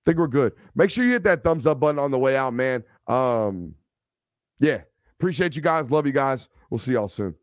think 0.05 0.17
we're 0.17 0.27
good. 0.27 0.53
Make 0.75 0.89
sure 0.89 1.05
you 1.05 1.11
hit 1.11 1.23
that 1.23 1.43
thumbs 1.43 1.67
up 1.67 1.79
button 1.79 1.99
on 1.99 2.11
the 2.11 2.19
way 2.19 2.35
out, 2.35 2.53
man. 2.53 2.83
Um, 3.07 3.75
yeah, 4.59 4.81
appreciate 5.19 5.55
you 5.55 5.61
guys. 5.61 5.91
Love 5.91 6.05
you 6.05 6.11
guys. 6.11 6.49
We'll 6.69 6.79
see 6.79 6.93
y'all 6.93 7.09
soon. 7.09 7.35